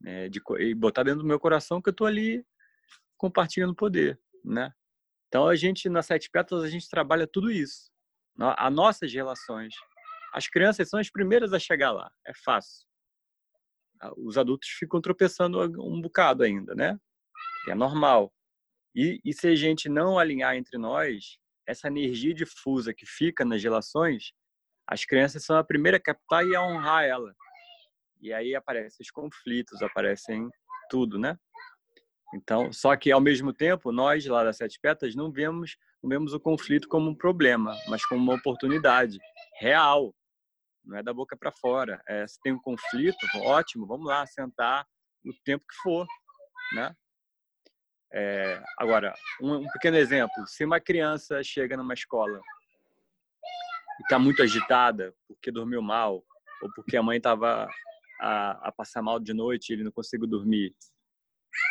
né, 0.00 0.28
de, 0.28 0.40
e 0.58 0.74
botar 0.74 1.04
dentro 1.04 1.20
do 1.20 1.26
meu 1.26 1.38
coração 1.38 1.80
que 1.80 1.88
eu 1.88 1.92
estou 1.92 2.06
ali 2.06 2.44
compartilhando 3.16 3.74
poder, 3.74 4.20
né? 4.44 4.72
Então 5.28 5.46
a 5.46 5.54
gente 5.54 5.88
nas 5.88 6.06
sete 6.06 6.28
pétalas 6.28 6.64
a 6.64 6.68
gente 6.68 6.88
trabalha 6.88 7.26
tudo 7.26 7.50
isso, 7.50 7.90
as 8.38 8.72
nossas 8.72 9.12
relações. 9.12 9.74
As 10.34 10.48
crianças 10.48 10.88
são 10.88 10.98
as 10.98 11.10
primeiras 11.10 11.52
a 11.52 11.58
chegar 11.58 11.92
lá, 11.92 12.10
é 12.26 12.32
fácil. 12.34 12.86
Os 14.16 14.36
adultos 14.36 14.68
ficam 14.68 15.00
tropeçando 15.00 15.60
um 15.80 16.00
bocado 16.00 16.42
ainda, 16.42 16.74
né? 16.74 16.98
É 17.68 17.74
normal. 17.74 18.32
E, 18.94 19.20
e 19.24 19.32
se 19.32 19.46
a 19.46 19.54
gente 19.54 19.88
não 19.88 20.18
alinhar 20.18 20.56
entre 20.56 20.76
nós, 20.76 21.38
essa 21.66 21.88
energia 21.88 22.34
difusa 22.34 22.92
que 22.94 23.06
fica 23.06 23.44
nas 23.44 23.62
relações, 23.62 24.32
as 24.86 25.04
crianças 25.04 25.44
são 25.44 25.56
a 25.56 25.64
primeira 25.64 25.96
a 25.96 26.00
captar 26.00 26.46
e 26.46 26.54
a 26.54 26.62
honrar 26.62 27.04
ela. 27.04 27.34
E 28.20 28.32
aí 28.32 28.54
aparecem 28.54 29.02
os 29.02 29.10
conflitos, 29.10 29.82
aparecem 29.82 30.48
tudo, 30.90 31.18
né? 31.18 31.36
Então, 32.34 32.72
só 32.72 32.96
que 32.96 33.12
ao 33.12 33.20
mesmo 33.20 33.52
tempo, 33.52 33.92
nós 33.92 34.24
lá 34.26 34.42
das 34.42 34.56
Sete 34.56 34.78
Pétalas 34.80 35.14
não 35.14 35.30
vemos, 35.30 35.76
não 36.02 36.08
vemos 36.08 36.32
o 36.32 36.40
conflito 36.40 36.88
como 36.88 37.10
um 37.10 37.14
problema, 37.14 37.76
mas 37.88 38.04
como 38.06 38.22
uma 38.22 38.34
oportunidade 38.34 39.18
real. 39.58 40.14
Não 40.84 40.96
é 40.96 41.02
da 41.02 41.12
boca 41.12 41.36
para 41.36 41.52
fora. 41.52 42.02
É, 42.08 42.26
se 42.26 42.40
tem 42.40 42.52
um 42.52 42.60
conflito, 42.60 43.18
ótimo, 43.42 43.86
vamos 43.86 44.06
lá 44.06 44.26
sentar 44.26 44.86
o 45.24 45.32
tempo 45.44 45.64
que 45.66 45.76
for, 45.82 46.06
né? 46.74 46.94
É, 48.14 48.62
agora, 48.76 49.14
um, 49.40 49.54
um, 49.54 49.66
pequeno 49.72 49.96
exemplo: 49.96 50.46
se 50.46 50.64
uma 50.64 50.78
criança 50.78 51.42
chega 51.42 51.76
numa 51.76 51.94
escola 51.94 52.40
e 53.98 54.02
está 54.02 54.18
muito 54.18 54.42
agitada 54.42 55.14
porque 55.26 55.50
dormiu 55.50 55.80
mal 55.80 56.22
ou 56.62 56.70
porque 56.74 56.96
a 56.96 57.02
mãe 57.02 57.16
estava 57.16 57.66
a, 58.20 58.68
a, 58.68 58.72
passar 58.72 59.02
mal 59.02 59.18
de 59.18 59.32
noite 59.32 59.70
e 59.70 59.72
ele 59.72 59.84
não 59.84 59.90
conseguiu 59.90 60.26
dormir, 60.26 60.74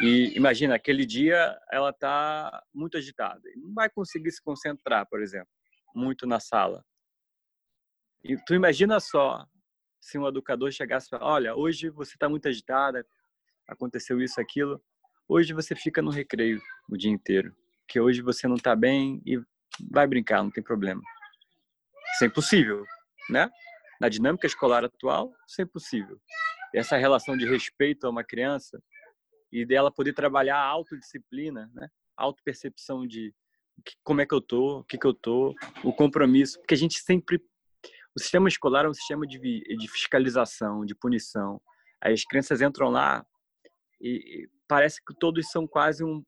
e 0.02 0.36
imagina 0.36 0.76
aquele 0.76 1.06
dia 1.06 1.58
ela 1.72 1.92
está 1.92 2.64
muito 2.74 2.98
agitada 2.98 3.42
e 3.50 3.58
não 3.58 3.74
vai 3.74 3.90
conseguir 3.90 4.32
se 4.32 4.42
concentrar, 4.42 5.08
por 5.08 5.22
exemplo, 5.22 5.50
muito 5.94 6.26
na 6.26 6.40
sala. 6.40 6.84
E 8.24 8.36
tu 8.46 8.54
imagina 8.54 9.00
só 9.00 9.46
se 10.00 10.18
um 10.18 10.28
educador 10.28 10.72
chegasse 10.72 11.08
e 11.14 11.18
olha, 11.18 11.56
hoje 11.56 11.90
você 11.90 12.14
está 12.14 12.28
muito 12.28 12.48
agitada, 12.48 13.06
aconteceu 13.68 14.22
isso, 14.22 14.42
aquilo 14.42 14.82
Hoje 15.34 15.54
você 15.54 15.74
fica 15.74 16.02
no 16.02 16.12
recreio 16.12 16.62
o 16.90 16.98
dia 16.98 17.10
inteiro, 17.10 17.56
que 17.88 17.98
hoje 18.02 18.22
você 18.22 18.50
não 18.50 18.58
está 18.58 18.76
bem 18.76 19.22
e 19.26 19.42
vai 19.90 20.06
brincar, 20.06 20.44
não 20.44 20.52
tem 20.52 20.62
problema. 20.62 21.02
Isso 22.14 22.26
é 22.26 22.28
impossível, 22.28 22.84
né? 23.30 23.50
Na 24.02 24.10
dinâmica 24.10 24.46
escolar 24.46 24.84
atual, 24.84 25.34
isso 25.48 25.62
é 25.62 25.64
impossível. 25.64 26.20
Essa 26.76 26.98
relação 26.98 27.38
de 27.38 27.46
respeito 27.46 28.06
a 28.06 28.10
uma 28.10 28.26
criança 28.26 28.84
e 29.50 29.66
dela 29.66 29.90
poder 29.90 30.12
trabalhar 30.12 30.58
a 30.58 30.66
autodisciplina, 30.66 31.72
né? 31.74 31.88
Autopercepção 32.18 33.08
de 33.08 33.34
como 34.04 34.20
é 34.20 34.26
que 34.26 34.34
eu 34.34 34.42
tô, 34.42 34.80
o 34.80 34.84
que 34.84 34.98
que 34.98 35.08
eu 35.08 35.14
tô, 35.14 35.56
o 35.82 35.94
compromisso, 35.94 36.60
porque 36.60 36.74
a 36.74 36.78
gente 36.78 37.00
sempre 37.00 37.42
o 38.14 38.20
sistema 38.20 38.50
escolar 38.50 38.84
é 38.84 38.90
um 38.90 38.94
sistema 38.94 39.26
de, 39.26 39.40
de 39.40 39.88
fiscalização, 39.88 40.84
de 40.84 40.94
punição. 40.94 41.62
Aí 42.02 42.12
as 42.12 42.26
crianças 42.26 42.62
entram 42.62 42.90
lá 42.90 43.26
e 44.02 44.50
parece 44.72 45.04
que 45.04 45.14
todos 45.14 45.52
são 45.52 45.68
quase 45.68 46.02
um 46.02 46.24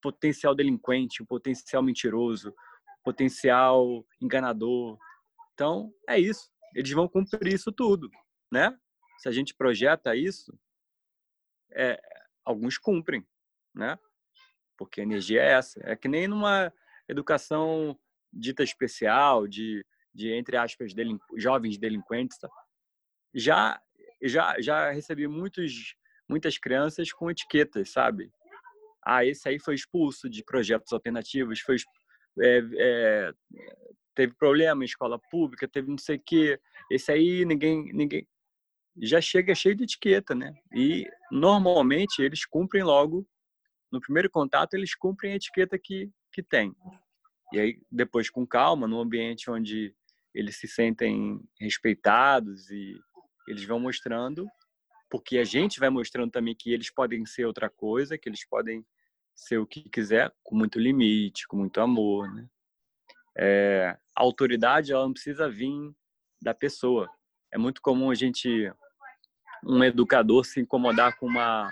potencial 0.00 0.54
delinquente, 0.54 1.20
um 1.20 1.26
potencial 1.26 1.82
mentiroso, 1.82 2.50
um 2.50 3.02
potencial 3.02 4.06
enganador. 4.20 4.96
Então, 5.52 5.92
é 6.08 6.16
isso. 6.16 6.48
Eles 6.76 6.92
vão 6.92 7.08
cumprir 7.08 7.52
isso 7.52 7.72
tudo, 7.72 8.08
né? 8.52 8.72
Se 9.18 9.28
a 9.28 9.32
gente 9.32 9.52
projeta 9.52 10.14
isso, 10.14 10.56
é, 11.72 12.00
alguns 12.44 12.78
cumprem, 12.78 13.26
né? 13.74 13.98
Porque 14.78 15.00
a 15.00 15.04
energia 15.04 15.42
é 15.42 15.50
essa. 15.54 15.80
É 15.82 15.96
que 15.96 16.06
nem 16.06 16.28
numa 16.28 16.72
educação 17.08 17.98
dita 18.32 18.62
especial, 18.62 19.48
de, 19.48 19.84
de 20.14 20.32
entre 20.32 20.56
aspas, 20.56 20.92
jovens 21.36 21.78
delinquentes. 21.78 22.38
Tá? 22.38 22.48
Já, 23.34 23.82
já, 24.22 24.60
já 24.60 24.92
recebi 24.92 25.26
muitos 25.26 25.96
muitas 26.28 26.58
crianças 26.58 27.12
com 27.12 27.30
etiquetas, 27.30 27.90
sabe? 27.90 28.30
Ah, 29.04 29.24
esse 29.24 29.48
aí 29.48 29.58
foi 29.58 29.74
expulso 29.74 30.28
de 30.28 30.44
projetos 30.44 30.92
alternativos, 30.92 31.60
foi 31.60 31.76
é, 32.40 32.62
é, 32.78 33.32
teve 34.14 34.34
problema 34.34 34.82
em 34.82 34.86
escola 34.86 35.18
pública, 35.30 35.68
teve 35.68 35.88
não 35.88 35.98
sei 35.98 36.16
o 36.16 36.22
quê. 36.24 36.60
Esse 36.90 37.12
aí 37.12 37.44
ninguém 37.44 37.92
ninguém 37.92 38.26
já 38.96 39.20
chega 39.20 39.54
cheio 39.54 39.74
de 39.74 39.84
etiqueta, 39.84 40.34
né? 40.34 40.54
E 40.74 41.06
normalmente 41.30 42.22
eles 42.22 42.44
cumprem 42.44 42.82
logo 42.82 43.26
no 43.90 44.00
primeiro 44.00 44.30
contato 44.30 44.74
eles 44.74 44.94
cumprem 44.94 45.32
a 45.32 45.36
etiqueta 45.36 45.78
que 45.78 46.10
que 46.32 46.42
tem. 46.42 46.74
E 47.52 47.60
aí 47.60 47.82
depois 47.90 48.30
com 48.30 48.46
calma, 48.46 48.88
num 48.88 49.00
ambiente 49.00 49.50
onde 49.50 49.94
eles 50.34 50.56
se 50.56 50.66
sentem 50.66 51.40
respeitados 51.60 52.70
e 52.70 52.98
eles 53.46 53.64
vão 53.64 53.78
mostrando 53.78 54.46
porque 55.12 55.36
a 55.36 55.44
gente 55.44 55.78
vai 55.78 55.90
mostrando 55.90 56.30
também 56.30 56.54
que 56.54 56.72
eles 56.72 56.90
podem 56.90 57.26
ser 57.26 57.44
outra 57.44 57.68
coisa, 57.68 58.16
que 58.16 58.30
eles 58.30 58.48
podem 58.48 58.82
ser 59.34 59.58
o 59.58 59.66
que 59.66 59.86
quiser, 59.90 60.32
com 60.42 60.56
muito 60.56 60.78
limite, 60.78 61.46
com 61.46 61.58
muito 61.58 61.82
amor, 61.82 62.32
né? 62.32 62.48
É, 63.36 63.98
a 64.16 64.22
autoridade 64.22 64.90
ela 64.90 65.04
não 65.04 65.12
precisa 65.12 65.50
vir 65.50 65.94
da 66.40 66.54
pessoa. 66.54 67.10
É 67.52 67.58
muito 67.58 67.82
comum 67.82 68.10
a 68.10 68.14
gente, 68.14 68.72
um 69.62 69.84
educador, 69.84 70.46
se 70.46 70.62
incomodar 70.62 71.18
com 71.18 71.26
uma 71.26 71.70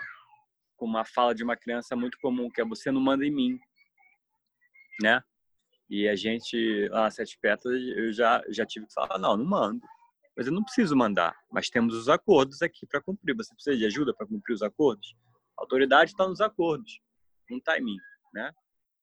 com 0.76 0.84
uma 0.84 1.06
fala 1.06 1.34
de 1.34 1.42
uma 1.42 1.56
criança 1.56 1.96
muito 1.96 2.18
comum, 2.20 2.50
que 2.50 2.60
é 2.60 2.64
você 2.64 2.90
não 2.90 3.00
manda 3.00 3.24
em 3.24 3.30
mim, 3.30 3.58
né? 5.00 5.22
E 5.88 6.06
a 6.06 6.14
gente, 6.14 6.88
lá 6.88 7.10
Sete 7.10 7.38
Pétalas, 7.40 7.80
eu 7.80 8.12
já, 8.12 8.44
já 8.50 8.66
tive 8.66 8.86
que 8.86 8.92
falar, 8.92 9.18
não, 9.18 9.34
não 9.34 9.46
mando. 9.46 9.80
Mas 10.40 10.46
eu 10.46 10.54
não 10.54 10.64
preciso 10.64 10.96
mandar, 10.96 11.38
mas 11.52 11.68
temos 11.68 11.94
os 11.94 12.08
acordos 12.08 12.62
aqui 12.62 12.86
para 12.86 12.98
cumprir. 13.02 13.36
Você 13.36 13.52
precisa 13.54 13.76
de 13.76 13.84
ajuda 13.84 14.14
para 14.14 14.26
cumprir 14.26 14.54
os 14.54 14.62
acordos? 14.62 15.14
A 15.54 15.64
autoridade 15.64 16.12
está 16.12 16.26
nos 16.26 16.40
acordos, 16.40 16.98
não 17.50 17.58
está 17.58 17.76
em 17.76 17.84
mim, 17.84 17.98
né? 18.32 18.50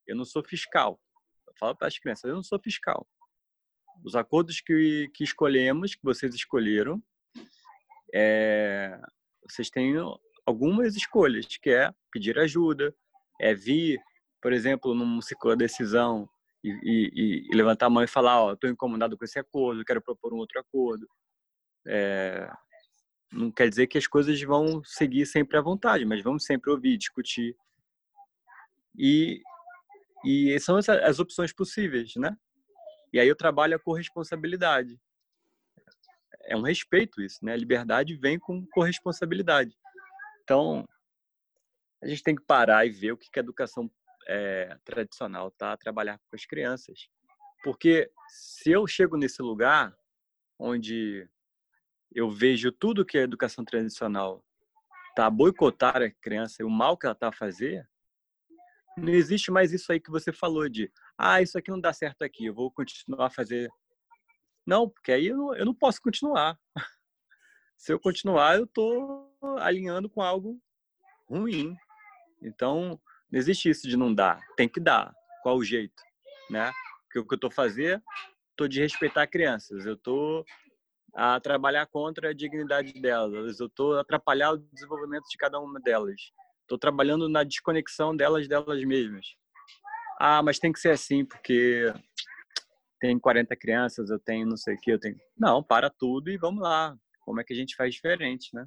Eu 0.08 0.16
não 0.16 0.26
sou 0.26 0.44
fiscal. 0.44 1.00
Eu 1.48 1.54
falo 1.60 1.76
para 1.76 1.90
as 1.90 2.00
crianças, 2.00 2.24
eu 2.24 2.34
não 2.34 2.42
sou 2.42 2.60
fiscal. 2.60 3.08
Os 4.04 4.16
acordos 4.16 4.62
que, 4.62 5.12
que 5.14 5.24
escolhemos, 5.24 5.94
que 5.94 6.04
vocês 6.04 6.34
escolheram, 6.34 7.00
é, 8.12 9.00
vocês 9.48 9.70
têm 9.70 9.94
algumas 10.44 10.96
escolhas, 10.96 11.46
que 11.46 11.70
é 11.70 11.94
pedir 12.12 12.40
ajuda, 12.40 12.96
é 13.40 13.54
vir, 13.54 14.02
por 14.42 14.52
exemplo, 14.52 14.96
num 14.96 15.22
ciclo 15.22 15.52
de 15.52 15.58
decisão 15.58 16.28
e, 16.64 16.72
e, 16.72 17.48
e, 17.52 17.56
levantar 17.56 17.86
a 17.86 17.90
mão 17.92 18.02
e 18.02 18.08
falar, 18.08 18.42
ó, 18.42 18.54
estou 18.54 18.68
incomodado 18.68 19.16
com 19.16 19.24
esse 19.24 19.38
acordo, 19.38 19.86
quero 19.86 20.02
propor 20.02 20.34
um 20.34 20.38
outro 20.38 20.60
acordo. 20.60 21.08
É, 21.88 22.50
não 23.32 23.52
quer 23.52 23.70
dizer 23.70 23.88
que 23.88 23.98
as 23.98 24.08
coisas 24.08 24.42
vão 24.42 24.84
seguir 24.84 25.26
sempre 25.26 25.58
à 25.58 25.62
vontade, 25.62 26.06
mas 26.06 26.22
vamos 26.22 26.44
sempre 26.44 26.70
ouvir, 26.70 26.98
discutir. 26.98 27.56
E, 28.98 29.42
e 30.26 30.60
são 30.60 30.78
as, 30.78 30.90
as 30.90 31.20
opções 31.20 31.54
possíveis, 31.54 32.16
né? 32.16 32.36
E 33.14 33.20
aí 33.20 33.28
eu 33.28 33.36
trabalho 33.36 33.76
a 33.76 33.80
corresponsabilidade. 33.80 35.00
É 36.44 36.56
um 36.56 36.62
respeito 36.62 37.22
isso, 37.22 37.44
né? 37.44 37.54
A 37.54 37.58
liberdade 37.58 38.16
vem 38.16 38.40
com 38.40 38.66
corresponsabilidade. 38.68 39.78
Então, 40.44 40.88
a 42.02 42.08
gente 42.08 42.24
tem 42.24 42.36
que 42.36 42.44
parar 42.44 42.86
e 42.86 42.90
ver 42.90 43.12
o 43.12 43.18
que 43.18 43.28
a 43.36 43.40
educação 43.40 43.90
é, 44.28 44.78
tradicional 44.84 45.52
tá 45.52 45.76
trabalhar 45.78 46.18
com 46.18 46.36
as 46.36 46.46
crianças. 46.46 47.08
Porque 47.64 48.10
se 48.30 48.72
eu 48.72 48.86
chego 48.88 49.18
nesse 49.18 49.42
lugar 49.42 49.96
onde 50.60 51.28
eu 52.12 52.30
vejo 52.30 52.72
tudo 52.72 53.06
que 53.06 53.18
a 53.18 53.24
educação 53.24 53.64
tradicional 53.64 54.44
a 55.18 55.30
boicotar 55.30 56.02
a 56.02 56.12
criança 56.12 56.62
e 56.62 56.66
o 56.66 56.70
mal 56.70 56.98
que 56.98 57.06
ela 57.06 57.14
está 57.14 57.30
a 57.30 57.34
fazer, 57.34 57.88
não 58.98 59.10
existe 59.10 59.52
mais 59.52 59.72
isso 59.72 59.92
aí 59.92 60.00
que 60.00 60.12
você 60.12 60.32
falou 60.32 60.68
de 60.70 60.92
ah, 61.18 61.42
isso 61.42 61.58
aqui 61.58 61.72
não 61.72 61.80
dá 61.80 61.94
certo 61.94 62.24
aqui, 62.24 62.46
eu 62.46 62.54
vou 62.54 62.72
continuar 62.72 63.28
a 63.28 63.30
fazer. 63.30 63.70
Não, 64.66 64.90
porque 64.90 65.12
aí 65.12 65.28
eu 65.28 65.38
não, 65.38 65.56
eu 65.56 65.66
não 65.66 65.74
posso 65.74 66.02
continuar. 66.02 66.60
Se 67.78 67.94
eu 67.94 68.00
continuar, 68.00 68.58
eu 68.58 68.66
estou 68.66 69.32
alinhando 69.60 70.10
com 70.10 70.22
algo 70.22 70.60
ruim. 71.28 71.76
Então, 72.42 73.00
não 73.32 73.40
existe 73.40 73.70
isso 73.70 73.88
de 73.88 73.96
não 73.96 74.14
dar, 74.14 74.40
tem 74.56 74.68
que 74.68 74.80
dar. 74.80 75.14
Qual 75.44 75.58
o 75.58 75.64
jeito, 75.64 76.02
né? 76.50 76.72
Porque 77.04 77.20
o 77.20 77.26
que 77.26 77.34
eu 77.34 77.38
estou 77.38 77.52
fazendo, 77.52 78.04
estou 78.52 78.68
de 78.68 78.82
respeitar 78.82 79.28
crianças, 79.28 79.86
eu 79.86 79.94
estou 79.94 80.44
a 81.14 81.40
trabalhar 81.40 81.86
contra 81.88 82.30
a 82.30 82.34
dignidade 82.34 82.94
delas, 82.94 83.60
eu 83.60 83.68
estou 83.68 83.98
atrapalhar 83.98 84.52
o 84.52 84.58
desenvolvimento 84.58 85.26
de 85.30 85.38
cada 85.38 85.60
uma 85.60 85.80
delas, 85.80 86.32
estou 86.62 86.78
trabalhando 86.78 87.28
na 87.30 87.44
desconexão 87.44 88.16
delas 88.16 88.48
delas 88.48 88.84
mesmas. 88.84 89.26
Ah, 90.20 90.42
mas 90.42 90.60
tem 90.60 90.72
que 90.72 90.80
ser 90.80 90.92
assim 90.92 91.24
porque 91.24 91.94
tem 93.00 93.20
40 93.20 93.56
crianças, 93.56 94.10
eu 94.10 94.20
tenho 94.20 94.48
não 94.48 94.58
sei 94.58 94.76
o 94.76 94.80
que, 94.80 94.92
eu 94.92 95.00
tenho. 95.00 95.20
Não, 95.38 95.64
para 95.64 95.90
tudo 95.90 96.30
e 96.30 96.38
vamos 96.38 96.62
lá. 96.62 96.98
Como 97.22 97.40
é 97.40 97.44
que 97.44 97.54
a 97.54 97.56
gente 97.56 97.76
faz 97.76 97.94
diferente, 97.94 98.50
né? 98.54 98.66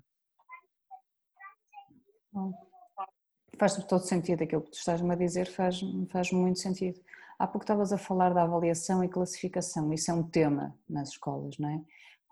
Faz 3.58 3.76
todo 3.84 4.02
sentido 4.04 4.42
aquilo 4.42 4.62
que 4.62 4.70
tu 4.70 4.78
estás-me 4.78 5.12
a 5.12 5.16
dizer, 5.16 5.46
faz, 5.46 5.80
faz 6.10 6.30
muito 6.30 6.58
sentido. 6.60 7.00
Há 7.38 7.46
pouco 7.46 7.64
estavas 7.64 7.92
a 7.92 7.98
falar 7.98 8.32
da 8.32 8.42
avaliação 8.42 9.02
e 9.02 9.08
classificação, 9.08 9.92
isso 9.92 10.10
é 10.10 10.14
um 10.14 10.22
tema 10.22 10.78
nas 10.88 11.10
escolas, 11.10 11.58
não 11.58 11.70
é? 11.70 11.80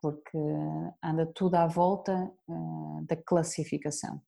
Porque 0.01 0.39
anda 1.03 1.27
tudo 1.35 1.57
à 1.57 1.67
volta 1.67 2.31
uh, 2.49 3.05
da 3.07 3.17
classificação. 3.17 4.21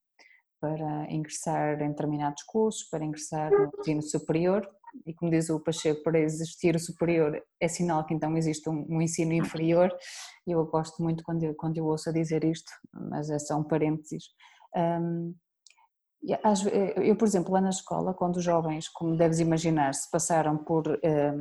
Para 0.61 1.11
ingressar 1.11 1.81
em 1.81 1.89
determinados 1.89 2.43
cursos, 2.43 2.85
para 2.91 3.05
ingressar 3.05 3.51
no 3.51 3.71
ensino 3.79 4.03
superior, 4.03 4.69
e 5.07 5.15
como 5.15 5.31
diz 5.31 5.49
o 5.49 5.61
Pacheco, 5.61 6.03
para 6.03 6.19
existir 6.19 6.75
o 6.75 6.81
superior 6.81 7.41
é 7.61 7.69
sinal 7.69 8.05
que 8.05 8.13
então 8.13 8.37
existe 8.37 8.69
um, 8.69 8.87
um 8.89 9.01
ensino 9.01 9.33
inferior, 9.33 9.91
e 10.47 10.51
eu 10.51 10.65
gosto 10.67 11.03
muito 11.03 11.23
quando 11.25 11.45
eu, 11.45 11.55
quando 11.55 11.79
eu 11.79 11.87
ouço 11.87 12.13
dizer 12.13 12.45
isto, 12.45 12.71
mas 12.93 13.31
é 13.31 13.39
só 13.39 13.57
um 13.57 13.65
parênteses. 13.65 14.25
Um, 14.77 15.35
eu, 17.03 17.17
por 17.17 17.27
exemplo, 17.27 17.53
lá 17.53 17.61
na 17.61 17.71
escola, 17.71 18.13
quando 18.13 18.37
os 18.37 18.45
jovens, 18.45 18.89
como 18.89 19.17
deves 19.17 19.41
imaginar, 19.41 19.95
se 19.95 20.11
passaram 20.11 20.59
por 20.59 20.99
eh, 21.03 21.35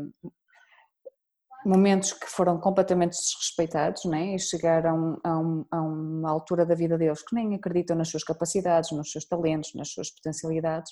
momentos 1.65 2.13
que 2.13 2.27
foram 2.27 2.59
completamente 2.59 3.11
desrespeitados 3.11 4.05
né? 4.05 4.35
e 4.35 4.39
chegaram 4.39 5.19
a, 5.23 5.37
um, 5.37 5.65
a, 5.69 5.81
uma 5.81 6.29
altura 6.29 6.65
da 6.65 6.75
vida 6.75 6.97
deles 6.97 7.21
que 7.21 7.35
nem 7.35 7.55
acreditam 7.55 7.97
nas 7.97 8.09
suas 8.09 8.23
capacidades, 8.23 8.91
nos 8.91 9.11
seus 9.11 9.25
talentos, 9.25 9.73
nas 9.75 9.89
suas 9.89 10.09
potencialidades, 10.09 10.91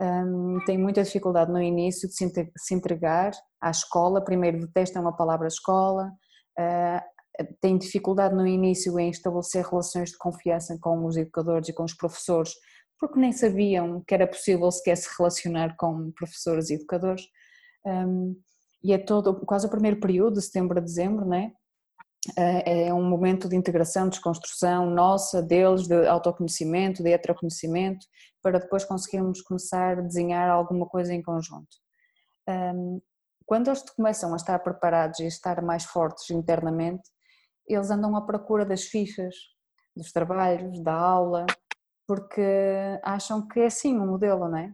um, 0.00 0.58
têm 0.66 0.76
muita 0.76 1.02
dificuldade 1.02 1.52
no 1.52 1.62
início 1.62 2.08
de 2.08 2.14
se 2.14 2.74
entregar 2.74 3.32
à 3.60 3.70
escola. 3.70 4.22
Primeiro, 4.22 4.60
detestam 4.60 5.06
a 5.06 5.12
palavra 5.12 5.46
escola, 5.46 6.10
uh, 6.58 7.44
têm 7.60 7.78
dificuldade 7.78 8.34
no 8.34 8.46
início 8.46 8.98
em 8.98 9.10
estabelecer 9.10 9.64
relações 9.64 10.10
de 10.10 10.18
confiança 10.18 10.76
com 10.80 11.04
os 11.06 11.16
educadores 11.16 11.68
e 11.68 11.72
com 11.72 11.84
os 11.84 11.94
professores 11.94 12.52
porque 12.98 13.18
nem 13.18 13.32
sabiam 13.32 14.02
que 14.06 14.14
era 14.14 14.26
possível 14.26 14.70
sequer 14.70 14.96
se 14.96 15.08
relacionar 15.18 15.76
com 15.76 16.10
professores 16.12 16.70
e 16.70 16.74
educadores. 16.74 17.22
Um, 17.84 18.34
e 18.84 18.92
é 18.92 18.98
todo, 18.98 19.34
quase 19.46 19.66
o 19.66 19.70
primeiro 19.70 19.98
período, 19.98 20.34
de 20.34 20.42
setembro 20.42 20.78
a 20.78 20.82
dezembro, 20.82 21.24
né? 21.24 21.52
é 22.36 22.92
um 22.92 23.02
momento 23.02 23.48
de 23.48 23.56
integração, 23.56 24.08
desconstrução 24.08 24.88
nossa, 24.90 25.42
deles, 25.42 25.86
de 25.86 26.06
autoconhecimento, 26.06 27.02
de 27.02 27.12
heteroconhecimento, 27.12 28.06
para 28.42 28.58
depois 28.58 28.84
conseguirmos 28.84 29.42
começar 29.42 29.98
a 29.98 30.02
desenhar 30.02 30.48
alguma 30.48 30.86
coisa 30.86 31.12
em 31.12 31.22
conjunto. 31.22 31.68
Quando 33.44 33.68
eles 33.68 33.82
começam 33.90 34.32
a 34.32 34.36
estar 34.36 34.58
preparados 34.60 35.20
e 35.20 35.24
a 35.24 35.28
estar 35.28 35.60
mais 35.62 35.84
fortes 35.84 36.30
internamente, 36.30 37.02
eles 37.68 37.90
andam 37.90 38.16
à 38.16 38.22
procura 38.22 38.64
das 38.64 38.84
fichas, 38.84 39.34
dos 39.94 40.10
trabalhos, 40.10 40.82
da 40.82 40.94
aula, 40.94 41.44
porque 42.06 42.42
acham 43.02 43.46
que 43.46 43.60
é 43.60 43.66
assim 43.66 43.98
o 43.98 44.06
modelo, 44.06 44.48
não 44.48 44.58
é? 44.58 44.72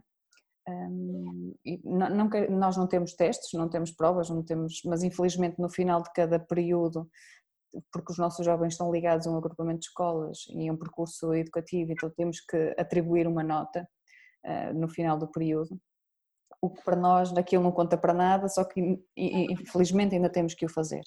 Um, 0.71 1.53
não, 1.83 2.29
nós 2.49 2.77
não 2.77 2.87
temos 2.87 3.13
testes, 3.13 3.51
não 3.53 3.69
temos 3.69 3.91
provas, 3.91 4.29
não 4.29 4.43
temos, 4.43 4.81
mas 4.85 5.03
infelizmente 5.03 5.59
no 5.59 5.69
final 5.69 6.01
de 6.01 6.11
cada 6.13 6.39
período, 6.39 7.09
porque 7.91 8.11
os 8.11 8.17
nossos 8.17 8.45
jovens 8.45 8.73
estão 8.73 8.91
ligados 8.91 9.27
a 9.27 9.31
um 9.31 9.37
agrupamento 9.37 9.79
de 9.79 9.85
escolas 9.87 10.39
e 10.49 10.69
a 10.69 10.73
um 10.73 10.77
percurso 10.77 11.33
educativo, 11.33 11.91
então 11.91 12.09
temos 12.09 12.39
que 12.41 12.75
atribuir 12.77 13.27
uma 13.27 13.43
nota 13.43 13.87
uh, 14.45 14.73
no 14.73 14.89
final 14.89 15.17
do 15.17 15.29
período. 15.31 15.79
O 16.61 16.69
que 16.69 16.83
para 16.83 16.95
nós 16.95 17.31
daquilo 17.31 17.63
não 17.63 17.71
conta 17.71 17.97
para 17.97 18.13
nada, 18.13 18.47
só 18.47 18.63
que 18.63 18.99
infelizmente 19.17 20.15
ainda 20.15 20.29
temos 20.29 20.53
que 20.53 20.65
o 20.65 20.69
fazer. 20.69 21.01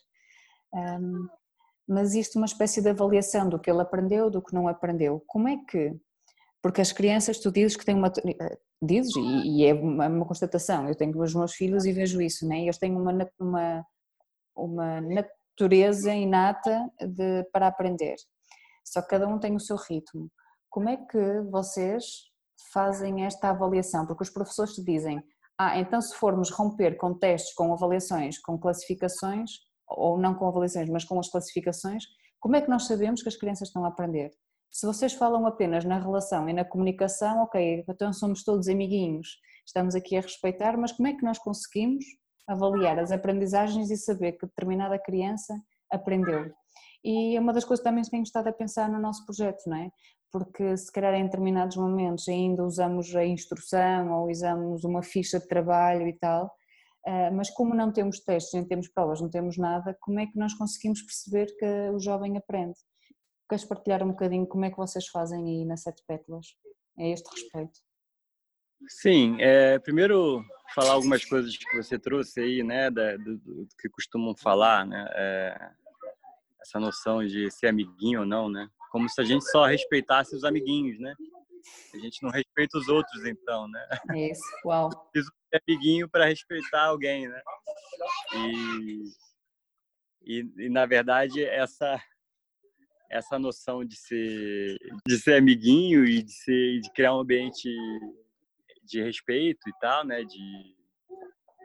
Um, 0.73 1.29
mas 1.87 2.15
isto 2.15 2.37
é 2.37 2.41
uma 2.41 2.47
espécie 2.47 2.83
de 2.83 2.89
avaliação 2.89 3.49
do 3.49 3.59
que 3.59 3.71
ele 3.71 3.83
aprendeu, 3.83 4.31
do 4.31 4.43
que 4.43 4.55
não 4.55 4.67
aprendeu. 4.67 5.23
Como 5.27 5.49
é 5.49 5.57
que 5.69 5.95
porque 6.65 6.81
as 6.81 6.93
crianças, 6.93 7.39
tu 7.39 7.53
dizes 7.53 7.77
que 7.77 7.85
têm 7.85 7.95
uma. 7.95 8.09
Eh, 8.09 8.59
dizes, 8.81 9.13
e, 9.17 9.67
é 9.67 9.75
uma, 9.75 10.25
constatação, 10.25 10.89
eu 10.89 10.95
tenho 10.95 11.21
os 11.21 11.35
meus 11.35 11.53
filhos 11.53 11.85
e 11.85 11.93
vejo 11.93 12.23
isso, 12.23 12.49
né? 12.49 12.63
eles 12.63 12.79
têm 12.79 12.97
uma, 12.97 13.13
uma, 13.39 13.87
uma 14.57 15.01
natureza 15.03 16.15
inata 16.15 16.91
de, 17.03 17.45
para 17.53 17.67
aprender. 17.67 18.15
Só 18.83 19.03
que 19.03 19.09
cada 19.09 19.29
um 19.29 19.39
tem 19.39 19.55
o 19.55 19.61
seu 19.61 19.77
ritmo. 19.77 20.31
Como 20.71 20.89
é 20.89 20.97
que 20.97 21.43
vocês 21.51 22.05
fazem 22.73 23.27
esta 23.27 23.51
avaliação? 23.51 24.07
Porque 24.07 24.23
os 24.23 24.31
professores 24.31 24.73
te 24.73 24.83
dizem, 24.83 25.23
ah, 25.59 25.79
então 25.79 26.01
se 26.01 26.17
formos 26.17 26.49
romper 26.51 26.97
com 26.97 27.13
testes, 27.13 27.53
com 27.53 27.75
avaliações, 27.75 28.39
com 28.39 28.59
classificações, 28.59 29.51
ou 29.87 30.19
não 30.19 30.35
com 30.35 30.49
avaliações, 30.49 30.89
mas 30.89 31.05
com 31.05 31.21
as 31.21 31.29
classificações, 31.29 32.05
como 32.41 32.57
é 32.57 32.63
que 32.63 32.71
nós 32.71 32.87
sabemos 32.87 33.23
que 33.23 33.29
as 33.29 33.37
crianças 33.37 33.69
estão 33.69 33.85
a 33.85 33.89
aprender? 33.89 34.31
Se 34.75 34.87
vocês 34.87 35.13
falam 35.13 35.47
apenas 35.47 35.85
na 35.85 36.01
relação 36.01 36.49
e 36.49 36.53
na 36.53 36.65
comunicação, 36.65 37.45
ok, 37.45 37.85
então 37.89 38.13
somos 38.13 38.43
todos 38.43 38.67
amiguinhos, 38.67 39.39
estamos 39.65 39.95
aqui 39.95 40.17
a 40.17 40.21
respeitar, 40.21 40.77
mas 40.77 40.91
como 40.91 41.07
é 41.07 41.13
que 41.15 41.23
nós 41.23 41.39
conseguimos 41.39 42.05
avaliar 42.45 42.99
as 42.99 43.13
aprendizagens 43.13 43.89
e 43.89 43.97
saber 43.97 44.33
que 44.33 44.47
determinada 44.47 44.99
criança 44.99 45.55
aprendeu? 45.93 46.51
E 47.05 47.37
é 47.37 47.41
uma 47.41 47.53
das 47.53 47.65
coisas 47.65 47.85
também 47.85 48.03
que 48.03 48.11
tenho 48.11 48.25
estado 48.25 48.49
a 48.49 48.53
pensar 48.53 48.91
no 48.91 48.99
nosso 48.99 49.25
projeto, 49.25 49.63
não 49.69 49.77
é? 49.77 49.91
Porque 50.33 50.77
se 50.77 50.91
calhar 50.91 51.15
em 51.15 51.23
determinados 51.23 51.77
momentos 51.77 52.27
ainda 52.27 52.65
usamos 52.65 53.15
a 53.15 53.25
instrução 53.25 54.11
ou 54.11 54.29
usamos 54.29 54.83
uma 54.83 55.05
ficha 55.05 55.39
de 55.39 55.47
trabalho 55.47 56.09
e 56.09 56.19
tal, 56.19 56.53
eh, 57.07 57.31
mas 57.31 57.49
como 57.49 57.77
não 57.77 57.93
temos 57.93 58.19
testes, 58.19 58.53
nem 58.55 58.67
temos 58.67 58.89
provas, 58.89 59.21
não 59.21 59.31
temos 59.31 59.57
nada, 59.57 59.97
como 60.01 60.19
é 60.19 60.27
que 60.27 60.37
nós 60.37 60.53
conseguimos 60.53 61.01
perceber 61.01 61.47
que 61.57 61.91
o 61.95 62.01
jovem 62.01 62.37
aprende? 62.37 62.75
Queres 63.49 63.65
partilhar 63.65 64.03
um 64.03 64.09
bocadinho 64.09 64.47
como 64.47 64.65
é 64.65 64.71
que 64.71 64.77
vocês 64.77 65.07
fazem 65.09 65.45
aí 65.45 65.65
na 65.65 65.77
Sete 65.77 66.03
Pétalas, 66.07 66.57
a 66.99 67.05
este 67.05 67.29
respeito? 67.31 67.81
Sim, 68.89 69.37
é, 69.41 69.79
primeiro 69.79 70.43
falar 70.75 70.93
algumas 70.93 71.25
coisas 71.25 71.57
que 71.57 71.77
você 71.77 71.99
trouxe 71.99 72.41
aí, 72.41 72.63
né, 72.63 72.91
da, 72.91 73.17
do, 73.17 73.39
do, 73.39 73.69
que 73.79 73.89
costumam 73.89 74.35
falar, 74.37 74.87
né, 74.87 75.07
é, 75.13 75.71
essa 76.61 76.79
noção 76.81 77.25
de 77.25 77.51
ser 77.51 77.69
amiguinho 77.69 78.21
ou 78.21 78.27
não, 78.27 78.49
né, 78.49 78.69
como 78.91 79.09
se 79.09 79.21
a 79.21 79.25
gente 79.25 79.45
só 79.51 79.65
respeitasse 79.65 80.35
os 80.35 80.45
amiguinhos, 80.45 80.99
né, 80.99 81.15
a 81.95 81.99
gente 81.99 82.23
não 82.23 82.31
respeita 82.31 82.77
os 82.77 82.89
outros, 82.89 83.25
então, 83.25 83.69
né. 83.69 83.89
Isso, 84.15 84.43
uau. 84.65 84.91
Preciso 85.13 85.33
ser 85.49 85.63
amiguinho 85.67 86.09
para 86.09 86.27
respeitar 86.27 86.85
alguém, 86.85 87.29
né, 87.29 87.43
e, 88.35 89.05
e, 90.23 90.65
e 90.65 90.69
na 90.69 90.85
verdade 90.85 91.45
essa 91.45 91.99
essa 93.15 93.39
noção 93.39 93.85
de 93.85 93.97
ser 93.97 94.77
de 95.07 95.19
ser 95.19 95.37
amiguinho 95.37 96.05
e 96.05 96.21
de 96.23 96.33
ser 96.33 96.81
de 96.81 96.91
criar 96.93 97.15
um 97.15 97.21
ambiente 97.21 97.69
de 98.83 99.01
respeito 99.01 99.69
e 99.69 99.73
tal, 99.81 100.05
né? 100.05 100.25
De 100.25 100.77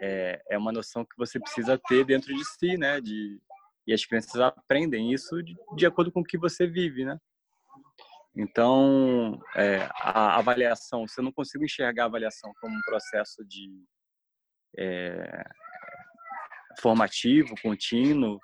é, 0.02 0.42
é 0.52 0.58
uma 0.58 0.72
noção 0.72 1.04
que 1.04 1.18
você 1.18 1.40
precisa 1.40 1.78
ter 1.78 2.06
dentro 2.06 2.34
de 2.34 2.46
si, 2.46 2.78
né? 2.78 3.02
De 3.02 3.42
e 3.88 3.94
as 3.94 4.06
crianças 4.06 4.40
aprendem 4.40 5.12
isso 5.12 5.42
de, 5.42 5.58
de 5.76 5.86
acordo 5.88 6.12
com 6.12 6.20
o 6.20 6.24
que 6.24 6.38
você 6.38 6.68
vive, 6.68 7.04
né? 7.04 7.18
Então, 8.36 9.42
é, 9.56 9.90
a 9.96 10.38
avaliação, 10.38 11.08
se 11.08 11.20
eu 11.20 11.24
não 11.24 11.32
consigo 11.32 11.66
enxergar 11.66 12.04
a 12.04 12.06
avaliação 12.06 12.54
como 12.62 12.78
um 12.78 12.82
processo 12.82 13.44
de 13.44 13.84
é, 14.78 15.44
formativo, 16.80 17.56
contínuo, 17.64 18.40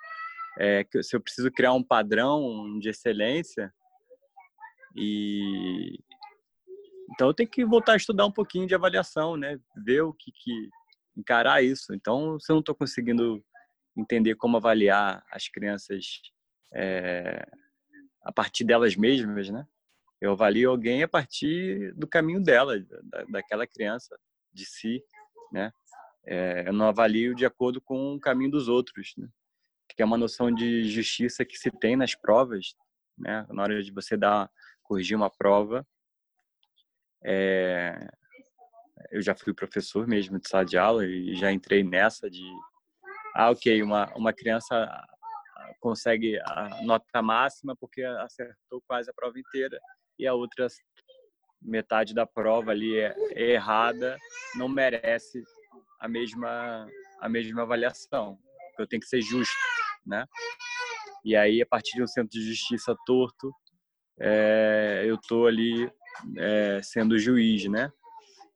é, 0.58 0.86
se 1.02 1.14
eu 1.14 1.20
preciso 1.20 1.50
criar 1.50 1.72
um 1.72 1.82
padrão 1.82 2.78
de 2.78 2.88
excelência 2.88 3.72
e 4.94 5.98
então 7.12 7.28
eu 7.28 7.34
tenho 7.34 7.48
que 7.48 7.64
voltar 7.64 7.92
a 7.92 7.96
estudar 7.96 8.26
um 8.26 8.32
pouquinho 8.32 8.66
de 8.66 8.74
avaliação, 8.74 9.36
né? 9.36 9.58
Ver 9.76 10.02
o 10.02 10.12
que, 10.12 10.32
que 10.32 10.68
encarar 11.16 11.62
isso. 11.62 11.94
Então, 11.94 12.38
se 12.40 12.50
eu 12.50 12.54
não 12.54 12.60
estou 12.60 12.74
conseguindo 12.74 13.44
entender 13.96 14.34
como 14.34 14.56
avaliar 14.56 15.24
as 15.30 15.48
crianças 15.48 16.20
é, 16.74 17.46
a 18.22 18.32
partir 18.32 18.64
delas 18.64 18.96
mesmas, 18.96 19.48
né? 19.48 19.66
Eu 20.20 20.32
avalio 20.32 20.70
alguém 20.70 21.02
a 21.02 21.08
partir 21.08 21.94
do 21.94 22.08
caminho 22.08 22.42
dela, 22.42 22.78
da, 23.04 23.24
daquela 23.24 23.66
criança, 23.66 24.18
de 24.52 24.66
si, 24.66 25.02
né? 25.52 25.72
É, 26.26 26.64
eu 26.66 26.72
não 26.72 26.88
avalio 26.88 27.34
de 27.34 27.46
acordo 27.46 27.80
com 27.80 28.14
o 28.14 28.20
caminho 28.20 28.50
dos 28.50 28.68
outros, 28.68 29.14
né? 29.16 29.28
Que 29.96 30.02
é 30.02 30.06
uma 30.06 30.18
noção 30.18 30.52
de 30.52 30.84
justiça 30.84 31.44
que 31.44 31.56
se 31.56 31.70
tem 31.70 31.96
nas 31.96 32.14
provas, 32.14 32.74
né? 33.16 33.46
Na 33.50 33.62
hora 33.62 33.82
de 33.82 33.90
você 33.90 34.16
dar 34.16 34.50
corrigir 34.82 35.16
uma 35.16 35.30
prova, 35.30 35.86
é, 37.24 38.08
eu 39.10 39.20
já 39.20 39.34
fui 39.34 39.52
professor 39.52 40.06
mesmo 40.06 40.38
de 40.38 40.48
sala 40.48 40.64
de 40.64 40.78
aula 40.78 41.04
e 41.04 41.34
já 41.34 41.50
entrei 41.50 41.82
nessa 41.82 42.30
de, 42.30 42.44
ah, 43.34 43.50
ok, 43.50 43.82
uma, 43.82 44.12
uma 44.14 44.32
criança 44.32 44.88
consegue 45.80 46.38
a 46.40 46.82
nota 46.82 47.22
máxima 47.22 47.76
porque 47.76 48.02
acertou 48.02 48.82
quase 48.86 49.10
a 49.10 49.14
prova 49.14 49.38
inteira 49.38 49.78
e 50.18 50.26
a 50.26 50.34
outra 50.34 50.66
metade 51.60 52.14
da 52.14 52.26
prova 52.26 52.70
ali 52.70 52.98
é, 52.98 53.14
é 53.32 53.50
errada, 53.52 54.16
não 54.54 54.68
merece 54.68 55.42
a 56.00 56.08
mesma 56.08 56.88
a 57.20 57.28
mesma 57.28 57.62
avaliação. 57.62 58.38
Eu 58.78 58.86
tenho 58.86 59.00
que 59.00 59.08
ser 59.08 59.22
justo, 59.22 59.54
né? 60.06 60.26
E 61.24 61.34
aí 61.34 61.60
a 61.60 61.66
partir 61.66 61.96
de 61.96 62.02
um 62.02 62.06
centro 62.06 62.30
de 62.30 62.42
justiça 62.42 62.94
torto, 63.04 63.52
é, 64.20 65.02
eu 65.04 65.18
tô 65.18 65.46
ali 65.46 65.90
é, 66.38 66.80
sendo 66.82 67.18
juiz, 67.18 67.64
né? 67.66 67.90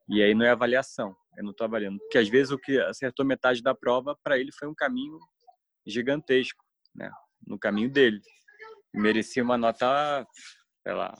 E 0.08 0.22
aí 0.22 0.34
não 0.34 0.46
é 0.46 0.50
avaliação, 0.50 1.14
eu 1.36 1.44
não 1.44 1.50
estou 1.50 1.64
avaliando. 1.64 1.98
Porque 1.98 2.18
às 2.18 2.28
vezes 2.28 2.52
o 2.52 2.58
que 2.58 2.78
acertou 2.80 3.26
metade 3.26 3.62
da 3.62 3.74
prova, 3.74 4.16
para 4.22 4.38
ele 4.38 4.52
foi 4.52 4.68
um 4.68 4.74
caminho 4.74 5.18
gigantesco, 5.86 6.64
né? 6.94 7.10
No 7.46 7.58
caminho 7.58 7.90
dele. 7.90 8.20
Merecia 8.94 9.42
uma 9.42 9.56
nota, 9.56 10.26
sei 10.82 10.92
lá, 10.92 11.16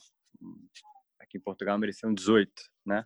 aqui 1.21 1.39
em 1.39 1.41
Portugal 1.41 1.79
merecia 1.79 2.09
um 2.09 2.15
18, 2.15 2.51
né? 2.87 3.05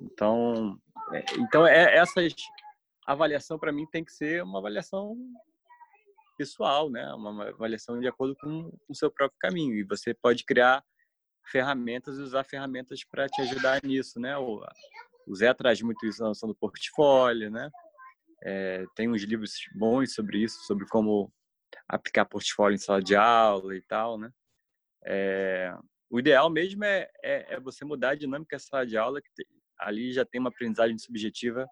Então, 0.00 0.78
é, 1.12 1.24
então 1.38 1.66
é, 1.66 1.96
essas 1.96 2.34
avaliação 3.06 3.58
para 3.58 3.72
mim 3.72 3.86
tem 3.86 4.04
que 4.04 4.12
ser 4.12 4.42
uma 4.42 4.58
avaliação 4.58 5.16
pessoal, 6.36 6.90
né? 6.90 7.12
Uma 7.14 7.48
avaliação 7.48 7.98
de 7.98 8.06
acordo 8.06 8.36
com 8.36 8.72
o 8.88 8.94
seu 8.94 9.10
próprio 9.10 9.38
caminho. 9.40 9.74
E 9.74 9.82
você 9.82 10.14
pode 10.14 10.44
criar 10.44 10.84
ferramentas 11.50 12.18
e 12.18 12.22
usar 12.22 12.44
ferramentas 12.44 13.04
para 13.04 13.28
te 13.28 13.40
ajudar 13.42 13.82
nisso, 13.82 14.20
né? 14.20 14.36
O, 14.36 14.64
Zé 15.34 15.52
traz 15.54 15.80
muito 15.82 16.06
isso 16.06 16.22
na 16.22 16.28
noção 16.28 16.48
do 16.48 16.54
portfólio, 16.54 17.50
né? 17.50 17.70
É, 18.42 18.84
tem 18.94 19.08
uns 19.08 19.22
livros 19.22 19.52
bons 19.74 20.14
sobre 20.14 20.38
isso, 20.38 20.58
sobre 20.66 20.86
como 20.86 21.32
aplicar 21.88 22.24
portfólio 22.24 22.74
em 22.74 22.78
sala 22.78 23.02
de 23.02 23.16
aula 23.16 23.74
e 23.74 23.82
tal, 23.82 24.18
né? 24.18 24.30
É, 25.04 25.76
o 26.10 26.18
ideal 26.18 26.50
mesmo 26.50 26.84
é, 26.84 27.08
é, 27.22 27.54
é, 27.54 27.60
você 27.60 27.84
mudar 27.84 28.10
a 28.10 28.14
dinâmica 28.14 28.56
da 28.56 28.60
sala 28.60 28.86
de 28.86 28.96
aula, 28.96 29.20
que 29.20 29.28
ali 29.78 30.12
já 30.12 30.24
tem 30.24 30.40
uma 30.40 30.50
aprendizagem 30.50 30.98
subjetiva 30.98 31.66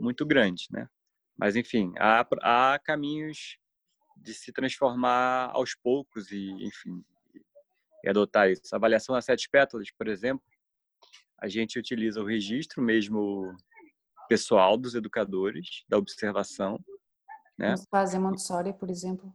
muito 0.00 0.24
grande, 0.24 0.66
né? 0.70 0.88
Mas, 1.36 1.56
enfim, 1.56 1.92
há, 1.98 2.26
há 2.42 2.78
caminhos 2.78 3.58
de 4.16 4.34
se 4.34 4.52
transformar 4.52 5.50
aos 5.52 5.74
poucos 5.74 6.30
e, 6.30 6.50
enfim, 6.64 7.04
e 8.04 8.08
adotar 8.08 8.50
isso. 8.50 8.62
A 8.72 8.76
avaliação 8.76 9.14
das 9.14 9.24
sete 9.24 9.48
pétalas, 9.48 9.90
por 9.90 10.08
exemplo, 10.08 10.44
a 11.38 11.48
gente 11.48 11.78
utiliza 11.78 12.20
o 12.20 12.26
registro 12.26 12.82
mesmo 12.82 13.54
pessoal 14.28 14.76
dos 14.76 14.94
educadores, 14.94 15.84
da 15.88 15.98
observação. 15.98 16.78
Né? 17.58 17.74
Fazem 17.90 18.20
Montessori, 18.20 18.72
por 18.72 18.88
exemplo. 18.88 19.32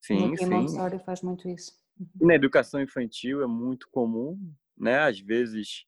Sim, 0.00 0.36
sim. 0.36 0.46
Montessori 0.46 0.98
faz 1.00 1.22
muito 1.22 1.48
isso. 1.48 1.72
Uhum. 1.98 2.26
Na 2.26 2.34
educação 2.34 2.80
infantil 2.80 3.42
é 3.42 3.46
muito 3.46 3.88
comum, 3.90 4.38
né? 4.76 5.00
Às 5.00 5.20
vezes 5.20 5.86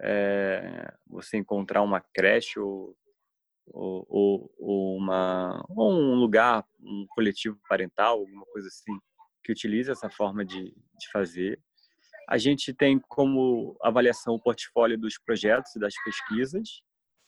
é, 0.00 0.92
você 1.06 1.36
encontrar 1.36 1.82
uma 1.82 2.00
creche 2.00 2.58
ou, 2.58 2.96
ou, 3.66 4.06
ou, 4.08 4.54
ou, 4.58 4.96
uma, 4.96 5.64
ou 5.70 5.92
um 5.92 6.14
lugar, 6.14 6.64
um 6.80 7.06
coletivo 7.10 7.58
parental, 7.68 8.18
alguma 8.18 8.44
coisa 8.46 8.68
assim, 8.68 8.98
que 9.44 9.52
utiliza 9.52 9.92
essa 9.92 10.10
forma 10.10 10.44
de, 10.44 10.64
de 10.64 11.10
fazer. 11.12 11.60
A 12.28 12.38
gente 12.38 12.72
tem 12.72 12.98
como 13.08 13.76
avaliação 13.82 14.34
o 14.34 14.42
portfólio 14.42 14.98
dos 14.98 15.18
projetos 15.18 15.74
e 15.74 15.80
das 15.80 15.94
pesquisas, 16.04 16.82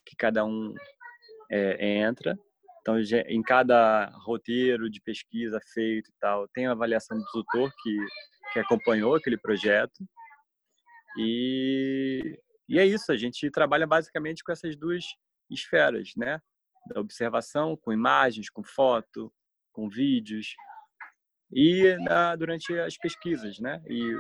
que 0.07 0.17
cada 0.17 0.45
um 0.45 0.75
é, 1.51 1.99
entra. 1.99 2.39
Então, 2.81 2.97
em 3.01 3.43
cada 3.43 4.11
roteiro 4.25 4.91
de 4.91 5.01
pesquisa 5.01 5.59
feito 5.73 6.11
e 6.11 6.15
tal, 6.21 6.47
tem 6.49 6.67
a 6.67 6.73
avaliação 6.73 7.17
do 7.17 7.25
tutor 7.33 7.73
que, 7.83 7.97
que 8.53 8.59
acompanhou 8.59 9.15
aquele 9.15 9.39
projeto. 9.39 10.05
E, 11.19 12.39
e 12.69 12.79
é 12.79 12.85
isso, 12.85 13.11
a 13.11 13.17
gente 13.17 13.51
trabalha 13.51 13.87
basicamente 13.87 14.45
com 14.45 14.53
essas 14.53 14.77
duas 14.77 15.05
esferas, 15.51 16.13
né? 16.17 16.41
Da 16.89 17.01
observação, 17.01 17.77
com 17.77 17.93
imagens, 17.93 18.51
com 18.51 18.63
foto, 18.63 19.33
com 19.73 19.89
vídeos, 19.89 20.55
e 21.53 21.97
na, 21.99 22.35
durante 22.35 22.77
as 22.79 22.97
pesquisas, 22.97 23.59
né? 23.59 23.83
E 23.87 24.13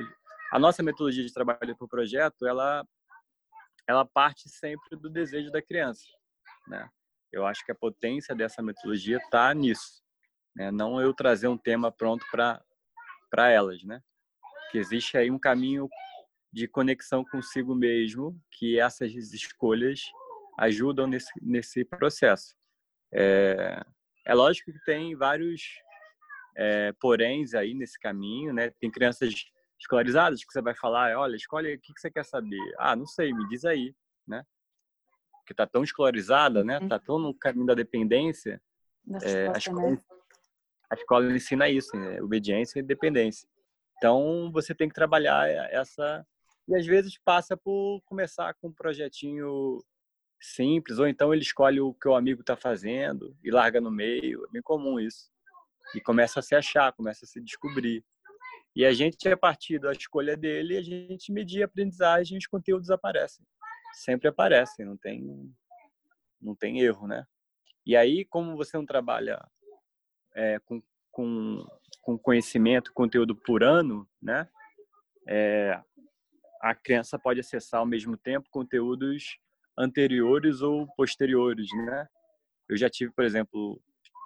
a 0.53 0.59
nossa 0.59 0.83
metodologia 0.83 1.25
de 1.25 1.33
trabalho 1.33 1.77
por 1.77 1.89
projeto, 1.89 2.47
ela 2.47 2.87
ela 3.87 4.07
parte 4.07 4.49
sempre 4.49 4.97
do 4.97 5.11
desejo 5.11 5.51
da 5.51 5.61
criança, 5.61 6.05
né? 6.69 6.89
Eu 7.33 7.45
acho 7.45 7.65
que 7.67 7.73
a 7.73 7.75
potência 7.75 8.35
dessa 8.35 8.63
metodologia 8.63 9.19
está 9.19 9.53
nisso, 9.53 10.03
né? 10.55 10.71
Não 10.71 11.01
eu 11.01 11.13
trazer 11.13 11.49
um 11.49 11.59
tema 11.59 11.91
pronto 11.91 12.25
para 12.31 12.63
para 13.31 13.51
elas, 13.51 13.83
né? 13.83 14.01
Que 14.71 14.79
existe 14.79 15.19
aí 15.19 15.31
um 15.31 15.39
caminho 15.39 15.89
de 16.53 16.69
conexão 16.69 17.25
consigo 17.25 17.75
mesmo, 17.75 18.41
que 18.53 18.79
essas 18.79 19.13
escolhas 19.13 20.05
ajudam 20.59 21.07
nesse 21.07 21.33
nesse 21.41 21.85
processo. 21.85 22.55
É, 23.13 23.85
é 24.27 24.35
lógico 24.35 24.73
que 24.73 24.85
tem 24.85 25.15
vários 25.15 25.63
é, 26.57 26.93
poréns 26.93 27.55
aí 27.55 27.75
nesse 27.75 27.99
caminho, 27.99 28.53
né? 28.53 28.71
Tem 28.81 28.91
crianças 28.91 29.33
escolarizadas 29.79 30.45
que 30.45 30.53
você 30.53 30.63
vai 30.63 30.75
falar, 30.75 31.17
olha, 31.17 31.37
escolhe 31.37 31.75
o 31.75 31.81
que 31.81 31.93
você 31.97 32.11
quer 32.11 32.25
saber. 32.25 32.75
Ah, 32.79 32.97
não 32.97 33.07
sei, 33.07 33.33
me 33.33 33.47
diz 33.49 33.65
aí, 33.65 33.95
né? 34.27 34.45
Que 35.47 35.55
tá 35.55 35.67
tão 35.67 35.83
escolarizada, 35.83 36.65
né? 36.65 36.81
Tá 36.89 36.99
tão 36.99 37.19
no 37.19 37.35
caminho 37.35 37.67
da 37.67 37.75
dependência. 37.75 38.61
É, 39.23 39.49
a, 39.49 39.59
escola, 39.59 39.91
né? 39.91 39.99
a 40.91 40.95
escola 40.95 41.33
ensina 41.33 41.69
isso, 41.69 41.95
né? 41.97 42.23
obediência 42.23 42.79
e 42.79 42.83
dependência. 42.83 43.47
Então, 43.99 44.51
você 44.53 44.75
tem 44.75 44.89
que 44.89 44.95
trabalhar 44.95 45.49
essa... 45.71 46.27
E 46.67 46.75
às 46.75 46.87
vezes 46.87 47.19
passa 47.23 47.57
por 47.59 48.01
começar 48.07 48.55
com 48.55 48.69
um 48.69 48.73
projetinho 48.73 49.85
simples, 50.45 50.99
ou 50.99 51.07
então 51.07 51.33
ele 51.33 51.43
escolhe 51.43 51.81
o 51.81 51.95
que 51.95 52.09
o 52.09 52.15
amigo 52.15 52.41
está 52.41 52.57
fazendo 52.57 53.37
e 53.43 53.51
larga 53.51 53.81
no 53.81 53.91
meio. 53.91 54.45
É 54.45 54.51
bem 54.53 54.63
comum 54.63 55.01
isso 55.01 55.31
e 55.95 56.01
começa 56.01 56.41
a 56.41 56.43
se 56.43 56.55
achar, 56.55 56.93
começa 56.93 57.25
a 57.25 57.29
se 57.29 57.41
descobrir. 57.41 58.05
E 58.77 58.85
a 58.85 58.93
gente, 58.93 59.29
a 59.29 59.37
partir 59.37 59.79
da 59.79 59.93
escolha 59.93 60.37
dele, 60.37 60.77
a 60.77 60.83
gente 60.83 61.33
medir 61.33 61.63
a 61.63 61.67
aprendizagem 61.67 62.35
e 62.35 62.39
os 62.39 62.47
conteúdos 62.47 62.91
aparecem. 62.91 63.45
sempre 63.95 64.29
aparecem, 64.29 64.85
não 64.85 64.97
tem, 64.97 65.55
não 66.41 66.55
tem 66.55 66.81
erro, 66.81 67.07
né? 67.07 67.25
E 67.87 67.97
aí, 67.97 68.25
como 68.25 68.57
você 68.57 68.77
não 68.77 68.85
trabalha 68.85 69.41
é, 70.35 70.59
com, 70.61 70.83
com, 71.13 71.65
com 72.03 72.19
conhecimento, 72.19 72.93
conteúdo 72.93 73.37
por 73.37 73.63
ano, 73.63 74.09
né? 74.21 74.49
É, 75.29 75.81
a 76.61 76.75
criança 76.75 77.19
pode 77.19 77.41
acessar 77.41 77.81
ao 77.81 77.87
mesmo 77.87 78.17
tempo 78.17 78.49
conteúdos 78.51 79.39
anteriores 79.79 80.61
ou 80.61 80.87
posteriores, 80.97 81.69
né? 81.73 82.07
Eu 82.69 82.77
já 82.77 82.89
tive, 82.89 83.13
por 83.13 83.25
exemplo, 83.25 83.81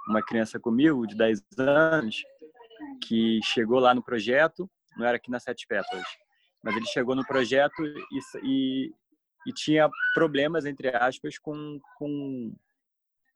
uma 0.09 0.23
criança 0.23 0.59
comigo 0.59 1.07
de 1.07 1.17
10 1.17 1.43
anos 1.59 2.23
que 3.07 3.41
chegou 3.43 3.79
lá 3.79 3.95
no 3.95 4.03
projeto, 4.03 4.71
não 4.97 5.07
era 5.07 5.17
aqui 5.17 5.31
na 5.31 5.41
Sete 5.41 5.67
Pétalas, 5.67 6.07
mas 6.63 6.77
ele 6.77 6.87
chegou 6.87 7.15
no 7.15 7.27
projeto 7.27 7.85
e, 7.85 8.21
e, 8.43 8.93
e 9.47 9.53
tinha 9.53 9.89
problemas, 10.15 10.65
entre 10.65 10.89
aspas, 10.95 11.39
com, 11.39 11.79
com 11.97 12.55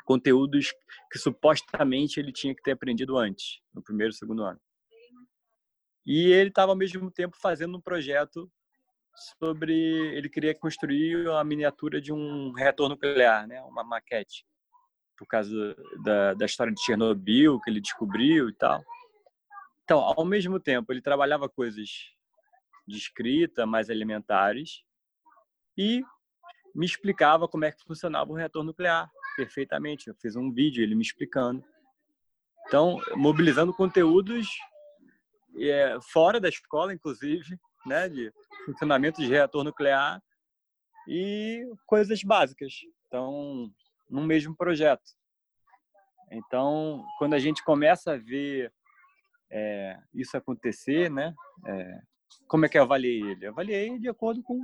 conteúdos 0.04 0.72
que 1.10 1.18
supostamente 1.18 2.18
ele 2.18 2.32
tinha 2.32 2.54
que 2.54 2.62
ter 2.62 2.72
aprendido 2.72 3.16
antes, 3.16 3.60
no 3.74 3.82
primeiro 3.82 4.12
segundo 4.12 4.42
ano. 4.42 4.60
E 6.04 6.32
ele 6.32 6.48
estava 6.48 6.72
ao 6.72 6.76
mesmo 6.76 7.10
tempo 7.10 7.36
fazendo 7.40 7.76
um 7.76 7.80
projeto 7.80 8.50
sobre 9.38 9.72
ele 10.16 10.28
queria 10.28 10.54
construir 10.54 11.28
a 11.28 11.44
miniatura 11.44 12.00
de 12.00 12.12
um 12.12 12.52
reator 12.52 12.88
nuclear, 12.88 13.46
né, 13.46 13.60
uma 13.62 13.84
maquete, 13.84 14.44
por 15.16 15.26
causa 15.26 15.76
da, 16.02 16.34
da 16.34 16.46
história 16.46 16.72
de 16.72 16.82
Chernobyl 16.82 17.60
que 17.60 17.70
ele 17.70 17.80
descobriu 17.80 18.48
e 18.48 18.54
tal. 18.54 18.82
Então, 19.84 19.98
ao 19.98 20.24
mesmo 20.24 20.58
tempo, 20.58 20.92
ele 20.92 21.02
trabalhava 21.02 21.48
coisas 21.48 21.88
de 22.86 22.96
escrita 22.96 23.66
mais 23.66 23.88
elementares 23.88 24.82
e 25.76 26.02
me 26.74 26.86
explicava 26.86 27.46
como 27.46 27.64
é 27.64 27.72
que 27.72 27.84
funcionava 27.84 28.32
o 28.32 28.34
reator 28.34 28.64
nuclear 28.64 29.10
perfeitamente. 29.36 30.08
Eu 30.08 30.14
fiz 30.14 30.36
um 30.36 30.52
vídeo 30.52 30.82
ele 30.82 30.94
me 30.94 31.02
explicando. 31.02 31.64
Então, 32.66 32.98
mobilizando 33.14 33.74
conteúdos 33.74 34.48
é, 35.58 35.98
fora 36.00 36.40
da 36.40 36.48
escola, 36.48 36.94
inclusive, 36.94 37.58
né, 37.84 38.08
de 38.08 38.32
funcionamento 38.64 39.20
de 39.20 39.28
reator 39.28 39.64
nuclear 39.64 40.22
e 41.08 41.64
coisas 41.86 42.22
básicas. 42.22 42.72
Então, 43.06 43.70
no 44.08 44.22
mesmo 44.22 44.56
projeto. 44.56 45.02
Então, 46.30 47.04
quando 47.18 47.34
a 47.34 47.38
gente 47.38 47.62
começa 47.64 48.12
a 48.12 48.16
ver 48.16 48.72
é, 49.50 49.98
isso 50.14 50.36
acontecer, 50.36 51.10
né? 51.10 51.34
É, 51.66 52.00
como 52.48 52.64
é 52.64 52.68
que 52.68 52.78
eu 52.78 52.82
avaliei 52.82 53.20
ele? 53.22 53.46
Eu 53.46 53.50
avaliei 53.50 53.98
de 53.98 54.08
acordo 54.08 54.42
com, 54.42 54.58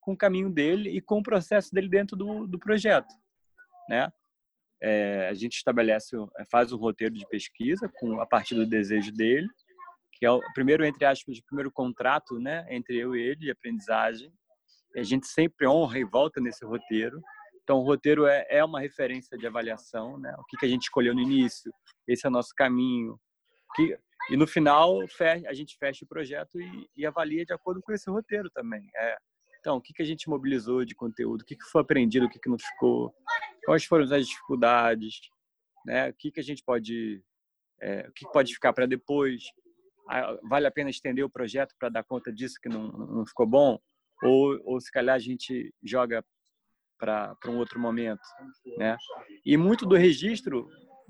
com 0.00 0.12
o 0.12 0.16
caminho 0.16 0.50
dele 0.50 0.90
e 0.90 1.00
com 1.00 1.18
o 1.18 1.22
processo 1.22 1.74
dele 1.74 1.88
dentro 1.88 2.16
do, 2.16 2.46
do 2.46 2.58
projeto, 2.58 3.12
né? 3.88 4.10
É, 4.80 5.28
a 5.28 5.34
gente 5.34 5.56
estabelece, 5.56 6.16
faz 6.50 6.72
um 6.72 6.76
roteiro 6.76 7.14
de 7.14 7.26
pesquisa 7.28 7.90
com 7.98 8.20
a 8.20 8.26
partir 8.26 8.54
do 8.54 8.66
desejo 8.66 9.12
dele, 9.12 9.48
que 10.18 10.26
é 10.26 10.30
o 10.30 10.40
primeiro 10.54 10.84
entre 10.84 11.04
aspas, 11.04 11.38
o 11.38 11.44
primeiro 11.44 11.70
contrato, 11.70 12.38
né, 12.38 12.66
entre 12.70 12.96
eu 12.96 13.14
e 13.14 13.20
ele 13.20 13.36
de 13.36 13.50
aprendizagem. 13.50 14.32
A 14.96 15.02
gente 15.02 15.26
sempre 15.26 15.66
honra 15.66 15.98
e 15.98 16.04
volta 16.04 16.40
nesse 16.40 16.64
roteiro. 16.64 17.20
Então, 17.62 17.78
o 17.78 17.82
roteiro 17.82 18.26
é, 18.26 18.46
é 18.48 18.64
uma 18.64 18.80
referência 18.80 19.36
de 19.36 19.46
avaliação, 19.46 20.18
né? 20.18 20.32
O 20.38 20.44
que, 20.44 20.56
que 20.56 20.64
a 20.64 20.68
gente 20.68 20.82
escolheu 20.82 21.12
no 21.12 21.20
início, 21.20 21.70
esse 22.06 22.24
é 22.24 22.28
o 22.28 22.32
nosso 22.32 22.54
caminho. 22.54 23.18
Que, 23.74 23.98
e 24.30 24.36
no 24.36 24.46
final, 24.46 25.00
a 25.48 25.52
gente 25.52 25.76
fecha 25.76 26.04
o 26.04 26.08
projeto 26.08 26.60
e, 26.60 26.88
e 26.96 27.04
avalia 27.04 27.44
de 27.44 27.52
acordo 27.52 27.82
com 27.82 27.92
esse 27.92 28.08
roteiro 28.08 28.48
também. 28.50 28.88
É, 28.96 29.16
então, 29.58 29.76
o 29.78 29.80
que, 29.80 29.92
que 29.92 30.00
a 30.00 30.06
gente 30.06 30.28
mobilizou 30.28 30.84
de 30.84 30.94
conteúdo? 30.94 31.42
O 31.42 31.44
que, 31.44 31.56
que 31.56 31.64
foi 31.64 31.82
aprendido? 31.82 32.26
O 32.26 32.30
que, 32.30 32.38
que 32.38 32.48
não 32.48 32.56
ficou? 32.56 33.12
Quais 33.64 33.84
foram 33.84 34.04
as 34.14 34.28
dificuldades? 34.28 35.20
Né? 35.84 36.08
O 36.08 36.14
que, 36.14 36.30
que 36.30 36.40
a 36.40 36.44
gente 36.44 36.62
pode... 36.64 37.20
É, 37.82 38.06
o 38.08 38.12
que 38.12 38.30
pode 38.30 38.54
ficar 38.54 38.72
para 38.72 38.86
depois? 38.86 39.42
Vale 40.48 40.66
a 40.66 40.70
pena 40.70 40.90
estender 40.90 41.24
o 41.24 41.30
projeto 41.30 41.74
para 41.78 41.88
dar 41.88 42.04
conta 42.04 42.32
disso 42.32 42.58
que 42.60 42.68
não, 42.68 42.88
não 42.88 43.26
ficou 43.26 43.46
bom? 43.46 43.78
Ou, 44.22 44.60
ou 44.64 44.80
se 44.80 44.90
calhar 44.90 45.14
a 45.14 45.20
gente 45.20 45.72
joga 45.82 46.24
para 46.98 47.36
um 47.46 47.58
outro 47.58 47.78
momento, 47.78 48.22
né? 48.78 48.96
E 49.44 49.56
muito 49.56 49.84
do 49.84 49.96
registro 49.96 50.68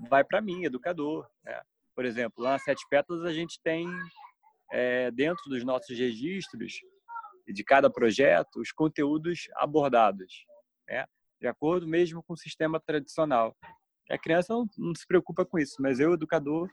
vai 0.09 0.25
para 0.25 0.41
mim, 0.41 0.65
educador, 0.65 1.29
né? 1.45 1.61
Por 1.95 2.05
exemplo, 2.05 2.43
lá 2.43 2.53
na 2.53 2.59
Sete 2.59 2.85
Pétalas 2.91 3.25
a 3.25 3.33
gente 3.33 3.61
tem, 3.63 3.87
é, 4.73 5.11
dentro 5.11 5.49
dos 5.49 5.65
nossos 5.65 5.97
registros 5.97 6.81
de 7.47 7.65
cada 7.65 7.89
projeto, 7.89 8.61
os 8.61 8.73
conteúdos 8.73 9.49
abordados, 9.55 10.45
né? 10.89 11.07
de 11.41 11.47
acordo 11.47 11.87
mesmo 11.87 12.23
com 12.23 12.33
o 12.33 12.37
sistema 12.37 12.81
tradicional. 12.81 13.57
A 14.11 14.19
criança 14.19 14.53
não, 14.53 14.67
não 14.77 14.95
se 14.95 15.07
preocupa 15.07 15.45
com 15.45 15.59
isso, 15.59 15.77
mas 15.81 16.01
eu, 16.01 16.13
educador, 16.13 16.69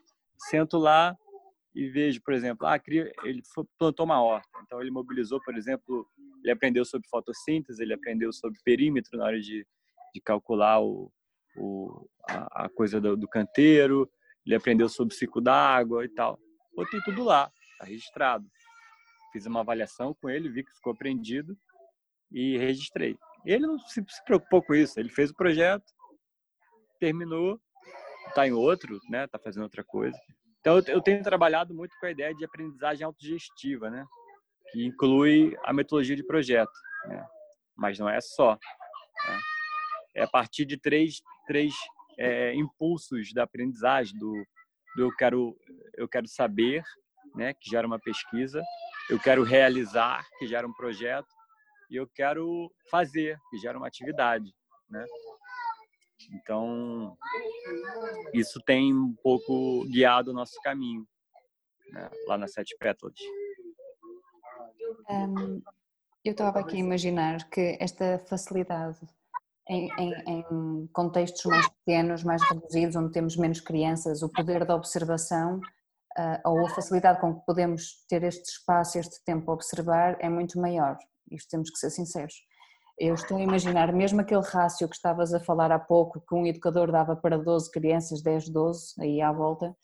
sento 0.49 0.77
lá 0.77 1.15
e 1.75 1.89
vejo, 1.89 2.21
por 2.21 2.33
exemplo, 2.33 2.67
ah, 2.67 2.79
ele 3.23 3.41
plantou 3.79 4.05
uma 4.05 4.21
horta, 4.21 4.59
então 4.63 4.79
ele 4.79 4.91
mobilizou, 4.91 5.41
por 5.43 5.57
exemplo, 5.57 6.07
ele 6.43 6.51
aprendeu 6.51 6.85
sobre 6.85 7.07
fotossíntese, 7.09 7.81
ele 7.81 7.93
aprendeu 7.93 8.31
sobre 8.31 8.59
perímetro 8.63 9.17
na 9.17 9.25
hora 9.25 9.39
de, 9.39 9.65
de 10.13 10.21
calcular 10.21 10.81
o, 10.81 11.11
o 11.57 12.07
a, 12.29 12.65
a, 12.65 12.69
coisa 12.69 13.01
do, 13.01 13.17
do, 13.17 13.27
canteiro, 13.27 14.09
ele 14.45 14.55
aprendeu 14.55 14.87
sobre 14.87 15.15
ciclo 15.15 15.41
d'água 15.41 16.05
e 16.05 16.09
tal. 16.09 16.39
Botei 16.75 16.99
tudo 17.01 17.23
lá, 17.23 17.51
está 17.71 17.85
registrado. 17.85 18.45
Fiz 19.31 19.47
uma 19.47 19.61
avaliação 19.61 20.13
com 20.13 20.29
ele, 20.29 20.49
vi 20.49 20.63
que 20.63 20.73
ficou 20.73 20.93
aprendido 20.93 21.57
e 22.31 22.57
registrei. 22.57 23.17
Ele 23.45 23.65
não 23.65 23.79
se, 23.79 24.03
se 24.07 24.23
preocupou 24.25 24.61
com 24.61 24.75
isso, 24.75 24.99
ele 24.99 25.09
fez 25.09 25.31
o 25.31 25.35
projeto, 25.35 25.85
terminou, 26.99 27.59
está 28.27 28.47
em 28.47 28.51
outro, 28.51 28.99
né? 29.09 29.25
Está 29.25 29.39
fazendo 29.39 29.63
outra 29.63 29.83
coisa. 29.83 30.17
Então 30.63 30.81
eu 30.87 31.01
tenho 31.01 31.21
trabalhado 31.21 31.73
muito 31.73 31.93
com 31.99 32.05
a 32.05 32.11
ideia 32.11 32.33
de 32.33 32.45
aprendizagem 32.45 33.03
autogestiva, 33.03 33.89
né? 33.89 34.05
Que 34.71 34.85
inclui 34.85 35.57
a 35.61 35.73
metodologia 35.73 36.15
de 36.15 36.23
projeto, 36.23 36.71
né? 37.05 37.27
mas 37.75 37.99
não 37.99 38.07
é 38.07 38.21
só. 38.21 38.53
Né? 38.53 39.39
É 40.15 40.23
a 40.23 40.27
partir 40.27 40.63
de 40.63 40.77
três, 40.77 41.21
três 41.45 41.73
é, 42.17 42.55
impulsos 42.55 43.33
da 43.33 43.43
aprendizagem, 43.43 44.17
do, 44.17 44.31
do, 44.95 45.03
eu 45.03 45.15
quero 45.17 45.53
eu 45.97 46.07
quero 46.07 46.29
saber, 46.29 46.81
né, 47.35 47.53
que 47.53 47.69
gera 47.69 47.85
uma 47.85 47.99
pesquisa, 47.99 48.63
eu 49.09 49.19
quero 49.19 49.43
realizar, 49.43 50.25
que 50.39 50.47
gera 50.47 50.65
um 50.65 50.73
projeto, 50.73 51.27
e 51.91 51.97
eu 51.97 52.07
quero 52.07 52.71
fazer, 52.89 53.37
que 53.49 53.57
gera 53.57 53.77
uma 53.77 53.87
atividade, 53.87 54.49
né? 54.89 55.05
Então, 56.31 57.17
isso 58.33 58.59
tem 58.65 58.93
um 58.93 59.13
pouco 59.21 59.85
guiado 59.85 60.31
o 60.31 60.33
nosso 60.33 60.59
caminho, 60.61 61.07
né, 61.91 62.09
lá 62.27 62.37
nas 62.37 62.53
Sete 62.53 62.75
Pétalas. 62.77 63.15
Um, 65.09 65.61
eu 66.23 66.31
estava 66.31 66.59
aqui 66.59 66.77
a 66.77 66.79
imaginar 66.79 67.49
que 67.49 67.77
esta 67.79 68.19
facilidade 68.27 68.99
em, 69.67 69.89
em, 69.97 70.13
em, 70.27 70.87
contextos 70.93 71.45
mais 71.45 71.67
pequenos, 71.69 72.23
mais 72.23 72.41
reduzidos, 72.43 72.95
onde 72.95 73.11
temos 73.11 73.37
menos 73.37 73.59
crianças, 73.59 74.21
o 74.21 74.29
poder 74.29 74.65
da 74.65 74.75
observação 74.75 75.59
uh, 76.17 76.49
ou 76.49 76.65
a 76.65 76.69
facilidade 76.69 77.19
com 77.19 77.35
que 77.35 77.45
podemos 77.45 78.05
ter 78.07 78.23
este 78.23 78.49
espaço, 78.49 78.97
este 78.97 79.23
tempo 79.23 79.49
a 79.49 79.53
observar 79.53 80.17
é 80.19 80.29
muito 80.29 80.59
maior. 80.59 80.97
Isto 81.31 81.49
temos 81.51 81.69
que 81.69 81.77
ser 81.77 81.89
sinceros. 81.89 82.35
Eu 82.99 83.15
estou 83.15 83.37
a 83.37 83.41
imaginar, 83.41 83.91
mesmo 83.91 84.21
aquele 84.21 84.43
rácio 84.43 84.87
que 84.87 84.95
estavas 84.95 85.33
a 85.33 85.39
falar 85.39 85.71
há 85.71 85.79
pouco, 85.79 86.21
que 86.21 86.35
um 86.35 86.45
educador 86.45 86.91
dava 86.91 87.15
para 87.15 87.37
12 87.37 87.71
crianças, 87.71 88.21
10, 88.21 88.49
12, 88.49 88.93
aí 88.99 89.21
à 89.21 89.31
volta, 89.31 89.75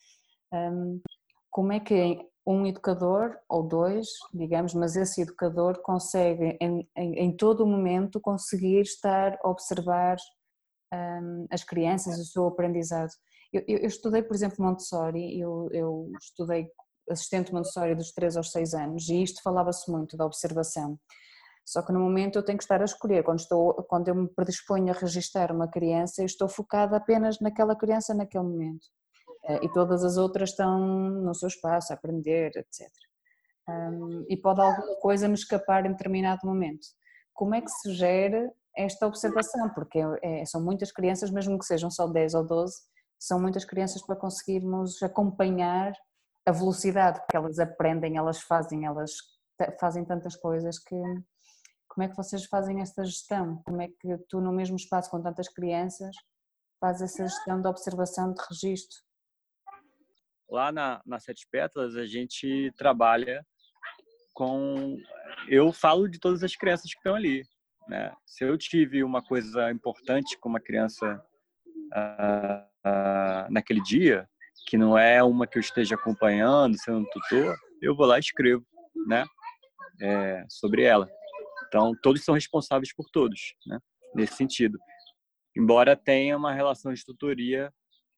um, 0.54 1.02
como 1.50 1.74
é 1.74 1.80
que 1.80 2.20
um 2.46 2.66
educador 2.66 3.38
ou 3.48 3.64
dois, 3.64 4.08
digamos, 4.34 4.74
mas 4.74 4.96
esse 4.96 5.22
educador 5.22 5.82
consegue 5.82 6.58
em, 6.60 6.88
em, 6.98 7.14
em 7.20 7.36
todo 7.36 7.64
o 7.64 7.68
momento 7.68 8.20
conseguir 8.20 8.82
estar 8.82 9.38
a 9.44 9.50
observar 9.50 10.18
um, 10.94 11.46
as 11.52 11.64
crianças, 11.64 12.18
o 12.18 12.26
seu 12.26 12.48
aprendizado. 12.48 13.12
Eu, 13.54 13.64
eu, 13.68 13.78
eu 13.80 13.88
estudei, 13.88 14.24
por 14.24 14.36
exemplo, 14.36 14.64
Montessori, 14.64 15.40
eu, 15.40 15.70
eu, 15.72 16.12
estudei 16.20 16.68
assistente 17.10 17.54
Montessori 17.54 17.96
dos 17.96 18.12
3 18.12 18.38
aos 18.38 18.52
6 18.52 18.74
anos 18.74 19.10
e 19.10 19.24
isto 19.24 19.42
falava-se 19.42 19.90
muito 19.92 20.16
da 20.16 20.26
observação. 20.26 21.00
Só 21.70 21.84
que 21.84 21.92
no 21.94 22.00
momento 22.00 22.36
eu 22.36 22.42
tenho 22.42 22.58
que 22.58 22.64
estar 22.64 22.82
a 22.82 22.86
escolher, 22.86 23.24
quando, 23.24 23.38
estou, 23.38 23.76
quando 23.84 24.08
eu 24.08 24.16
me 24.16 24.28
predisponho 24.28 24.92
a 24.92 24.98
registrar 24.98 25.52
uma 25.52 25.68
criança, 25.68 26.24
eu 26.24 26.26
estou 26.26 26.50
focada 26.50 26.98
apenas 26.98 27.40
naquela 27.40 27.76
criança 27.76 28.12
naquele 28.12 28.44
momento. 28.44 28.88
Eh, 29.44 29.66
e 29.66 29.72
todas 29.72 30.04
as 30.04 30.18
outras 30.18 30.50
estão 30.50 30.80
no 30.80 31.32
seu 31.36 31.48
espaço 31.48 31.94
a 31.94 31.96
aprender, 31.96 32.54
etc. 32.56 32.90
E 34.28 34.36
pode 34.38 34.60
alguma 34.60 34.96
coisa 34.96 35.28
me 35.28 35.36
escapar 35.36 35.86
em 35.86 35.92
determinado 35.92 36.40
momento. 36.44 36.88
Como 37.36 37.54
é 37.54 37.62
que 37.62 37.70
se 37.70 37.94
gera 37.94 38.52
esta 38.76 39.06
observação? 39.06 39.70
Porque 39.76 40.00
é, 40.24 40.44
são 40.46 40.60
muitas 40.60 40.92
crianças, 40.92 41.30
mesmo 41.30 41.60
que 41.60 41.66
sejam 41.66 41.92
só 41.92 42.08
10 42.08 42.34
ou 42.34 42.48
12, 42.48 42.78
são 43.20 43.40
muitas 43.40 43.64
crianças 43.64 44.04
para 44.04 44.16
conseguirmos 44.16 45.04
acompanhar 45.04 45.94
a 46.48 46.52
velocidade 46.52 47.22
que 47.30 47.38
elas 47.38 47.60
aprendem, 47.60 48.18
elas 48.18 48.42
fazem, 48.42 48.88
elas 48.88 49.12
fazem 49.80 50.04
tantas 50.04 50.36
coisas 50.36 50.80
que 50.80 50.96
como 52.00 52.08
é 52.08 52.12
que 52.12 52.16
vocês 52.16 52.46
fazem 52.46 52.80
essa 52.80 53.04
gestão? 53.04 53.62
Como 53.66 53.82
é 53.82 53.90
que 53.90 54.18
tu, 54.30 54.40
no 54.40 54.54
mesmo 54.54 54.78
espaço 54.78 55.12
com 55.12 55.22
tantas 55.22 55.50
crianças, 55.50 56.16
fazes 56.80 57.02
essa 57.02 57.28
gestão 57.28 57.62
de 57.62 57.68
observação, 57.68 58.34
de 58.34 58.42
registro? 58.50 58.98
Lá 60.50 60.72
na, 60.72 61.02
na 61.06 61.20
Sete 61.20 61.46
Pétalas, 61.52 61.98
a 61.98 62.06
gente 62.06 62.72
trabalha 62.78 63.46
com. 64.34 64.96
Eu 65.50 65.74
falo 65.74 66.08
de 66.08 66.22
todas 66.22 66.42
as 66.42 66.56
crianças 66.56 66.90
que 66.90 67.00
estão 67.00 67.16
ali. 67.16 67.44
Né? 67.90 68.16
Se 68.26 68.46
eu 68.46 68.58
tive 68.58 69.04
uma 69.04 69.22
coisa 69.22 69.70
importante 69.70 70.40
com 70.40 70.48
uma 70.48 70.62
criança 70.62 71.22
uh, 71.94 72.90
uh, 72.90 73.52
naquele 73.52 73.84
dia, 73.84 74.26
que 74.68 74.78
não 74.78 74.98
é 74.98 75.22
uma 75.22 75.46
que 75.46 75.58
eu 75.58 75.62
esteja 75.62 75.96
acompanhando, 75.96 76.80
sendo 76.80 77.00
um 77.00 77.10
tutor, 77.10 77.58
eu 77.82 77.94
vou 77.94 78.06
lá 78.06 78.16
e 78.16 78.22
escrevo, 78.22 78.66
né? 79.06 79.26
É, 80.02 80.46
sobre 80.48 80.84
ela. 80.84 81.19
Então, 81.70 81.94
todos 82.02 82.26
são 82.26 82.34
responsáveis 82.34 82.94
por 82.94 83.06
todos, 83.12 83.54
né? 83.66 83.80
Nesse 84.16 84.34
sentido. 84.34 84.78
Embora 85.56 85.96
tenha 85.96 86.36
uma 86.36 86.52
relação 86.52 86.92
de 86.92 87.06
tutoria 87.06 87.72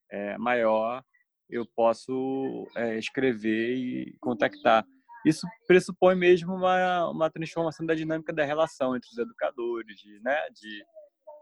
é, 0.09 0.37
maior, 0.37 1.03
eu 1.49 1.65
posso 1.75 2.65
é, 2.75 2.97
escrever 2.97 3.75
e 3.75 4.17
contactar. 4.21 4.85
Isso 5.25 5.45
pressupõe 5.67 6.15
mesmo 6.15 6.53
uma, 6.55 7.09
uma 7.09 7.29
transformação 7.29 7.85
da 7.85 7.93
dinâmica 7.93 8.33
da 8.33 8.45
relação 8.45 8.95
entre 8.95 9.09
os 9.11 9.17
educadores, 9.17 9.97
de, 9.97 10.19
né? 10.21 10.39
De, 10.49 10.85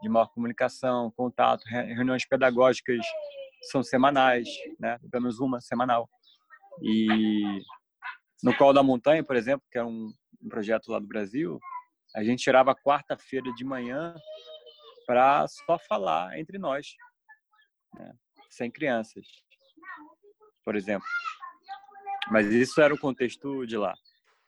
de 0.02 0.10
maior 0.10 0.28
comunicação, 0.28 1.12
contato, 1.16 1.64
reuniões 1.66 2.26
pedagógicas 2.28 3.06
são 3.72 3.84
semanais, 3.84 4.48
né? 4.80 4.98
Pelo 5.12 5.24
menos 5.24 5.40
uma 5.40 5.62
semanal. 5.62 6.10
E 6.82 7.62
no 8.42 8.56
Colo 8.56 8.74
da 8.74 8.82
Montanha, 8.82 9.24
por 9.24 9.36
exemplo, 9.36 9.66
que 9.72 9.78
é 9.78 9.84
um, 9.84 10.12
um 10.42 10.50
projeto 10.50 10.92
lá 10.92 10.98
do 10.98 11.08
Brasil, 11.08 11.60
a 12.16 12.24
gente 12.24 12.44
tirava 12.44 12.76
quarta-feira 12.76 13.54
de 13.54 13.64
manhã 13.64 14.16
para 15.06 15.48
só 15.48 15.78
falar 15.78 16.38
entre 16.40 16.58
nós, 16.58 16.96
né? 17.96 18.14
sem 18.50 18.70
crianças, 18.72 19.26
por 20.64 20.76
exemplo. 20.76 21.08
Mas 22.32 22.48
isso 22.48 22.82
era 22.82 22.94
o 22.94 23.00
contexto 23.00 23.66
de 23.66 23.78
lá. 23.78 23.96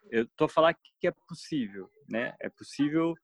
Eu 0.09 0.23
estou 0.23 0.47
falando 0.47 0.75
que 0.99 1.07
é 1.07 1.11
possível, 1.27 1.89
né? 2.07 2.35
É 2.39 2.49
possível 2.49 3.15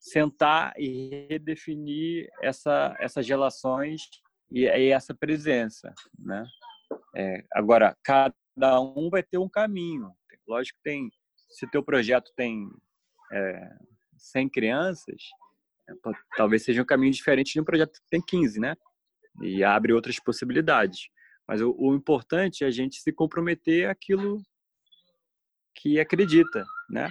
sentar 0.00 0.74
e 0.76 1.26
redefinir 1.30 2.28
essa, 2.42 2.94
essas 2.98 3.26
relações 3.26 4.02
e, 4.50 4.64
e 4.64 4.90
essa 4.90 5.14
presença, 5.14 5.94
né? 6.18 6.44
É, 7.16 7.44
agora, 7.52 7.96
cada 8.02 8.80
um 8.80 9.08
vai 9.08 9.22
ter 9.22 9.38
um 9.38 9.48
caminho. 9.48 10.12
Lógico 10.46 10.76
que 10.78 10.82
tem, 10.82 11.10
se 11.48 11.66
teu 11.70 11.82
projeto 11.82 12.30
tem 12.36 12.68
é, 13.32 13.70
100 14.16 14.48
crianças, 14.48 15.22
é, 15.88 15.92
talvez 16.36 16.64
seja 16.64 16.82
um 16.82 16.86
caminho 16.86 17.12
diferente 17.12 17.52
de 17.52 17.60
um 17.60 17.64
projeto 17.64 17.92
que 17.92 18.08
tem 18.10 18.20
15, 18.20 18.60
né? 18.60 18.76
E 19.42 19.64
abre 19.64 19.92
outras 19.92 20.18
possibilidades. 20.18 21.08
Mas 21.46 21.60
o, 21.60 21.74
o 21.78 21.94
importante 21.94 22.64
é 22.64 22.66
a 22.66 22.70
gente 22.70 23.00
se 23.00 23.12
comprometer 23.12 23.88
aquilo 23.88 24.40
que 25.74 26.00
acredita, 26.00 26.64
né? 26.88 27.08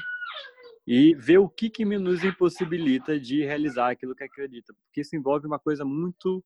E 0.86 1.16
ver 1.16 1.38
o 1.38 1.50
que, 1.50 1.70
que 1.70 1.86
nos 1.86 2.24
impossibilita 2.24 3.20
de 3.20 3.44
realizar 3.44 3.92
aquilo 3.92 4.16
que 4.16 4.24
acredita. 4.24 4.74
Porque 4.74 5.02
isso 5.02 5.16
envolve 5.16 5.48
uma 5.48 5.60
coisa 5.60 5.86
muito 5.86 6.44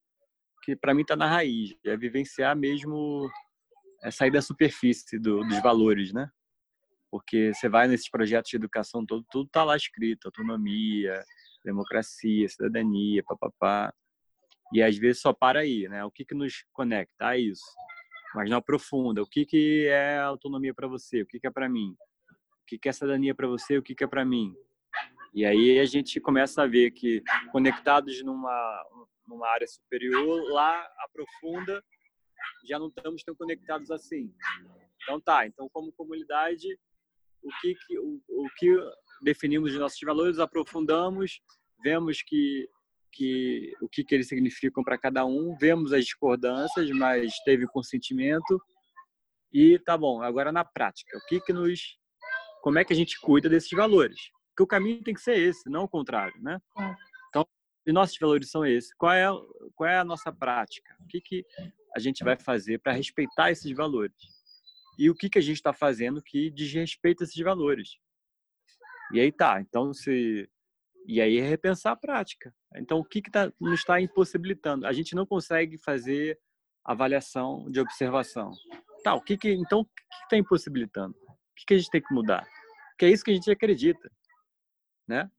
que 0.64 0.76
para 0.76 0.94
mim 0.94 1.02
está 1.02 1.16
na 1.16 1.28
raiz, 1.28 1.76
é 1.86 1.96
vivenciar 1.96 2.56
mesmo, 2.56 3.30
é 4.04 4.12
sair 4.12 4.32
da 4.32 4.42
superfície 4.42 5.18
do, 5.18 5.42
dos 5.48 5.62
valores, 5.62 6.12
né? 6.12 6.30
Porque 7.10 7.54
você 7.54 7.70
vai 7.70 7.88
nesses 7.88 8.10
projetos 8.10 8.50
de 8.50 8.58
educação 8.58 9.06
todo, 9.06 9.26
tudo 9.32 9.48
está 9.48 9.64
lá 9.64 9.76
escrito, 9.76 10.26
autonomia, 10.26 11.24
democracia, 11.64 12.48
cidadania, 12.50 13.24
papapá. 13.24 13.94
E 14.74 14.84
às 14.84 14.98
vezes 14.98 15.22
só 15.22 15.32
para 15.32 15.62
aí, 15.62 15.88
né? 15.88 16.04
O 16.04 16.12
que 16.12 16.26
que 16.26 16.36
nos 16.36 16.66
conecta 16.74 17.28
a 17.28 17.38
isso? 17.38 17.64
Mas 18.36 18.50
não 18.50 18.58
aprofunda. 18.58 19.22
O 19.22 19.28
que 19.28 19.46
que 19.46 19.88
é 19.88 20.18
autonomia 20.20 20.74
para 20.74 20.88
você? 20.88 21.22
O 21.22 21.26
que 21.26 21.40
que 21.40 21.48
é 21.48 21.52
para 21.52 21.70
mim? 21.70 21.96
O 22.62 22.66
que 22.68 22.78
que 22.78 22.90
é 22.90 22.92
cidadania 22.92 23.34
para 23.34 23.48
você? 23.48 23.78
O 23.78 23.84
que 23.84 23.96
que 23.96 24.04
é 24.04 24.08
para 24.08 24.26
mim? 24.26 24.54
E 25.34 25.46
aí 25.46 25.80
a 25.80 25.86
gente 25.86 26.20
começa 26.20 26.64
a 26.64 26.68
ver 26.68 26.92
que 26.92 27.24
conectados 27.52 28.22
numa 28.24 28.86
numa 29.28 29.48
área 29.50 29.68
superior, 29.68 30.50
lá 30.52 30.90
aprofunda, 31.00 31.84
já 32.66 32.80
não 32.80 32.88
estamos 32.88 33.24
tão 33.24 33.36
conectados 33.36 33.92
assim. 33.92 34.34
Então 35.04 35.20
tá, 35.20 35.46
então 35.46 35.70
como 35.70 35.92
comunidade, 35.92 36.80
o 37.44 37.50
que, 37.62 37.76
que 37.76 38.00
o, 38.00 38.22
o 38.28 38.48
que 38.58 38.76
definimos 39.22 39.72
de 39.72 39.80
nossos 39.80 40.00
valores, 40.02 40.40
aprofundamos, 40.40 41.42
vemos 41.84 42.22
que 42.22 42.68
que 43.14 43.74
o 43.82 43.90
que, 43.90 44.04
que 44.04 44.14
eles 44.14 44.28
significam 44.28 44.84
para 44.84 44.98
cada 44.98 45.26
um, 45.26 45.56
vemos 45.58 45.92
as 45.92 46.06
discordâncias, 46.06 46.90
mas 46.92 47.34
teve 47.46 47.66
consentimento 47.66 48.62
e 49.52 49.80
tá 49.80 49.98
bom. 49.98 50.22
Agora 50.22 50.52
na 50.52 50.64
prática, 50.64 51.18
o 51.18 51.22
que 51.28 51.42
que 51.42 51.54
nos, 51.54 51.98
como 52.62 52.78
é 52.78 52.86
que 52.86 52.94
a 52.94 52.96
gente 52.96 53.20
cuida 53.20 53.50
desses 53.50 53.72
valores? 53.72 54.20
Porque 54.50 54.64
o 54.64 54.68
caminho 54.68 55.04
tem 55.04 55.14
que 55.14 55.22
ser 55.22 55.38
esse, 55.38 55.70
não 55.70 55.86
o 55.86 55.90
contrário, 55.90 56.40
né? 56.42 56.60
É. 56.80 56.96
E 57.88 57.94
nossos 57.94 58.18
valores 58.20 58.52
são 58.52 58.66
esses. 58.66 58.94
Qual 58.96 59.14
é, 59.14 59.26
qual 59.74 59.90
é 59.90 59.98
a 59.98 60.04
nossa 60.04 60.30
prática? 60.30 60.94
O 61.00 61.08
que, 61.08 61.22
que 61.22 61.46
a 61.96 62.00
gente 62.00 62.22
vai 62.22 62.38
fazer 62.38 62.80
para 62.80 62.92
respeitar 62.92 63.50
esses 63.50 63.72
valores? 63.74 64.14
E 64.98 65.10
o 65.10 65.16
que, 65.16 65.30
que 65.30 65.38
a 65.38 65.42
gente 65.42 65.58
está 65.58 65.74
fazendo 65.74 66.22
que 66.22 66.50
desrespeita 66.50 67.24
esses 67.24 67.42
valores? 67.44 67.98
E 69.14 69.20
aí 69.20 69.32
tá. 69.32 69.62
Então, 69.62 69.94
se. 69.94 70.50
E 71.06 71.22
aí 71.22 71.38
é 71.38 71.42
repensar 71.42 71.94
a 71.94 71.96
prática. 71.96 72.54
Então, 72.76 73.00
o 73.00 73.06
que, 73.06 73.22
que 73.22 73.32
tá, 73.32 73.52
nos 73.60 73.80
está 73.80 74.02
impossibilitando? 74.02 74.86
A 74.86 74.92
gente 74.92 75.16
não 75.16 75.26
consegue 75.26 75.78
fazer 75.78 76.38
avaliação 76.84 77.70
de 77.70 77.80
observação. 77.80 78.52
Tá, 79.04 79.14
o 79.14 79.22
que 79.22 79.38
que, 79.38 79.54
então, 79.54 79.82
o 79.82 79.86
que 79.86 80.24
está 80.24 80.38
impossibilitando? 80.38 81.16
O 81.18 81.56
que, 81.56 81.66
que 81.68 81.74
a 81.76 81.78
gente 81.78 81.90
tem 81.90 82.02
que 82.02 82.14
mudar? 82.14 82.46
Porque 82.90 83.06
é 83.06 83.10
isso 83.10 83.24
que 83.24 83.32
a 83.32 83.34
gente 83.34 83.50
acredita. 83.50 84.12
Né? 85.08 85.30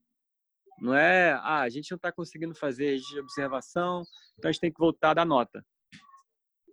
Não 0.81 0.95
é, 0.95 1.33
ah, 1.33 1.61
a 1.61 1.69
gente 1.69 1.91
não 1.91 1.97
está 1.97 2.13
conseguindo 2.13 2.55
fazer 2.55 2.99
de 2.99 3.19
observação, 3.19 4.05
então 4.39 4.49
a 4.49 4.53
gente 4.53 4.61
tem 4.61 4.73
que 4.73 4.79
voltar 4.79 5.13
da 5.13 5.25
nota. 5.25 5.65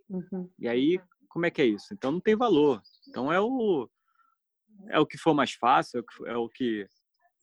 Uhum. 0.10 0.50
E 0.60 0.68
aí, 0.68 1.00
como 1.36 1.46
é 1.46 1.52
que 1.52 1.62
é 1.62 1.66
isso? 1.66 1.94
Então 1.94 2.14
não 2.14 2.22
tem 2.22 2.34
valor. 2.34 2.82
Então 3.10 3.32
é 3.32 3.42
o 3.42 3.90
é 4.88 4.98
o 4.98 5.06
que 5.06 5.18
for 5.18 5.34
mais 5.34 5.52
fácil, 5.52 6.02
é 6.26 6.38
o 6.38 6.48
que 6.48 6.88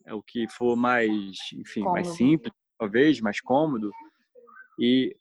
é 0.06 0.14
o 0.14 0.22
que 0.22 0.48
for 0.48 0.74
mais, 0.74 1.36
enfim, 1.52 1.80
cômodo. 1.80 1.92
mais 1.92 2.08
simples, 2.16 2.54
talvez, 2.78 3.20
mais 3.20 3.40
cômodo. 3.42 3.92
E 4.80 5.14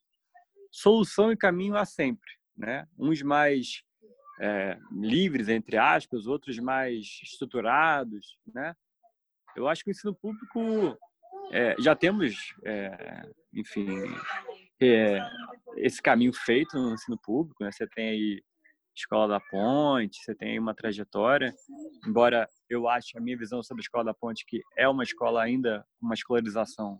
solução 0.72 1.34
e 1.34 1.38
caminho 1.38 1.76
há 1.76 1.84
sempre, 1.84 2.32
né? 2.55 2.88
Uns 2.97 3.22
mais 3.22 3.84
é, 4.39 4.80
livres 4.89 5.49
entre 5.49 5.76
aspas, 5.78 6.26
outros 6.26 6.57
mais 6.57 7.19
estruturados, 7.24 8.39
né? 8.55 8.74
Eu 9.53 9.67
acho 9.67 9.84
que 9.84 9.89
o 9.89 9.91
ensino 9.91 10.15
público 10.15 10.97
é, 11.51 11.76
já 11.78 11.93
temos, 11.93 12.55
é, 12.63 13.30
enfim, 13.53 13.86
é, 14.82 15.19
esse 15.76 16.01
caminho 16.01 16.32
feito 16.32 16.78
no 16.78 16.93
ensino 16.93 17.17
público. 17.17 17.61
Né? 17.61 17.69
Você 17.69 17.86
tem 17.86 18.07
aí 18.07 18.43
Escola 18.96 19.28
da 19.28 19.39
Ponte, 19.39 20.22
você 20.24 20.36
tem 20.36 20.52
aí 20.52 20.60
uma 20.60 20.76
trajetória. 20.76 21.54
Embora 22.06 22.48
eu 22.70 22.88
ache 22.88 23.18
a 23.18 23.22
minha 23.22 23.38
visão 23.38 23.64
sobre 23.64 23.82
a 23.82 23.86
Escola 23.86 24.06
da 24.06 24.14
Ponte 24.14 24.46
que 24.46 24.62
é 24.78 24.88
uma 24.88 25.04
escola 25.04 25.42
ainda 25.42 25.86
uma 26.02 26.14
escolarização 26.14 27.00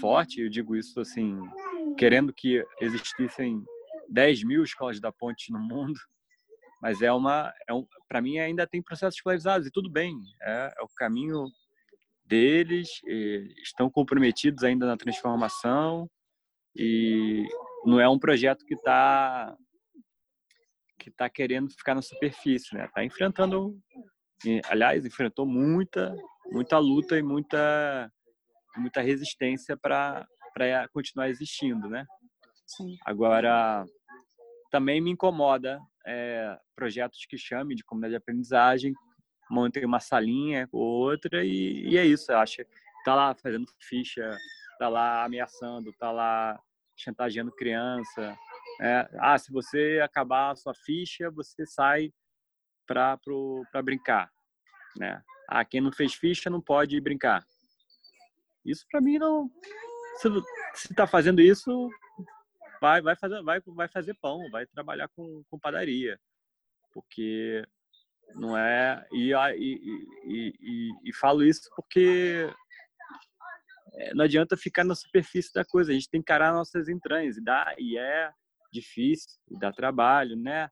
forte, 0.00 0.40
eu 0.40 0.48
digo 0.48 0.74
isso 0.74 0.98
assim, 1.00 1.38
querendo 1.98 2.32
que 2.32 2.64
existissem 2.80 3.62
10 4.08 4.44
mil 4.44 4.62
escolas 4.62 5.00
da 5.00 5.12
Ponte 5.12 5.52
no 5.52 5.58
mundo, 5.58 5.98
mas 6.80 7.02
é 7.02 7.12
uma, 7.12 7.52
é 7.68 7.74
um, 7.74 7.86
para 8.08 8.20
mim 8.20 8.38
ainda 8.38 8.66
tem 8.66 8.82
processos 8.82 9.16
escolarizados 9.16 9.66
e 9.66 9.70
tudo 9.70 9.90
bem, 9.90 10.14
é, 10.42 10.74
é 10.78 10.82
o 10.82 10.88
caminho 10.96 11.46
deles, 12.24 12.88
estão 13.62 13.90
comprometidos 13.90 14.64
ainda 14.64 14.86
na 14.86 14.96
transformação 14.96 16.10
e 16.74 17.46
não 17.84 18.00
é 18.00 18.08
um 18.08 18.18
projeto 18.18 18.64
que 18.64 18.74
está 18.74 19.56
que 21.06 21.10
está 21.10 21.30
querendo 21.30 21.70
ficar 21.70 21.94
na 21.94 22.02
superfície, 22.02 22.74
né? 22.74 22.86
Está 22.86 23.04
enfrentando, 23.04 23.78
aliás, 24.68 25.06
enfrentou 25.06 25.46
muita 25.46 26.12
muita 26.50 26.78
luta 26.78 27.16
e 27.16 27.22
muita 27.22 28.10
muita 28.76 29.00
resistência 29.00 29.76
para 29.76 30.26
para 30.52 30.88
continuar 30.88 31.28
existindo, 31.28 31.88
né? 31.88 32.04
Sim. 32.66 32.96
Agora 33.04 33.84
também 34.68 35.00
me 35.00 35.12
incomoda 35.12 35.78
é, 36.04 36.58
projetos 36.74 37.24
que 37.28 37.38
chamem 37.38 37.76
de 37.76 37.84
comunidade 37.84 38.12
de 38.12 38.16
aprendizagem 38.16 38.92
montei 39.48 39.84
uma 39.84 40.00
salinha 40.00 40.68
ou 40.72 40.82
outra 40.82 41.44
e, 41.44 41.88
e 41.88 41.96
é 41.96 42.04
isso. 42.04 42.32
Eu 42.32 42.38
acho 42.38 42.64
tá 43.04 43.14
lá 43.14 43.32
fazendo 43.32 43.66
ficha, 43.80 44.36
tá 44.76 44.88
lá 44.88 45.24
ameaçando, 45.24 45.92
tá 45.92 46.10
lá 46.10 46.58
chantageando 46.96 47.52
criança. 47.52 48.36
É, 48.80 49.08
ah, 49.18 49.38
se 49.38 49.50
você 49.50 50.00
acabar 50.02 50.50
a 50.50 50.56
sua 50.56 50.74
ficha, 50.74 51.30
você 51.30 51.66
sai 51.66 52.12
para 52.86 53.18
brincar, 53.82 54.30
né? 54.96 55.22
Ah, 55.48 55.64
quem 55.64 55.80
não 55.80 55.92
fez 55.92 56.14
ficha 56.14 56.50
não 56.50 56.60
pode 56.60 57.00
brincar. 57.00 57.46
Isso 58.64 58.84
para 58.90 59.00
mim 59.00 59.18
não. 59.18 59.50
Se 60.74 60.90
está 60.90 61.06
fazendo 61.06 61.40
isso, 61.40 61.88
vai, 62.80 63.00
vai, 63.00 63.16
fazer, 63.16 63.42
vai, 63.42 63.60
vai 63.60 63.88
fazer 63.88 64.14
pão, 64.20 64.50
vai 64.50 64.66
trabalhar 64.66 65.08
com, 65.08 65.42
com 65.48 65.58
padaria. 65.58 66.18
Porque 66.92 67.64
não 68.34 68.56
é. 68.56 69.06
E, 69.12 69.32
e, 69.32 70.52
e, 70.60 70.90
e, 71.04 71.12
falo 71.14 71.44
isso 71.44 71.70
porque 71.76 72.50
é, 73.94 74.14
não 74.14 74.24
adianta 74.24 74.56
ficar 74.56 74.84
na 74.84 74.94
superfície 74.94 75.52
da 75.52 75.64
coisa, 75.64 75.90
a 75.90 75.94
gente 75.94 76.10
tem 76.10 76.20
que 76.20 76.24
encarar 76.24 76.52
nossas 76.52 76.88
entranhas, 76.88 77.36
e, 77.36 77.44
dá, 77.44 77.74
e 77.78 77.96
é 77.96 78.30
difícil, 78.80 79.38
dá 79.58 79.72
trabalho, 79.72 80.36
né? 80.36 80.68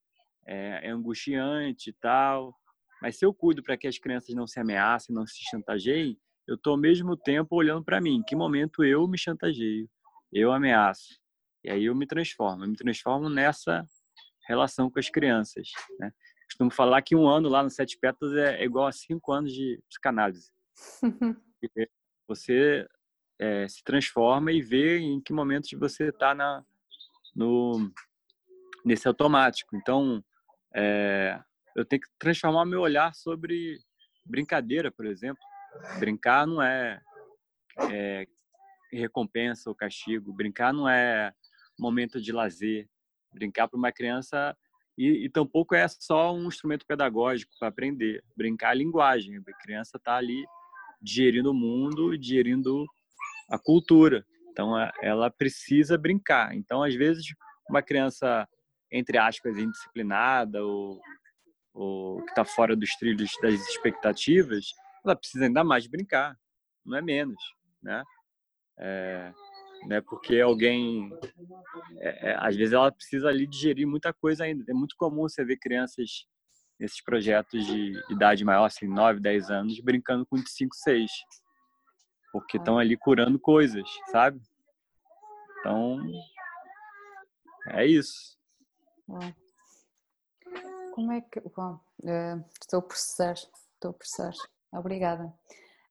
É, 0.47 0.89
é 0.89 0.91
angustiante 0.91 1.91
e 1.91 1.93
tal. 1.95 2.55
Mas 3.01 3.19
se 3.19 3.25
eu 3.25 3.35
cuido 3.35 3.63
para 3.63 3.77
que 3.77 3.87
as 3.87 3.99
crianças 3.99 4.35
não 4.35 4.47
se 4.47 4.61
ameacem, 4.61 5.15
não 5.15 5.27
se 5.27 5.43
chantageiem, 5.51 6.19
eu 6.47 6.57
estou 6.57 6.73
ao 6.73 6.79
mesmo 6.79 7.17
tempo 7.17 7.57
olhando 7.57 7.85
para 7.85 8.01
mim, 8.01 8.17
em 8.17 8.23
que 8.23 8.37
momento 8.37 8.85
eu 8.85 9.07
me 9.09 9.19
chantageio, 9.19 9.89
eu 10.33 10.53
ameaço. 10.53 11.19
E 11.65 11.71
aí 11.71 11.85
eu 11.85 11.95
me 11.95 12.07
transformo, 12.07 12.65
eu 12.65 12.69
me 12.69 12.77
transformo 12.77 13.31
nessa 13.31 13.85
relação 14.47 14.91
com 14.91 14.99
as 14.99 15.09
crianças. 15.09 15.69
Né? 15.99 16.13
Costumo 16.47 16.71
falar 16.71 17.01
que 17.03 17.17
um 17.17 17.27
ano 17.27 17.49
lá 17.49 17.63
no 17.63 17.71
Sete 17.71 17.99
Pétalas 17.99 18.37
é 18.37 18.63
igual 18.63 18.87
a 18.87 18.93
cinco 18.93 19.33
anos 19.33 19.53
de 19.53 19.81
psicanálise. 19.89 20.53
você 22.29 22.87
é, 23.39 23.67
se 23.69 23.83
transforma 23.83 24.53
e 24.53 24.63
vê 24.63 24.99
em 24.99 25.21
que 25.21 25.33
momento 25.33 25.67
você 25.79 26.09
está 26.09 26.35
na 26.35 26.65
no 27.35 27.91
nesse 28.85 29.09
automático. 29.09 29.75
Então, 29.77 30.23
é, 30.75 31.41
eu 31.75 31.85
tenho 31.85 32.03
que 32.03 32.09
transformar 32.19 32.67
meu 32.67 32.81
olhar 32.81 33.15
sobre 33.15 33.79
brincadeira, 34.25 34.91
por 34.91 35.07
exemplo. 35.07 35.43
Brincar 35.99 36.47
não 36.47 36.63
é, 36.63 37.01
é 37.91 38.27
recompensa 38.93 39.71
ou 39.71 39.75
castigo. 39.75 40.33
Brincar 40.33 40.73
não 40.73 40.89
é 40.89 41.33
momento 41.79 42.21
de 42.21 42.33
lazer. 42.33 42.89
Brincar 43.33 43.69
para 43.69 43.79
uma 43.79 43.91
criança 43.91 44.57
e, 44.97 45.25
e 45.25 45.29
tampouco 45.29 45.75
é 45.75 45.87
só 45.89 46.33
um 46.33 46.47
instrumento 46.47 46.87
pedagógico 46.87 47.53
para 47.59 47.69
aprender. 47.69 48.23
Brincar 48.37 48.71
a 48.71 48.75
linguagem. 48.75 49.39
A 49.39 49.63
criança 49.63 49.97
está 49.97 50.17
ali 50.17 50.45
digerindo 51.01 51.51
o 51.51 51.55
mundo, 51.55 52.17
digerindo 52.17 52.87
a 53.51 53.59
cultura. 53.59 54.25
Então, 54.55 54.73
ela 55.03 55.29
precisa 55.29 55.99
brincar. 55.99 56.55
Então, 56.55 56.85
às 56.85 56.95
vezes, 56.95 57.27
uma 57.69 57.83
criança, 57.83 58.49
entre 58.91 59.19
aspas, 59.19 59.59
indisciplinada 59.59 60.65
ou, 60.65 61.01
ou 61.75 62.23
que 62.23 62.31
está 62.31 62.45
fora 62.45 62.77
dos 62.77 62.95
trilhos 62.95 63.33
das 63.43 63.55
expectativas, 63.69 64.67
ela 65.05 65.17
precisa 65.17 65.47
ainda 65.47 65.65
mais 65.65 65.89
brincar, 65.89 66.39
não 66.87 66.97
é 66.97 67.03
menos, 67.03 67.43
né? 67.83 68.05
É, 68.79 69.33
né? 69.89 70.01
Porque 70.01 70.41
alguém, 70.41 71.11
é, 71.99 72.31
é, 72.31 72.37
às 72.39 72.55
vezes, 72.55 72.75
ela 72.75 72.93
precisa 72.93 73.29
ali 73.29 73.49
digerir 73.49 73.89
muita 73.89 74.13
coisa 74.13 74.45
ainda. 74.45 74.65
É 74.69 74.73
muito 74.73 74.95
comum 74.97 75.23
você 75.23 75.45
ver 75.45 75.57
crianças 75.57 76.29
nesses 76.79 77.03
projetos 77.03 77.67
de 77.67 78.01
idade 78.09 78.45
maior, 78.45 78.67
assim, 78.67 78.87
9, 78.87 79.19
10 79.19 79.51
anos, 79.51 79.81
brincando 79.81 80.25
com 80.25 80.37
de 80.37 80.49
5, 80.49 80.77
6 80.77 81.11
porque 82.35 82.57
estão 82.57 82.81
ali 82.81 82.97
curando 82.97 83.39
coisas, 83.39 83.89
sabe? 84.11 84.43
Então, 85.61 86.01
é 87.69 87.87
isso. 87.87 88.37
Como 90.93 91.13
é 91.13 91.21
que. 91.21 91.41
Bom, 91.57 91.81
uh, 92.03 92.45
estou 92.61 92.81
a 92.81 92.83
processar, 92.83 93.35
estou 93.35 93.93
a 93.93 93.95
processar. 93.95 94.35
Obrigada. 94.73 95.33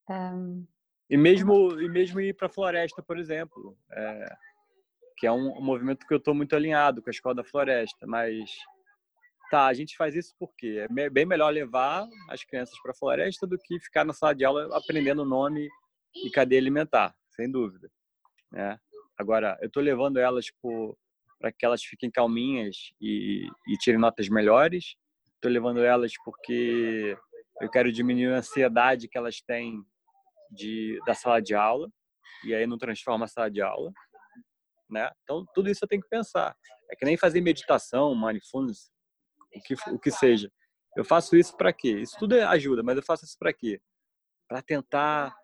Um... 0.10 0.68
E 1.10 1.16
mesmo, 1.16 1.80
e 1.80 1.88
mesmo 1.88 2.20
ir 2.20 2.36
para 2.36 2.48
a 2.48 2.52
floresta, 2.52 3.02
por 3.02 3.18
exemplo, 3.18 3.78
é, 3.94 4.36
que 5.18 5.26
é 5.26 5.32
um, 5.32 5.58
um 5.58 5.62
movimento 5.62 6.06
que 6.06 6.14
eu 6.14 6.18
estou 6.18 6.36
muito 6.36 6.58
alinhado 6.58 7.02
com 7.02 7.10
a 7.10 7.12
Escola 7.12 7.36
da 7.36 7.44
Floresta, 7.46 8.06
mas 8.06 8.52
tá, 9.50 9.68
a 9.68 9.74
gente 9.74 9.96
faz 9.96 10.14
isso 10.14 10.36
porque 10.38 10.86
é 10.89 11.10
bem 11.10 11.26
melhor 11.26 11.54
levar 11.54 12.06
as 12.30 12.44
crianças 12.44 12.78
para 12.82 12.91
a 12.91 12.96
floresta 12.96 13.48
do 13.48 13.58
que 13.58 13.80
ficar 13.80 14.04
na 14.04 14.12
sala 14.12 14.36
de 14.36 14.44
aula 14.44 14.68
aprendendo 14.76 15.22
o 15.22 15.26
nome 15.26 15.70
e 16.16 16.30
cadeia 16.30 16.59
alimentar, 16.59 17.16
sem 17.32 17.49
dúvida. 17.51 17.89
Né? 18.51 18.80
Agora, 19.18 19.57
eu 19.61 19.68
estou 19.68 19.82
levando 19.82 20.18
elas 20.18 20.45
para 21.39 21.51
que 21.51 21.66
elas 21.66 21.84
fiquem 21.84 22.09
calminhas 22.09 22.91
e, 23.01 23.47
e 23.68 23.78
tirem 23.78 23.99
notas 23.99 24.30
melhores. 24.30 24.95
Estou 25.36 25.51
levando 25.51 25.84
elas 25.84 26.14
porque 26.24 27.18
eu 27.61 27.70
quero 27.70 27.91
diminuir 27.91 28.34
a 28.34 28.38
ansiedade 28.38 29.07
que 29.07 29.18
elas 29.18 29.41
têm 29.41 29.84
de, 30.51 30.99
da 31.05 31.14
sala 31.14 31.41
de 31.41 31.55
aula 31.55 31.89
e 32.43 32.53
aí 32.53 32.68
não 32.68 32.78
transforma 32.78 33.26
a 33.26 33.28
sala 33.28 33.49
de 33.49 33.61
aula. 33.61 33.91
Né? 34.89 35.09
Então, 35.24 35.45
tudo 35.53 35.70
isso 35.70 35.84
eu 35.84 35.88
tenho 35.88 36.01
que 36.01 36.09
pensar. 36.09 36.55
É 36.91 36.95
que 36.95 37.05
nem 37.05 37.18
fazer 37.18 37.41
meditação, 37.41 38.16
mindfulness, 38.16 38.91
o 39.55 39.61
que, 39.61 39.76
o 39.91 39.99
que 39.99 40.11
seja. 40.11 40.51
Eu 40.95 41.03
faço 41.03 41.36
isso 41.36 41.55
para 41.57 41.74
quê? 41.74 41.99
Isso 41.99 42.16
tudo 42.20 42.36
ajuda, 42.36 42.84
mas 42.84 42.97
eu 42.97 43.03
faço 43.03 43.26
isso 43.26 43.38
para 43.38 43.51
quê? 43.51 43.82
Para 44.47 44.61
tentar 44.61 45.36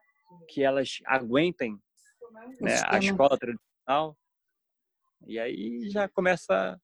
que 0.47 0.63
elas 0.63 0.99
aguentem 1.05 1.79
né, 2.61 2.81
a 2.87 2.99
escola 2.99 3.37
tradicional. 3.37 4.17
E 5.27 5.39
aí 5.39 5.89
já 5.89 6.07
começa 6.07 6.79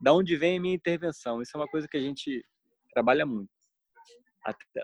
da 0.00 0.12
onde 0.12 0.36
vem 0.36 0.58
a 0.58 0.60
minha 0.60 0.74
intervenção. 0.74 1.40
Isso 1.40 1.56
é 1.56 1.60
uma 1.60 1.68
coisa 1.68 1.88
que 1.88 1.96
a 1.96 2.00
gente 2.00 2.44
trabalha 2.92 3.24
muito. 3.24 3.50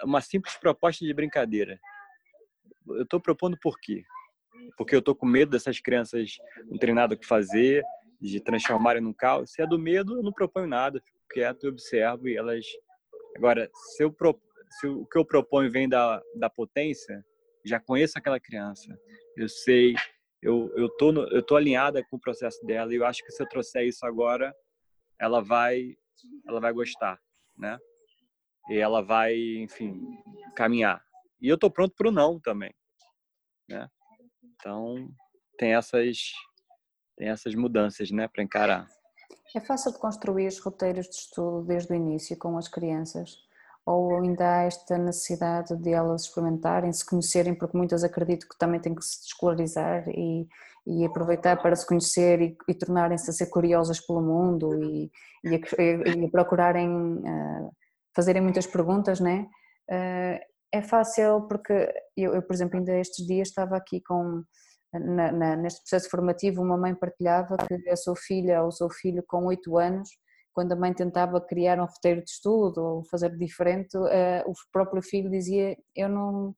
Uma 0.05 0.20
simples 0.20 0.57
proposta 0.57 1.05
de 1.05 1.12
brincadeira. 1.12 1.78
Eu 2.86 3.03
estou 3.03 3.20
propondo 3.20 3.59
por 3.61 3.78
quê? 3.80 4.05
Porque 4.76 4.94
eu 4.94 5.01
estou 5.01 5.14
com 5.14 5.26
medo 5.26 5.51
dessas 5.51 5.80
crianças 5.80 6.36
não 6.66 6.78
terem 6.78 6.94
nada 6.94 7.14
o 7.14 7.18
que 7.18 7.26
fazer, 7.26 7.82
de 8.20 8.40
transformarem 8.40 9.03
num 9.03 9.12
caos. 9.12 9.53
Se 9.53 9.62
é 9.62 9.66
do 9.66 9.78
medo, 9.78 10.16
eu 10.16 10.22
não 10.22 10.32
proponho 10.32 10.66
nada, 10.66 11.01
fico 11.01 11.18
quieto 11.30 11.64
e 11.64 11.68
observo 11.68 12.28
e 12.28 12.36
elas. 12.36 12.64
Agora, 13.36 13.70
se, 13.74 14.03
eu 14.03 14.14
se 14.80 14.86
o 14.86 15.07
que 15.07 15.18
eu 15.18 15.24
proponho 15.24 15.70
vem 15.70 15.88
da, 15.88 16.22
da 16.36 16.49
potência, 16.51 17.24
já 17.65 17.81
conheço 17.81 18.19
aquela 18.19 18.41
criança, 18.41 18.99
eu 19.37 19.49
sei, 19.49 19.95
eu, 20.43 20.73
eu, 20.77 20.89
tô, 20.97 21.13
no, 21.13 21.23
eu 21.29 21.43
tô 21.43 21.57
alinhada 21.57 22.05
com 22.05 22.17
o 22.17 22.21
processo 22.21 22.65
dela 22.65 22.93
e 22.93 22.97
eu 22.97 23.07
acho 23.07 23.25
que 23.25 23.33
se 23.33 23.43
eu 23.43 23.49
trouxer 23.49 23.87
isso 23.87 24.07
agora, 24.07 24.55
ela 25.19 25.41
vai, 25.41 25.97
ela 26.47 26.61
vai 26.61 26.73
gostar, 26.73 27.21
né? 27.57 27.79
E 28.71 28.77
ela 28.77 29.03
vai, 29.03 29.35
enfim, 29.59 30.01
caminhar. 30.55 31.03
E 31.41 31.49
eu 31.49 31.59
tô 31.59 31.71
pronto 31.71 31.95
para 31.97 32.09
o 32.09 32.13
não 32.13 32.39
também, 32.39 32.75
né? 33.69 33.89
Então, 34.43 35.09
tem 35.57 35.75
essas, 35.75 36.33
tem 37.17 37.29
essas 37.29 37.55
mudanças, 37.55 38.11
né, 38.11 38.29
para 38.29 38.43
encarar. 38.43 38.89
É 39.55 39.61
fácil 39.61 39.93
de 39.93 39.99
construir 39.99 40.47
os 40.47 40.59
roteiros 40.59 41.09
de 41.09 41.17
estudo 41.17 41.65
desde 41.67 41.93
o 41.93 41.97
início 41.97 42.37
com 42.37 42.57
as 42.59 42.69
crianças? 42.69 43.47
Ou 43.89 44.20
ainda 44.20 44.45
há 44.45 44.62
esta 44.64 44.99
necessidade 44.99 45.74
de 45.76 45.91
elas 45.93 46.24
experimentarem, 46.24 46.93
se 46.93 47.07
conhecerem, 47.07 47.55
porque 47.55 47.76
muitas 47.76 48.05
acredito 48.05 48.47
que 48.47 48.59
também 48.59 48.78
têm 48.78 48.95
que 48.95 49.03
se 49.03 49.24
escolarizar 49.24 50.07
e, 50.11 50.47
e 50.86 51.07
aproveitar 51.07 51.57
para 51.62 51.74
se 51.74 51.86
conhecer 51.86 52.43
e, 52.43 52.57
e 52.68 52.74
tornarem-se 52.74 53.30
a 53.30 53.32
ser 53.32 53.47
curiosas 53.47 53.99
pelo 53.99 54.20
mundo 54.20 54.74
e, 54.84 55.11
e, 55.43 55.55
a, 55.55 56.18
e 56.18 56.30
procurarem 56.30 56.91
uh, 56.91 57.72
fazerem 58.14 58.43
muitas 58.43 58.66
perguntas, 58.66 59.20
né? 59.20 59.49
Uh, 59.91 60.39
é 60.70 60.82
fácil 60.82 61.47
porque 61.49 61.91
eu, 62.14 62.34
eu, 62.34 62.43
por 62.43 62.53
exemplo, 62.53 62.78
ainda 62.78 62.95
estes 62.99 63.26
dias 63.26 63.49
estava 63.49 63.74
aqui 63.74 64.03
com 64.03 64.45
na, 64.93 65.32
na, 65.32 65.57
neste 65.57 65.80
processo 65.80 66.11
formativo, 66.11 66.61
uma 66.61 66.76
mãe 66.76 66.95
partilhava 66.95 67.57
que 67.57 67.89
a 67.89 67.97
sua 67.97 68.16
filha 68.16 68.62
ou 68.62 68.68
o 68.68 68.72
seu 68.72 68.91
filho 68.91 69.24
com 69.26 69.47
8 69.47 69.78
anos 69.78 70.11
quando 70.59 70.73
a 70.73 70.77
mãe 70.77 70.93
tentava 70.93 71.41
criar 71.41 71.79
um 71.79 71.85
roteiro 71.85 72.21
de 72.21 72.31
estudo 72.31 72.79
ou 72.83 73.05
fazer 73.05 73.37
diferente, 73.37 73.97
uh, 73.97 74.43
o 74.45 74.53
próprio 74.73 75.01
filho 75.01 75.31
dizia: 75.31 75.77
Eu 75.95 76.09
não, 76.09 76.53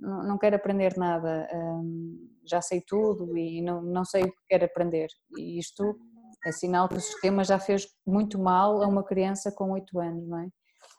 não 0.00 0.36
quero 0.36 0.56
aprender 0.56 0.96
nada, 0.96 1.48
um, 1.54 2.18
já 2.44 2.60
sei 2.60 2.80
tudo 2.84 3.38
e 3.38 3.62
não, 3.62 3.80
não 3.80 4.04
sei 4.04 4.24
o 4.24 4.26
que 4.32 4.38
quero 4.48 4.64
aprender. 4.64 5.06
E 5.38 5.56
isto 5.56 5.96
é 6.44 6.50
sinal 6.50 6.88
que 6.88 6.96
o 6.96 7.00
sistema 7.00 7.44
já 7.44 7.60
fez 7.60 7.86
muito 8.04 8.40
mal 8.40 8.82
a 8.82 8.88
uma 8.88 9.04
criança 9.04 9.52
com 9.52 9.70
8 9.70 10.00
anos, 10.00 10.26
não 10.26 10.40
é? 10.40 10.48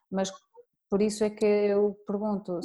Mas 0.09 0.31
por 0.89 1.01
isso 1.01 1.25
é 1.25 1.29
que 1.29 1.43
eu 1.43 1.93
pergunto: 2.07 2.61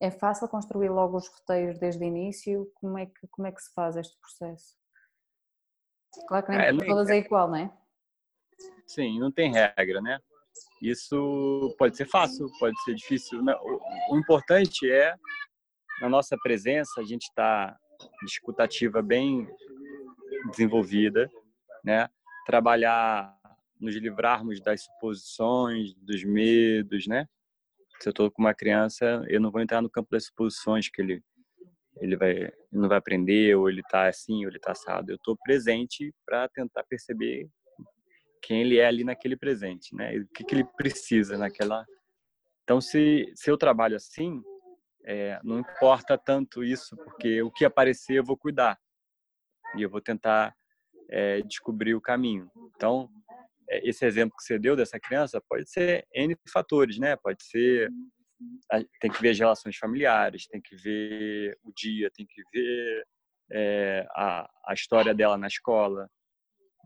é 0.00 0.10
fácil 0.10 0.48
construir 0.48 0.90
logo 0.90 1.16
os 1.16 1.28
roteiros 1.28 1.78
desde 1.78 2.04
o 2.04 2.06
início? 2.06 2.70
Como 2.74 2.98
é 2.98 3.06
que, 3.06 3.26
como 3.30 3.48
é 3.48 3.52
que 3.52 3.62
se 3.62 3.72
faz 3.72 3.96
este 3.96 4.18
processo? 4.20 4.74
Claro 6.28 6.44
que 6.44 6.52
nem 6.52 6.60
é, 6.60 6.86
todas 6.86 7.08
é 7.08 7.16
igual, 7.16 7.48
não 7.48 7.56
é? 7.56 7.79
Sim, 8.90 9.20
não 9.20 9.30
tem 9.30 9.52
regra, 9.52 10.00
né? 10.02 10.18
Isso 10.82 11.76
pode 11.78 11.96
ser 11.96 12.06
fácil, 12.06 12.50
pode 12.58 12.76
ser 12.82 12.92
difícil. 12.94 13.40
Né? 13.40 13.54
O, 14.10 14.18
importante 14.18 14.90
é, 14.90 15.14
na 16.00 16.08
nossa 16.08 16.36
presença, 16.42 17.00
a 17.00 17.04
gente 17.04 17.22
está 17.22 17.78
de 18.20 18.26
escutativa 18.26 19.00
bem 19.00 19.48
desenvolvida, 20.50 21.30
né? 21.84 22.08
Trabalhar, 22.44 23.32
nos 23.78 23.94
livrarmos 23.94 24.60
das 24.60 24.82
suposições, 24.82 25.94
dos 25.94 26.24
medos, 26.24 27.06
né? 27.06 27.28
Se 28.00 28.08
eu 28.08 28.10
estou 28.10 28.28
com 28.28 28.42
uma 28.42 28.54
criança, 28.54 29.24
eu 29.28 29.40
não 29.40 29.52
vou 29.52 29.60
entrar 29.60 29.80
no 29.80 29.90
campo 29.90 30.08
das 30.10 30.24
suposições 30.24 30.88
que 30.88 31.00
ele 31.00 31.22
ele 32.00 32.16
vai 32.16 32.50
não 32.72 32.88
vai 32.88 32.98
aprender 32.98 33.54
ou 33.54 33.68
ele 33.68 33.80
está 33.82 34.08
assim 34.08 34.44
ou 34.44 34.50
ele 34.50 34.56
está 34.56 34.72
assado. 34.72 35.12
Eu 35.12 35.16
estou 35.16 35.36
presente 35.44 36.12
para 36.26 36.48
tentar 36.48 36.82
perceber 36.84 37.48
quem 38.42 38.62
ele 38.62 38.78
é 38.78 38.86
ali 38.86 39.04
naquele 39.04 39.36
presente, 39.36 39.94
né? 39.94 40.16
O 40.18 40.26
que, 40.28 40.44
que 40.44 40.54
ele 40.54 40.64
precisa 40.76 41.36
naquela. 41.36 41.84
Então, 42.64 42.80
se, 42.80 43.32
se 43.34 43.50
eu 43.50 43.56
trabalho 43.56 43.96
assim, 43.96 44.42
é, 45.04 45.40
não 45.42 45.58
importa 45.58 46.16
tanto 46.16 46.62
isso, 46.62 46.96
porque 46.96 47.42
o 47.42 47.50
que 47.50 47.64
aparecer 47.64 48.18
eu 48.18 48.24
vou 48.24 48.36
cuidar 48.36 48.78
e 49.76 49.82
eu 49.82 49.90
vou 49.90 50.00
tentar 50.00 50.54
é, 51.08 51.42
descobrir 51.42 51.94
o 51.94 52.00
caminho. 52.00 52.50
Então, 52.74 53.08
é, 53.68 53.88
esse 53.88 54.04
exemplo 54.04 54.36
que 54.36 54.44
você 54.44 54.58
deu 54.58 54.76
dessa 54.76 54.98
criança 54.98 55.42
pode 55.48 55.68
ser 55.70 56.06
N 56.14 56.36
fatores, 56.52 56.98
né? 56.98 57.16
Pode 57.16 57.42
ser 57.44 57.90
tem 59.00 59.10
que 59.10 59.20
ver 59.20 59.30
as 59.30 59.38
relações 59.38 59.76
familiares, 59.76 60.46
tem 60.46 60.62
que 60.62 60.74
ver 60.74 61.58
o 61.62 61.70
dia, 61.74 62.10
tem 62.10 62.26
que 62.26 62.42
ver 62.52 63.06
é, 63.52 64.06
a, 64.12 64.48
a 64.66 64.72
história 64.72 65.14
dela 65.14 65.36
na 65.36 65.46
escola, 65.46 66.08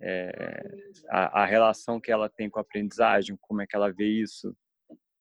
é, 0.03 0.74
a, 1.09 1.42
a, 1.42 1.45
relação 1.45 2.01
que 2.01 2.11
ela 2.11 2.28
tem 2.28 2.51
com 2.51 2.59
a 2.59 2.62
aprendizagem, 2.62 3.38
como 3.40 3.62
é 3.62 3.66
que 3.66 3.76
ela 3.76 3.92
vê 3.92 4.07
isso, 4.07 4.55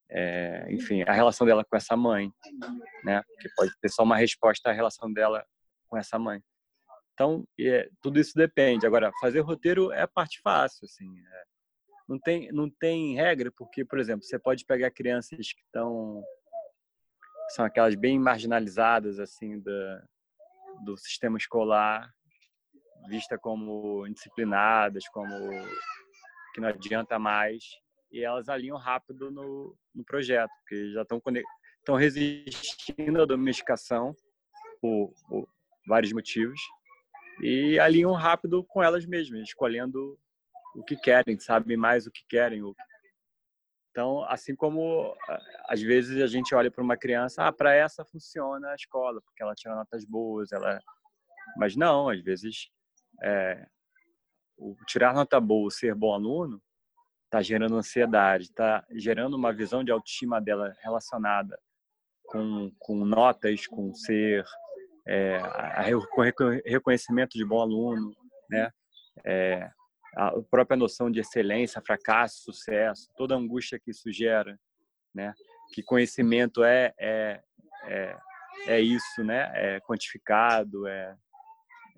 é, 0.09 0.65
enfim, 0.69 1.03
a 1.03 1.11
relação 1.11 1.45
dela 1.45 1.63
com 1.63 1.76
essa 1.76 1.95
mãe, 1.95 2.32
né? 3.03 3.24
Que 3.39 3.49
pode 3.55 3.71
ter 3.82 3.89
só 3.89 4.03
uma 4.03 4.17
resposta 4.17 4.69
à 4.69 4.74
relação 4.74 5.11
dela 5.11 5.45
com 5.88 5.97
essa 5.97 6.19
mãe. 6.19 6.41
Então, 7.13 7.47
é, 7.59 7.89
tudo 8.01 8.19
isso 8.19 8.34
depende. 8.36 8.86
Agora, 8.86 9.11
fazer 9.19 9.39
roteiro 9.41 9.91
é 9.91 10.01
a 10.01 10.07
parte 10.07 10.39
fácil, 10.41 10.86
assim. 10.86 11.19
É, 11.19 11.43
não 12.07 12.19
tem, 12.19 12.51
não 12.51 12.69
tem 12.69 13.15
regra, 13.15 13.51
porque, 13.51 13.86
por 13.86 13.99
exemplo, 13.99 14.24
você 14.24 14.38
pode 14.38 14.65
pegar 14.65 14.91
crianças 14.91 15.53
que 15.53 15.61
estão 15.61 16.24
são 17.49 17.65
aquelas 17.65 17.93
bem 17.95 18.17
marginalizadas 18.17 19.19
assim 19.19 19.59
da, 19.59 20.03
do 20.84 20.97
sistema 20.97 21.38
escolar, 21.38 22.11
vista 23.08 23.38
como 23.38 24.06
indisciplinadas, 24.08 25.08
como 25.10 25.34
que 26.54 26.62
não 26.62 26.70
adianta 26.70 27.18
mais, 27.18 27.64
e 28.12 28.24
elas 28.24 28.47
alinham 28.47 28.78
rápido 28.78 29.32
no, 29.32 29.76
no 29.93 30.04
projeto, 30.06 30.51
porque 30.60 30.91
já 30.91 31.01
estão 31.01 31.22
estão 31.80 31.95
resistindo 31.95 33.22
à 33.22 33.26
domesticação 33.26 34.16
por, 34.80 35.14
por 35.28 35.47
vários 35.88 36.14
motivos 36.14 36.60
e 37.41 37.80
alinham 37.80 38.14
rápido 38.14 38.64
com 38.64 38.84
elas 38.84 39.06
mesmas, 39.06 39.41
escolhendo 39.41 40.18
o 40.76 40.84
que 40.84 40.95
querem, 40.95 41.39
sabem 41.39 41.76
mais 41.76 42.06
o 42.06 42.12
que 42.12 42.24
querem. 42.30 42.62
Então, 43.89 44.24
assim 44.26 44.56
como 44.56 45.16
às 45.68 45.82
vezes 45.82 46.22
a 46.22 46.28
gente 46.28 46.54
olha 46.56 46.72
para 46.72 46.84
uma 46.84 46.97
criança, 46.97 47.47
ah, 47.47 47.51
para 47.51 47.74
essa 47.74 48.06
funciona 48.06 48.70
a 48.70 48.76
escola, 48.76 49.22
porque 49.22 49.41
ela 49.43 49.56
tira 49.56 49.76
notas 49.76 50.06
boas, 50.06 50.51
ela 50.51 50.80
mas 51.58 51.76
não, 51.76 52.10
às 52.10 52.22
vezes 52.22 52.70
é, 53.24 53.65
o 54.57 54.76
tirar 54.86 55.13
nota 55.13 55.39
boa, 55.39 55.69
ser 55.71 55.95
bom 55.95 56.13
aluno, 56.13 56.61
está 57.26 57.41
gerando 57.41 57.76
ansiedade, 57.76 58.45
está 58.45 58.86
gerando 58.91 59.36
uma 59.36 59.51
visão 59.51 59.84
de 59.84 59.91
autoestima 59.91 60.39
dela 60.39 60.76
relacionada 60.82 61.59
com, 62.26 62.71
com 62.78 63.03
notas, 63.03 63.65
com 63.65 63.93
ser, 63.93 64.45
é, 65.07 65.38
a, 65.38 65.84
com 66.11 66.21
reconhecimento 66.65 67.38
de 67.38 67.43
bom 67.43 67.61
aluno, 67.61 68.15
né? 68.49 68.71
É, 69.26 69.69
a 70.15 70.32
própria 70.49 70.78
noção 70.78 71.09
de 71.09 71.19
excelência, 71.19 71.82
fracasso, 71.82 72.43
sucesso, 72.43 73.09
toda 73.15 73.34
a 73.34 73.38
angústia 73.38 73.80
que 73.80 73.91
isso 73.91 74.11
gera, 74.11 74.59
né? 75.13 75.34
Que 75.74 75.82
conhecimento 75.82 76.63
é 76.63 76.93
é, 76.99 77.41
é, 77.86 78.17
é 78.67 78.80
isso, 78.80 79.24
né? 79.24 79.51
É 79.55 79.80
quantificado, 79.82 80.88
é, 80.88 81.17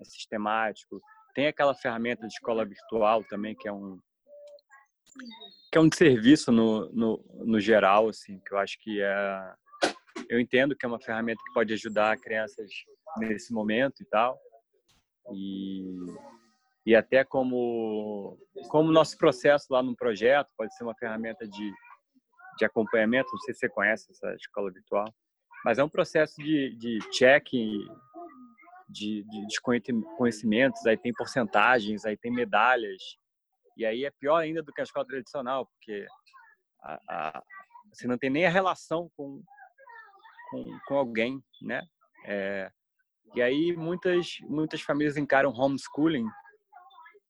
é 0.00 0.04
sistemático. 0.04 1.00
Tem 1.36 1.48
aquela 1.48 1.74
ferramenta 1.74 2.26
de 2.26 2.32
escola 2.32 2.64
virtual 2.64 3.22
também 3.24 3.54
que 3.54 3.68
é 3.68 3.72
um 3.72 4.00
que 5.70 5.76
é 5.76 5.80
um 5.80 5.92
serviço 5.92 6.50
no, 6.50 6.90
no, 6.92 7.24
no 7.44 7.60
geral, 7.60 8.08
assim, 8.08 8.40
que 8.40 8.54
eu 8.54 8.58
acho 8.58 8.78
que 8.80 9.02
é 9.02 9.54
eu 10.30 10.40
entendo 10.40 10.74
que 10.74 10.86
é 10.86 10.88
uma 10.88 10.98
ferramenta 10.98 11.42
que 11.46 11.52
pode 11.52 11.74
ajudar 11.74 12.18
crianças 12.18 12.70
nesse 13.18 13.52
momento 13.52 14.02
e 14.02 14.06
tal. 14.06 14.40
E 15.34 15.84
e 16.86 16.94
até 16.94 17.22
como 17.22 18.38
como 18.68 18.90
nosso 18.90 19.18
processo 19.18 19.66
lá 19.70 19.82
no 19.82 19.94
projeto 19.94 20.48
pode 20.56 20.74
ser 20.74 20.84
uma 20.84 20.94
ferramenta 20.94 21.46
de, 21.46 21.70
de 22.58 22.64
acompanhamento, 22.64 23.28
não 23.30 23.40
sei 23.40 23.52
se 23.52 23.60
você 23.60 23.68
conhece 23.68 24.10
essa 24.10 24.34
escola 24.36 24.72
virtual, 24.72 25.12
mas 25.66 25.78
é 25.78 25.84
um 25.84 25.88
processo 25.88 26.34
de, 26.36 26.74
de 26.76 26.98
check 27.10 27.52
de, 28.88 29.24
de, 29.24 29.46
de 29.46 29.60
conhecimentos, 30.16 30.86
aí 30.86 30.96
tem 30.96 31.12
porcentagens, 31.12 32.04
aí 32.04 32.16
tem 32.16 32.32
medalhas, 32.32 33.02
e 33.76 33.84
aí 33.84 34.04
é 34.04 34.10
pior 34.10 34.36
ainda 34.36 34.62
do 34.62 34.72
que 34.72 34.80
a 34.80 34.84
escola 34.84 35.06
tradicional, 35.06 35.66
porque 35.66 36.06
a, 36.82 37.00
a, 37.08 37.42
você 37.92 38.06
não 38.06 38.16
tem 38.16 38.30
nem 38.30 38.46
a 38.46 38.50
relação 38.50 39.10
com, 39.16 39.42
com, 40.50 40.78
com 40.86 40.94
alguém, 40.96 41.42
né? 41.62 41.82
É, 42.24 42.70
e 43.34 43.42
aí 43.42 43.76
muitas 43.76 44.38
muitas 44.42 44.80
famílias 44.80 45.16
encaram 45.16 45.52
homeschooling 45.52 46.26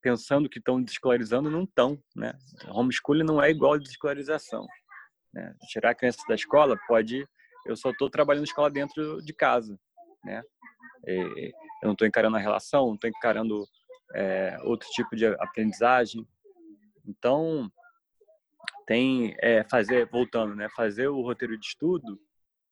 pensando 0.07 0.49
que 0.49 0.59
estão 0.59 0.81
desescolarizando, 0.81 1.51
não 1.51 1.65
estão, 1.65 2.01
né? 2.15 2.33
Homeschooling 2.69 3.25
não 3.25 3.43
é 3.43 3.51
igual 3.51 3.73
a 3.73 3.79
desescolarização. 3.79 4.65
Né? 5.35 5.53
Tirar 5.69 5.91
a 5.91 5.95
criança 5.95 6.23
da 6.29 6.37
escola 6.37 6.79
pode... 6.87 7.27
Eu 7.65 7.77
só 7.77 7.91
estou 7.91 8.09
trabalhando 8.09 8.45
escola 8.45 8.71
dentro 8.71 9.21
de 9.21 9.35
casa, 9.35 9.77
né? 10.25 10.45
Eu 11.07 11.53
não 11.85 11.93
estou 11.93 12.07
encarando 12.07 12.37
a 12.37 12.41
relação, 12.41 12.87
não 12.87 12.95
estou 12.95 13.11
encarando 13.11 13.65
é, 14.15 14.59
outro 14.63 14.89
tipo 14.91 15.15
de 15.15 15.27
aprendizagem. 15.27 16.27
Então, 17.07 17.71
tem 18.87 19.35
é, 19.41 19.65
fazer, 19.65 20.07
voltando, 20.07 20.55
né? 20.55 20.69
Fazer 20.75 21.09
o 21.09 21.23
roteiro 21.23 21.59
de 21.59 21.67
estudo 21.67 22.21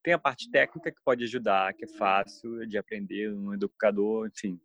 tem 0.04 0.12
a 0.12 0.18
parte 0.18 0.50
técnica 0.50 0.92
que 0.92 1.00
pode 1.02 1.24
ajudar, 1.24 1.72
que 1.72 1.86
é 1.86 1.88
fácil 1.88 2.66
de 2.66 2.76
aprender, 2.76 3.32
um 3.32 3.54
educador, 3.54 4.28
enfim, 4.28 4.60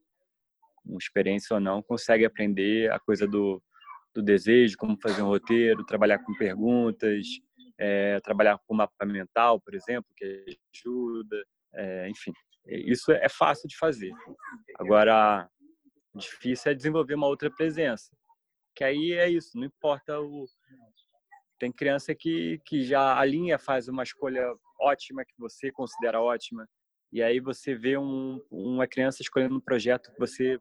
com 0.83 0.97
experiência 0.97 1.53
ou 1.53 1.61
não, 1.61 1.81
consegue 1.81 2.25
aprender 2.25 2.91
a 2.91 2.99
coisa 2.99 3.25
do, 3.25 3.63
do 4.13 4.21
desejo, 4.21 4.75
como 4.77 4.99
fazer 5.01 5.21
um 5.21 5.27
roteiro, 5.27 5.85
trabalhar 5.85 6.19
com 6.19 6.33
perguntas, 6.35 7.25
é, 7.77 8.19
trabalhar 8.19 8.59
com 8.67 8.75
mapa 8.75 9.05
mental, 9.05 9.61
por 9.61 9.73
exemplo, 9.73 10.11
que 10.15 10.59
ajuda, 10.75 11.45
é, 11.73 12.09
enfim. 12.09 12.33
Isso 12.65 13.11
é 13.11 13.29
fácil 13.29 13.67
de 13.67 13.77
fazer. 13.77 14.11
Agora, 14.77 15.49
difícil 16.15 16.71
é 16.71 16.75
desenvolver 16.75 17.15
uma 17.15 17.27
outra 17.27 17.49
presença, 17.49 18.11
que 18.75 18.83
aí 18.83 19.13
é 19.13 19.29
isso, 19.29 19.57
não 19.57 19.65
importa 19.65 20.19
o... 20.19 20.45
Tem 21.59 21.71
criança 21.71 22.15
que, 22.15 22.59
que 22.65 22.83
já 22.83 23.17
alinha, 23.17 23.59
faz 23.59 23.87
uma 23.89 24.03
escolha 24.03 24.45
ótima, 24.79 25.25
que 25.25 25.33
você 25.37 25.71
considera 25.71 26.21
ótima, 26.21 26.65
e 27.11 27.21
aí 27.21 27.39
você 27.39 27.75
vê 27.75 27.97
um, 27.97 28.39
uma 28.49 28.87
criança 28.87 29.21
escolhendo 29.21 29.55
um 29.55 29.61
projeto 29.61 30.11
que 30.11 30.19
você 30.19 30.59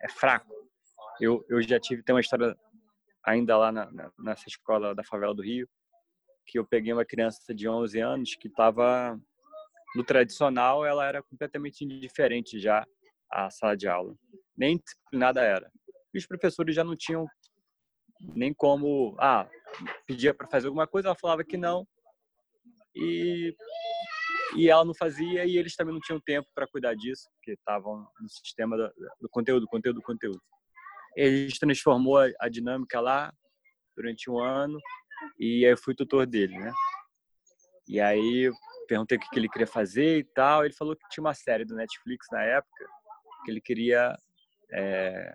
é 0.00 0.08
fraco. 0.08 0.54
Eu, 1.20 1.44
eu 1.48 1.60
já 1.60 1.78
tive, 1.78 2.02
tem 2.02 2.14
uma 2.14 2.20
história 2.20 2.56
ainda 3.24 3.56
lá 3.58 3.70
na, 3.70 3.90
na, 3.90 4.10
nessa 4.18 4.48
escola 4.48 4.94
da 4.94 5.04
favela 5.04 5.34
do 5.34 5.42
Rio, 5.42 5.68
que 6.46 6.58
eu 6.58 6.66
peguei 6.66 6.92
uma 6.92 7.04
criança 7.04 7.54
de 7.54 7.68
11 7.68 8.00
anos 8.00 8.34
que 8.34 8.48
estava 8.48 9.20
no 9.94 10.04
tradicional, 10.04 10.84
ela 10.84 11.06
era 11.06 11.22
completamente 11.22 11.84
indiferente 11.84 12.58
já 12.60 12.86
à 13.30 13.50
sala 13.50 13.76
de 13.76 13.88
aula. 13.88 14.14
Nem 14.56 14.78
disciplinada 14.78 15.40
era. 15.42 15.70
E 16.14 16.18
os 16.18 16.26
professores 16.26 16.74
já 16.74 16.84
não 16.84 16.96
tinham 16.96 17.26
nem 18.34 18.52
como, 18.52 19.16
ah, 19.18 19.48
pedia 20.06 20.34
para 20.34 20.48
fazer 20.48 20.66
alguma 20.66 20.86
coisa, 20.86 21.08
ela 21.08 21.16
falava 21.16 21.44
que 21.44 21.56
não. 21.56 21.86
E 22.94 23.54
e 24.56 24.68
ela 24.68 24.84
não 24.84 24.94
fazia 24.94 25.44
e 25.44 25.56
eles 25.56 25.76
também 25.76 25.94
não 25.94 26.00
tinham 26.00 26.20
tempo 26.20 26.48
para 26.54 26.66
cuidar 26.66 26.94
disso, 26.94 27.28
porque 27.34 27.52
estavam 27.52 28.06
no 28.20 28.28
sistema 28.28 28.76
do, 28.76 28.92
do 29.20 29.28
conteúdo, 29.28 29.66
conteúdo, 29.66 30.02
conteúdo. 30.02 30.42
E 31.16 31.46
gente 31.46 31.58
transformou 31.58 32.18
a, 32.18 32.28
a, 32.40 32.48
dinâmica 32.48 33.00
lá 33.00 33.32
durante 33.96 34.30
um 34.30 34.38
ano 34.38 34.78
e 35.38 35.64
aí 35.64 35.72
eu 35.72 35.78
fui 35.78 35.94
tutor 35.94 36.26
dele, 36.26 36.58
né? 36.58 36.72
E 37.88 38.00
aí 38.00 38.50
perguntei 38.90 39.16
o 39.16 39.20
que 39.20 39.38
ele 39.38 39.48
queria 39.48 39.66
fazer 39.66 40.18
e 40.18 40.24
tal. 40.24 40.64
Ele 40.64 40.74
falou 40.74 40.96
que 40.96 41.08
tinha 41.08 41.22
uma 41.22 41.34
série 41.34 41.64
do 41.64 41.76
Netflix 41.76 42.26
na 42.32 42.42
época 42.42 42.84
que 43.44 43.50
ele 43.50 43.60
queria 43.60 44.14
é, 44.72 45.34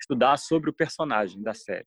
estudar 0.00 0.36
sobre 0.38 0.70
o 0.70 0.72
personagem 0.72 1.40
da 1.42 1.54
série. 1.54 1.86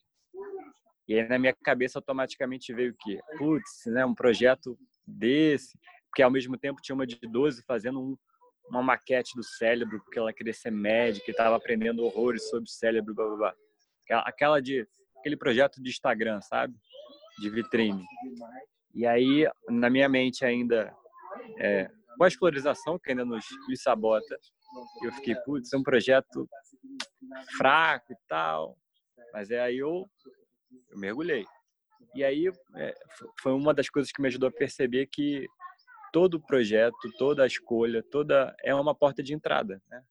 E 1.07 1.19
aí 1.19 1.27
na 1.27 1.37
minha 1.37 1.53
cabeça 1.53 1.99
automaticamente 1.99 2.73
veio 2.73 2.91
o 2.91 2.95
quê? 2.97 3.19
Putz, 3.37 3.85
né, 3.87 4.05
um 4.05 4.15
projeto 4.15 4.77
desse 5.05 5.77
porque 6.15 6.23
ao 6.23 6.31
mesmo 6.31 6.57
tempo 6.57 6.81
tinha 6.81 6.95
uma 6.95 7.05
de 7.05 7.19
12 7.19 7.61
fazendo 7.63 7.99
um, 7.99 8.17
uma 8.69 8.81
maquete 8.81 9.35
do 9.35 9.43
cérebro, 9.43 9.99
porque 9.99 10.17
ela 10.17 10.31
queria 10.31 10.53
ser 10.53 10.71
médica 10.71 11.25
e 11.27 11.31
estava 11.31 11.57
aprendendo 11.57 12.05
horrores 12.05 12.49
sobre 12.49 12.69
o 12.69 12.71
cérebro, 12.71 13.13
blá, 13.13 13.25
blá, 13.25 13.35
blá. 13.35 13.55
Aquela 14.21 14.61
de, 14.61 14.87
aquele 15.19 15.35
projeto 15.35 15.83
de 15.83 15.89
Instagram, 15.89 16.39
sabe? 16.39 16.73
De 17.37 17.49
vitrine. 17.49 18.01
E 18.95 19.05
aí, 19.05 19.45
na 19.69 19.89
minha 19.89 20.07
mente 20.07 20.45
ainda, 20.45 20.95
é, 21.59 21.89
pós-colorização, 22.17 22.97
que 22.97 23.11
ainda 23.11 23.25
nos, 23.25 23.45
nos 23.67 23.81
sabota. 23.81 24.39
Eu 25.03 25.11
fiquei, 25.13 25.35
putz, 25.35 25.73
é 25.73 25.77
um 25.77 25.83
projeto 25.83 26.47
fraco 27.57 28.13
e 28.13 28.15
tal. 28.27 28.77
Mas 29.33 29.51
é 29.51 29.59
aí 29.59 29.77
eu, 29.77 30.05
eu 30.89 30.97
mergulhei. 30.97 31.45
E 32.13 32.23
aí 32.23 32.47
é, 32.77 32.93
foi 33.41 33.51
uma 33.51 33.73
das 33.73 33.89
coisas 33.89 34.11
que 34.11 34.21
me 34.21 34.29
ajudou 34.29 34.47
a 34.47 34.51
perceber 34.51 35.07
que 35.07 35.45
todo 36.13 36.41
projeto, 36.41 37.11
toda 37.17 37.45
escolha, 37.45 38.01
toda 38.01 38.55
é 38.63 38.73
uma 38.73 38.95
porta 38.95 39.21
de 39.21 39.33
entrada. 39.33 39.81
Né? 39.89 40.01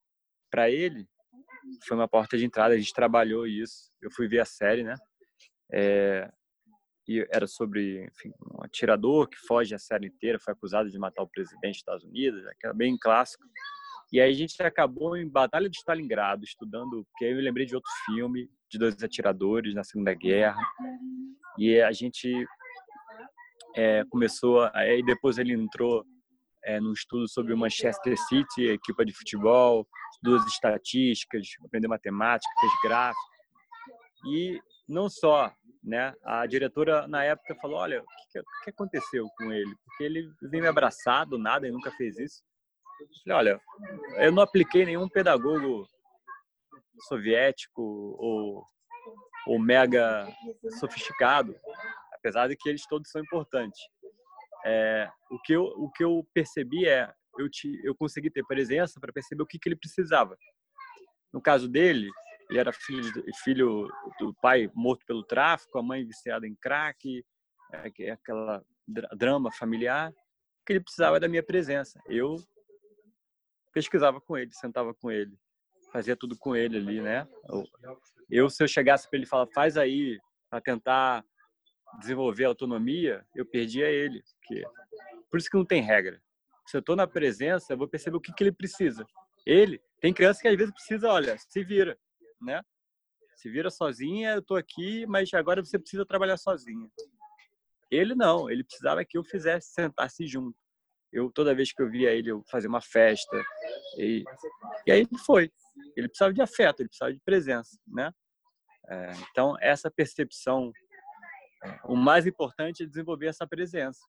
Para 0.51 0.71
ele, 0.71 1.09
foi 1.87 1.97
uma 1.97 2.07
porta 2.07 2.37
de 2.37 2.45
entrada. 2.45 2.75
A 2.75 2.79
gente 2.79 2.93
trabalhou 2.93 3.47
isso. 3.47 3.91
Eu 4.03 4.11
fui 4.11 4.29
ver 4.29 4.41
a 4.41 4.45
série, 4.45 4.83
né? 4.83 4.95
É, 5.73 6.31
e 7.07 7.27
era 7.31 7.47
sobre 7.47 8.05
enfim, 8.05 8.33
um 8.53 8.65
atirador 8.65 9.29
que 9.29 9.37
foge 9.47 9.75
a 9.75 9.79
série 9.79 10.07
inteira, 10.07 10.39
foi 10.39 10.53
acusado 10.53 10.91
de 10.91 10.99
matar 10.99 11.23
o 11.23 11.29
presidente 11.29 11.73
dos 11.73 11.77
Estados 11.79 12.05
Unidos, 12.05 12.43
que 12.59 12.67
era 12.67 12.75
bem 12.75 12.97
clássico. 12.99 13.45
E 14.13 14.21
aí 14.21 14.31
a 14.31 14.35
gente 14.35 14.63
acabou 14.63 15.17
em 15.17 15.29
Batalha 15.29 15.69
de 15.69 15.77
Stalingrado, 15.79 16.45
estudando, 16.45 17.05
porque 17.11 17.25
aí 17.25 17.33
eu 17.33 17.41
lembrei 17.41 17.67
de 17.67 17.75
outro 17.75 17.91
filme, 18.07 18.49
de 18.71 18.79
dois 18.79 19.03
atiradores 19.03 19.75
na 19.75 19.83
Segunda 19.83 20.15
Guerra. 20.15 20.61
E 21.59 21.81
a 21.81 21.93
gente 21.93 22.47
é, 23.77 24.05
começou, 24.09 24.71
aí 24.73 25.03
depois 25.03 25.37
ele 25.37 25.53
entrou 25.53 26.05
é, 26.65 26.81
num 26.81 26.93
estudo 26.93 27.29
sobre 27.29 27.53
o 27.53 27.59
Manchester 27.59 28.17
City, 28.29 28.67
equipa 28.67 29.05
de 29.05 29.13
futebol, 29.13 29.87
duas 30.23 30.47
estatísticas, 30.47 31.47
aprendeu 31.65 31.91
matemática, 31.91 32.53
fez 32.61 32.73
gráfico. 32.83 33.35
E 34.27 34.59
não 34.89 35.09
só, 35.11 35.53
né? 35.85 36.15
A 36.25 36.47
diretora 36.47 37.07
na 37.07 37.23
época 37.23 37.55
falou, 37.61 37.79
olha, 37.79 38.03
o 38.03 38.07
que, 38.33 38.43
que 38.65 38.71
aconteceu 38.71 39.29
com 39.37 39.53
ele? 39.53 39.75
Porque 39.85 40.05
ele 40.05 40.33
vem 40.43 40.63
me 40.63 40.67
abraçar 40.67 41.27
do 41.27 41.39
nada 41.39 41.69
e 41.69 41.71
nunca 41.71 41.91
fez 41.93 42.19
isso. 42.19 42.43
Eu 43.01 43.09
falei, 43.23 43.39
olha, 43.39 43.61
eu 44.25 44.33
não 44.33 44.43
apliquei 44.43 44.87
nenhum 44.87 45.09
pedagogo 45.09 45.87
soviético 47.07 47.83
ou, 47.83 48.65
ou 49.47 49.59
mega 49.59 50.27
sofisticado, 50.79 51.55
apesar 52.15 52.49
de 52.49 52.57
que 52.57 52.69
eles 52.69 52.87
todos 52.87 53.11
são 53.11 53.21
importantes. 53.21 53.81
É, 54.65 55.11
o, 55.31 55.39
que 55.41 55.53
eu, 55.53 55.65
o 55.65 55.91
que 55.91 56.03
eu 56.03 56.27
percebi 56.33 56.89
é, 56.89 57.13
eu, 57.39 57.51
te, 57.51 57.79
eu 57.85 57.95
consegui 57.95 58.31
ter 58.31 58.45
presença 58.47 58.99
para 58.99 59.13
perceber 59.13 59.43
o 59.43 59.47
que, 59.47 59.59
que 59.59 59.69
ele 59.69 59.77
precisava. 59.77 60.39
No 61.33 61.43
caso 61.43 61.69
dele, 61.69 62.09
ele 62.51 62.59
era 62.59 62.73
filho, 62.73 63.25
filho 63.43 63.89
do 64.19 64.35
pai 64.35 64.71
morto 64.75 65.05
pelo 65.07 65.25
tráfico, 65.25 65.79
a 65.79 65.83
mãe 65.83 66.05
viciada 66.05 66.47
em 66.47 66.55
crack, 66.55 67.25
é, 67.73 67.91
é 68.01 68.11
aquela 68.11 68.63
drama 69.17 69.51
familiar, 69.53 70.13
que 70.67 70.73
ele 70.73 70.81
precisava 70.81 71.19
da 71.19 71.29
minha 71.29 71.43
presença. 71.43 72.01
Eu 72.07 72.37
pesquisava 73.73 74.21
com 74.21 74.37
ele, 74.37 74.53
sentava 74.53 74.95
com 74.95 75.11
ele, 75.11 75.37
fazia 75.93 76.17
tudo 76.17 76.37
com 76.37 76.55
ele 76.55 76.77
ali, 76.77 77.01
né? 77.01 77.27
Eu, 78.31 78.49
se 78.49 78.63
eu 78.63 78.69
chegasse 78.69 79.09
para 79.09 79.19
ele 79.19 79.27
falar, 79.27 79.47
faz 79.49 79.77
aí, 79.77 80.19
para 80.49 80.61
tentar 80.61 81.25
desenvolver 81.99 82.45
autonomia, 82.45 83.27
eu 83.35 83.45
perdia 83.45 83.89
ele. 83.89 84.23
Porque... 84.41 84.63
Por 85.31 85.39
isso 85.39 85.51
que 85.51 85.57
não 85.57 85.65
tem 85.65 85.83
regra. 85.83 86.21
Se 86.67 86.77
eu 86.77 86.81
estou 86.81 86.97
na 86.97 87.07
presença, 87.07 87.73
eu 87.73 87.79
vou 87.79 87.89
perceber 87.89 88.17
o 88.17 88.21
que, 88.21 88.33
que 88.33 88.45
ele 88.45 88.53
precisa. 88.53 89.05
Ele, 89.45 89.81
tem 90.01 90.15
criança 90.15 90.41
que 90.41 90.49
às 90.49 90.57
vezes 90.57 90.73
precisa, 90.73 91.09
olha, 91.09 91.37
se 91.39 91.63
vira, 91.65 91.99
né? 92.45 92.63
Se 93.37 93.51
vira 93.51 93.71
sozinha, 93.71 94.33
eu 94.33 94.41
estou 94.41 94.57
aqui, 94.57 95.07
mas 95.07 95.33
agora 95.35 95.65
você 95.65 95.79
precisa 95.79 96.07
trabalhar 96.07 96.37
sozinha. 96.37 96.89
Ele 97.91 98.15
não, 98.15 98.51
ele 98.51 98.65
precisava 98.65 99.05
que 99.05 99.19
eu 99.19 99.25
fizesse, 99.25 99.73
sentasse 99.73 100.27
junto. 100.27 100.57
Eu 101.13 101.31
toda 101.31 101.55
vez 101.55 101.73
que 101.73 101.81
eu 101.83 101.91
via 101.91 102.11
ele, 102.11 102.31
eu 102.31 102.43
fazia 102.51 102.69
uma 102.69 102.81
festa. 102.81 103.45
E, 103.99 104.25
e 104.87 104.93
aí 104.93 105.01
ele 105.01 105.19
foi. 105.25 105.53
Ele 105.97 106.09
precisava 106.09 106.33
de 106.33 106.43
afeto, 106.43 106.81
ele 106.81 106.89
precisava 106.89 107.13
de 107.13 107.21
presença, 107.21 107.79
né? 107.87 108.13
É, 108.89 109.13
então 109.31 109.57
essa 109.61 109.91
percepção 109.91 110.73
o 111.85 111.97
mais 111.97 112.27
importante 112.27 112.83
é 112.83 112.87
desenvolver 112.87 113.27
essa 113.27 113.47
presença, 113.47 114.01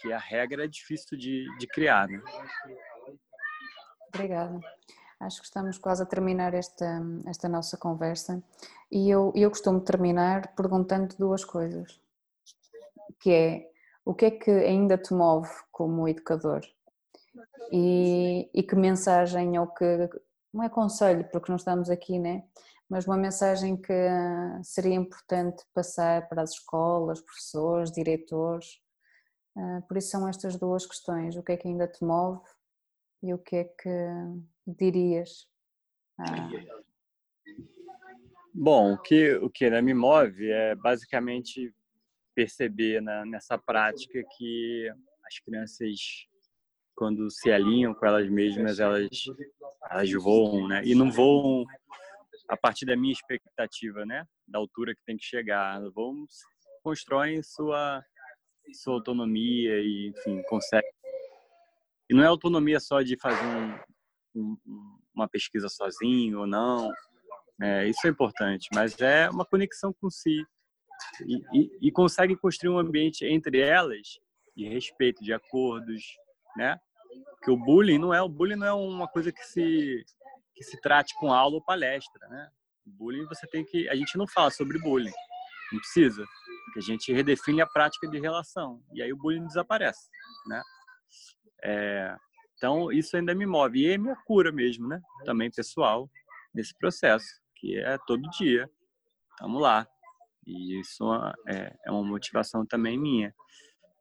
que 0.00 0.12
a 0.12 0.18
regra 0.18 0.64
é 0.64 0.68
difícil 0.68 1.16
de, 1.16 1.46
de 1.58 1.66
criar. 1.66 2.08
Né? 2.08 2.20
Obrigada. 4.08 4.60
Acho 5.18 5.40
que 5.40 5.46
estamos 5.46 5.78
quase 5.78 6.02
a 6.02 6.06
terminar 6.06 6.52
esta, 6.54 7.00
esta 7.26 7.48
nossa 7.48 7.76
conversa 7.76 8.42
e 8.90 9.08
eu, 9.08 9.32
eu 9.34 9.50
costumo 9.50 9.80
terminar 9.80 10.54
perguntando 10.54 11.16
duas 11.18 11.44
coisas, 11.44 12.00
que 13.20 13.30
é 13.30 13.70
o 14.04 14.14
que 14.14 14.26
é 14.26 14.30
que 14.30 14.50
ainda 14.50 14.96
te 14.96 15.12
move 15.14 15.50
como 15.72 16.06
educador 16.06 16.60
e, 17.72 18.48
e 18.54 18.62
que 18.62 18.76
mensagem 18.76 19.58
ou 19.58 19.66
que, 19.66 19.84
não 20.52 20.62
é 20.62 20.68
conselho 20.68 21.28
porque 21.32 21.50
não 21.50 21.56
estamos 21.56 21.90
aqui, 21.90 22.18
né? 22.18 22.44
mas 22.88 23.06
uma 23.06 23.16
mensagem 23.16 23.76
que 23.76 23.92
seria 24.62 24.94
importante 24.94 25.64
passar 25.74 26.28
para 26.28 26.42
as 26.42 26.50
escolas, 26.52 27.20
professores, 27.20 27.90
diretores. 27.90 28.80
Ah, 29.56 29.82
por 29.88 29.96
isso 29.96 30.10
são 30.10 30.28
estas 30.28 30.56
duas 30.56 30.86
questões: 30.86 31.36
o 31.36 31.42
que 31.42 31.52
é 31.52 31.56
que 31.56 31.68
ainda 31.68 31.88
te 31.88 32.04
move 32.04 32.40
e 33.22 33.34
o 33.34 33.38
que 33.38 33.56
é 33.56 33.64
que 33.64 33.90
dirias? 34.66 35.46
Ah. 36.18 36.48
Bom, 38.52 38.94
o 38.94 38.98
que, 39.02 39.34
o 39.34 39.50
que 39.50 39.66
ainda 39.66 39.82
me 39.82 39.92
move 39.92 40.50
é 40.50 40.74
basicamente 40.74 41.74
perceber 42.34 43.00
na, 43.02 43.24
nessa 43.24 43.58
prática 43.58 44.22
que 44.36 44.90
as 45.24 45.38
crianças, 45.40 45.98
quando 46.94 47.30
se 47.30 47.50
alinham 47.52 47.94
com 47.94 48.06
elas 48.06 48.28
mesmas, 48.30 48.80
elas, 48.80 49.08
elas 49.90 50.12
voam, 50.12 50.68
né? 50.68 50.82
E 50.84 50.94
não 50.94 51.10
voam 51.10 51.64
a 52.48 52.56
partir 52.56 52.86
da 52.86 52.96
minha 52.96 53.12
expectativa, 53.12 54.06
né? 54.06 54.26
Da 54.48 54.58
altura 54.58 54.94
que 54.94 55.02
tem 55.04 55.16
que 55.16 55.24
chegar. 55.24 55.80
Vamos 55.90 56.32
constroem 56.86 57.42
sua 57.42 58.00
sua 58.72 58.94
autonomia 58.94 59.80
e, 59.80 60.08
enfim, 60.08 60.42
consegue. 60.48 60.86
E 62.08 62.14
não 62.14 62.22
é 62.22 62.26
autonomia 62.26 62.78
só 62.78 63.02
de 63.02 63.16
fazer 63.18 63.44
um, 63.44 63.76
um, 64.40 64.56
uma 65.14 65.28
pesquisa 65.28 65.68
sozinho 65.68 66.40
ou 66.40 66.46
não. 66.46 66.92
É, 67.60 67.88
isso 67.88 68.06
é 68.06 68.10
importante, 68.10 68.68
mas 68.74 69.00
é 69.00 69.30
uma 69.30 69.44
conexão 69.44 69.92
com 69.92 70.10
si 70.10 70.44
e, 71.26 71.36
e, 71.52 71.78
e 71.88 71.92
consegue 71.92 72.36
construir 72.36 72.70
um 72.70 72.78
ambiente 72.78 73.24
entre 73.24 73.60
elas 73.60 74.18
de 74.54 74.68
respeito, 74.68 75.22
de 75.22 75.32
acordos, 75.32 76.02
né? 76.56 76.78
Que 77.42 77.50
o 77.50 77.56
bullying 77.56 77.98
não 77.98 78.12
é 78.12 78.20
o 78.20 78.28
bullying 78.28 78.56
não 78.56 78.66
é 78.66 78.72
uma 78.72 79.08
coisa 79.08 79.32
que 79.32 79.44
se 79.44 80.04
que 80.54 80.64
se 80.64 80.80
trate 80.80 81.14
com 81.16 81.32
aula 81.32 81.56
ou 81.56 81.62
palestra, 81.62 82.26
né? 82.28 82.50
Bullying 82.86 83.26
você 83.26 83.46
tem 83.46 83.64
que, 83.64 83.88
a 83.88 83.94
gente 83.94 84.16
não 84.16 84.26
fala 84.26 84.50
sobre 84.50 84.78
bullying, 84.78 85.12
não 85.72 85.80
precisa, 85.80 86.24
porque 86.64 86.78
a 86.78 86.82
gente 86.82 87.12
redefine 87.12 87.60
a 87.60 87.66
prática 87.66 88.08
de 88.08 88.18
relação 88.18 88.82
e 88.94 89.02
aí 89.02 89.12
o 89.12 89.16
bullying 89.16 89.46
desaparece, 89.46 90.08
né? 90.46 90.62
É, 91.62 92.16
então 92.56 92.90
isso 92.90 93.16
ainda 93.16 93.34
me 93.34 93.46
move 93.46 93.80
e 93.80 93.92
é 93.92 93.98
minha 93.98 94.16
cura 94.26 94.50
mesmo, 94.50 94.88
né? 94.88 95.00
Também 95.24 95.50
pessoal 95.50 96.10
nesse 96.54 96.76
processo 96.78 97.26
que 97.56 97.78
é 97.78 97.98
todo 98.06 98.28
dia, 98.30 98.68
estamos 99.32 99.60
lá 99.60 99.86
e 100.46 100.80
isso 100.80 101.04
é, 101.48 101.76
é 101.84 101.90
uma 101.90 102.04
motivação 102.04 102.64
também 102.64 102.98
minha. 102.98 103.34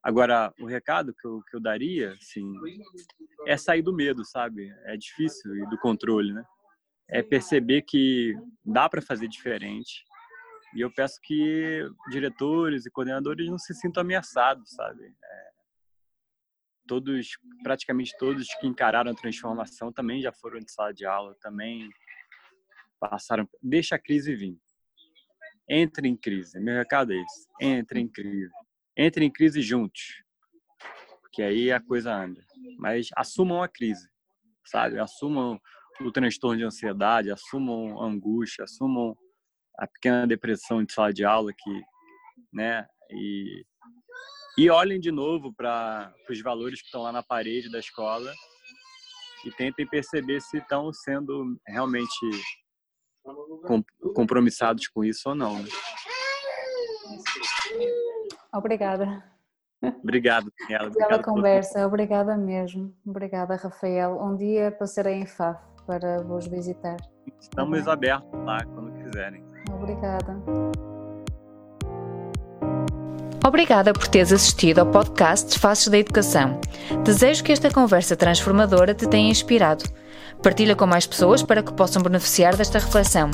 Agora, 0.03 0.53
o 0.59 0.67
recado 0.67 1.15
que 1.15 1.27
eu, 1.27 1.41
que 1.49 1.57
eu 1.57 1.59
daria, 1.59 2.11
assim, 2.13 2.53
é 3.47 3.57
sair 3.57 3.81
do 3.81 3.93
medo, 3.93 4.23
sabe? 4.23 4.71
É 4.83 4.95
difícil 4.95 5.55
e 5.55 5.67
do 5.67 5.79
controle, 5.79 6.31
né? 6.31 6.45
É 7.09 7.23
perceber 7.23 7.81
que 7.81 8.35
dá 8.63 8.87
para 8.87 9.01
fazer 9.01 9.27
diferente. 9.27 10.05
E 10.75 10.81
eu 10.81 10.91
peço 10.91 11.19
que 11.23 11.89
diretores 12.11 12.85
e 12.85 12.91
coordenadores 12.91 13.49
não 13.49 13.57
se 13.57 13.73
sintam 13.73 14.01
ameaçados, 14.01 14.71
sabe? 14.73 15.03
É, 15.05 15.51
todos, 16.87 17.37
praticamente 17.63 18.15
todos 18.17 18.47
que 18.59 18.67
encararam 18.67 19.11
a 19.11 19.15
transformação 19.15 19.91
também 19.91 20.21
já 20.21 20.31
foram 20.31 20.59
de 20.59 20.71
sala 20.71 20.93
de 20.93 21.05
aula, 21.05 21.35
também 21.41 21.89
passaram. 22.99 23.47
Deixa 23.61 23.95
a 23.95 23.99
crise 23.99 24.35
vir. 24.35 24.57
Entre 25.67 26.07
em 26.07 26.15
crise. 26.15 26.59
Meu 26.59 26.75
recado 26.75 27.11
é 27.11 27.15
esse. 27.15 27.47
Entre 27.59 27.99
em 27.99 28.07
crise 28.07 28.51
entrem 28.97 29.27
em 29.27 29.31
crise 29.31 29.61
juntos, 29.61 30.23
porque 31.21 31.41
aí 31.41 31.71
a 31.71 31.81
coisa 31.81 32.13
anda. 32.13 32.41
Mas 32.79 33.09
assumam 33.15 33.61
a 33.61 33.67
crise, 33.67 34.07
sabe? 34.65 34.99
Assumam 34.99 35.59
o 36.01 36.11
transtorno 36.11 36.57
de 36.57 36.63
ansiedade, 36.63 37.31
assumam 37.31 38.01
a 38.01 38.05
angústia, 38.05 38.63
assumam 38.63 39.17
a 39.77 39.87
pequena 39.87 40.25
depressão 40.25 40.83
de 40.83 40.93
sala 40.93 41.11
de 41.11 41.25
aula 41.25 41.51
que, 41.53 41.81
né? 42.53 42.87
E, 43.11 43.65
e 44.57 44.69
olhem 44.69 44.99
de 44.99 45.11
novo 45.11 45.53
para 45.53 46.13
os 46.29 46.41
valores 46.41 46.79
que 46.81 46.87
estão 46.87 47.01
lá 47.01 47.11
na 47.11 47.23
parede 47.23 47.69
da 47.69 47.79
escola 47.79 48.31
e 49.45 49.51
tentem 49.51 49.87
perceber 49.87 50.41
se 50.41 50.57
estão 50.57 50.91
sendo 50.93 51.59
realmente 51.67 52.29
compromissados 54.15 54.87
com 54.87 55.03
isso 55.03 55.29
ou 55.29 55.35
não. 55.35 55.61
Né? 55.61 55.69
Obrigada. 58.53 59.23
Obrigado, 60.01 60.51
Daniela. 60.59 60.87
Obrigada 60.87 61.23
conversa, 61.23 61.85
obrigada 61.85 62.37
mesmo. 62.37 62.95
Obrigada, 63.05 63.55
Rafael. 63.55 64.19
Um 64.19 64.35
dia 64.35 64.71
passarei 64.71 65.15
em 65.15 65.27
Faf 65.27 65.59
para 65.85 66.23
vos 66.23 66.47
visitar. 66.47 66.97
Estamos 67.39 67.83
tá 67.83 67.93
abertos 67.93 68.31
lá 68.45 68.63
quando 68.65 68.91
quiserem. 69.03 69.43
Obrigada. 69.69 70.94
Obrigada 73.45 73.93
por 73.93 74.07
teres 74.07 74.33
assistido 74.33 74.79
ao 74.79 74.87
podcast 74.87 75.59
Faces 75.59 75.87
da 75.87 75.99
Educação. 75.99 76.59
Desejo 77.03 77.43
que 77.43 77.51
esta 77.51 77.69
conversa 77.69 78.15
transformadora 78.15 78.91
te 78.95 79.07
tenha 79.07 79.29
inspirado. 79.29 79.85
Partilha 80.41 80.75
com 80.75 80.87
mais 80.87 81.05
pessoas 81.05 81.43
para 81.43 81.61
que 81.61 81.71
possam 81.71 82.01
beneficiar 82.01 82.55
desta 82.55 82.79
reflexão. 82.79 83.29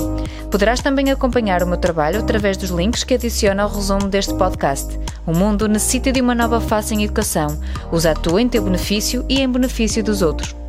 Poderás 0.52 0.82
também 0.82 1.10
acompanhar 1.12 1.64
o 1.64 1.68
meu 1.68 1.78
trabalho 1.78 2.20
através 2.20 2.58
dos 2.58 2.72
links 2.72 3.06
que 3.06 3.14
adiciono 3.14 3.62
ao 3.62 3.70
resumo 3.70 4.10
deste 4.10 4.34
podcast. 4.34 5.00
O 5.26 5.34
mundo 5.34 5.70
necessita 5.70 6.12
de 6.12 6.20
uma 6.20 6.36
nova 6.36 6.60
face 6.60 6.94
em 6.94 7.06
educação. 7.06 7.48
Usa 7.90 8.12
a 8.12 8.14
tua 8.14 8.42
em 8.42 8.50
teu 8.50 8.64
benefício 8.64 9.26
e 9.30 9.40
em 9.40 9.50
benefício 9.50 10.04
dos 10.04 10.22
outros. 10.22 10.61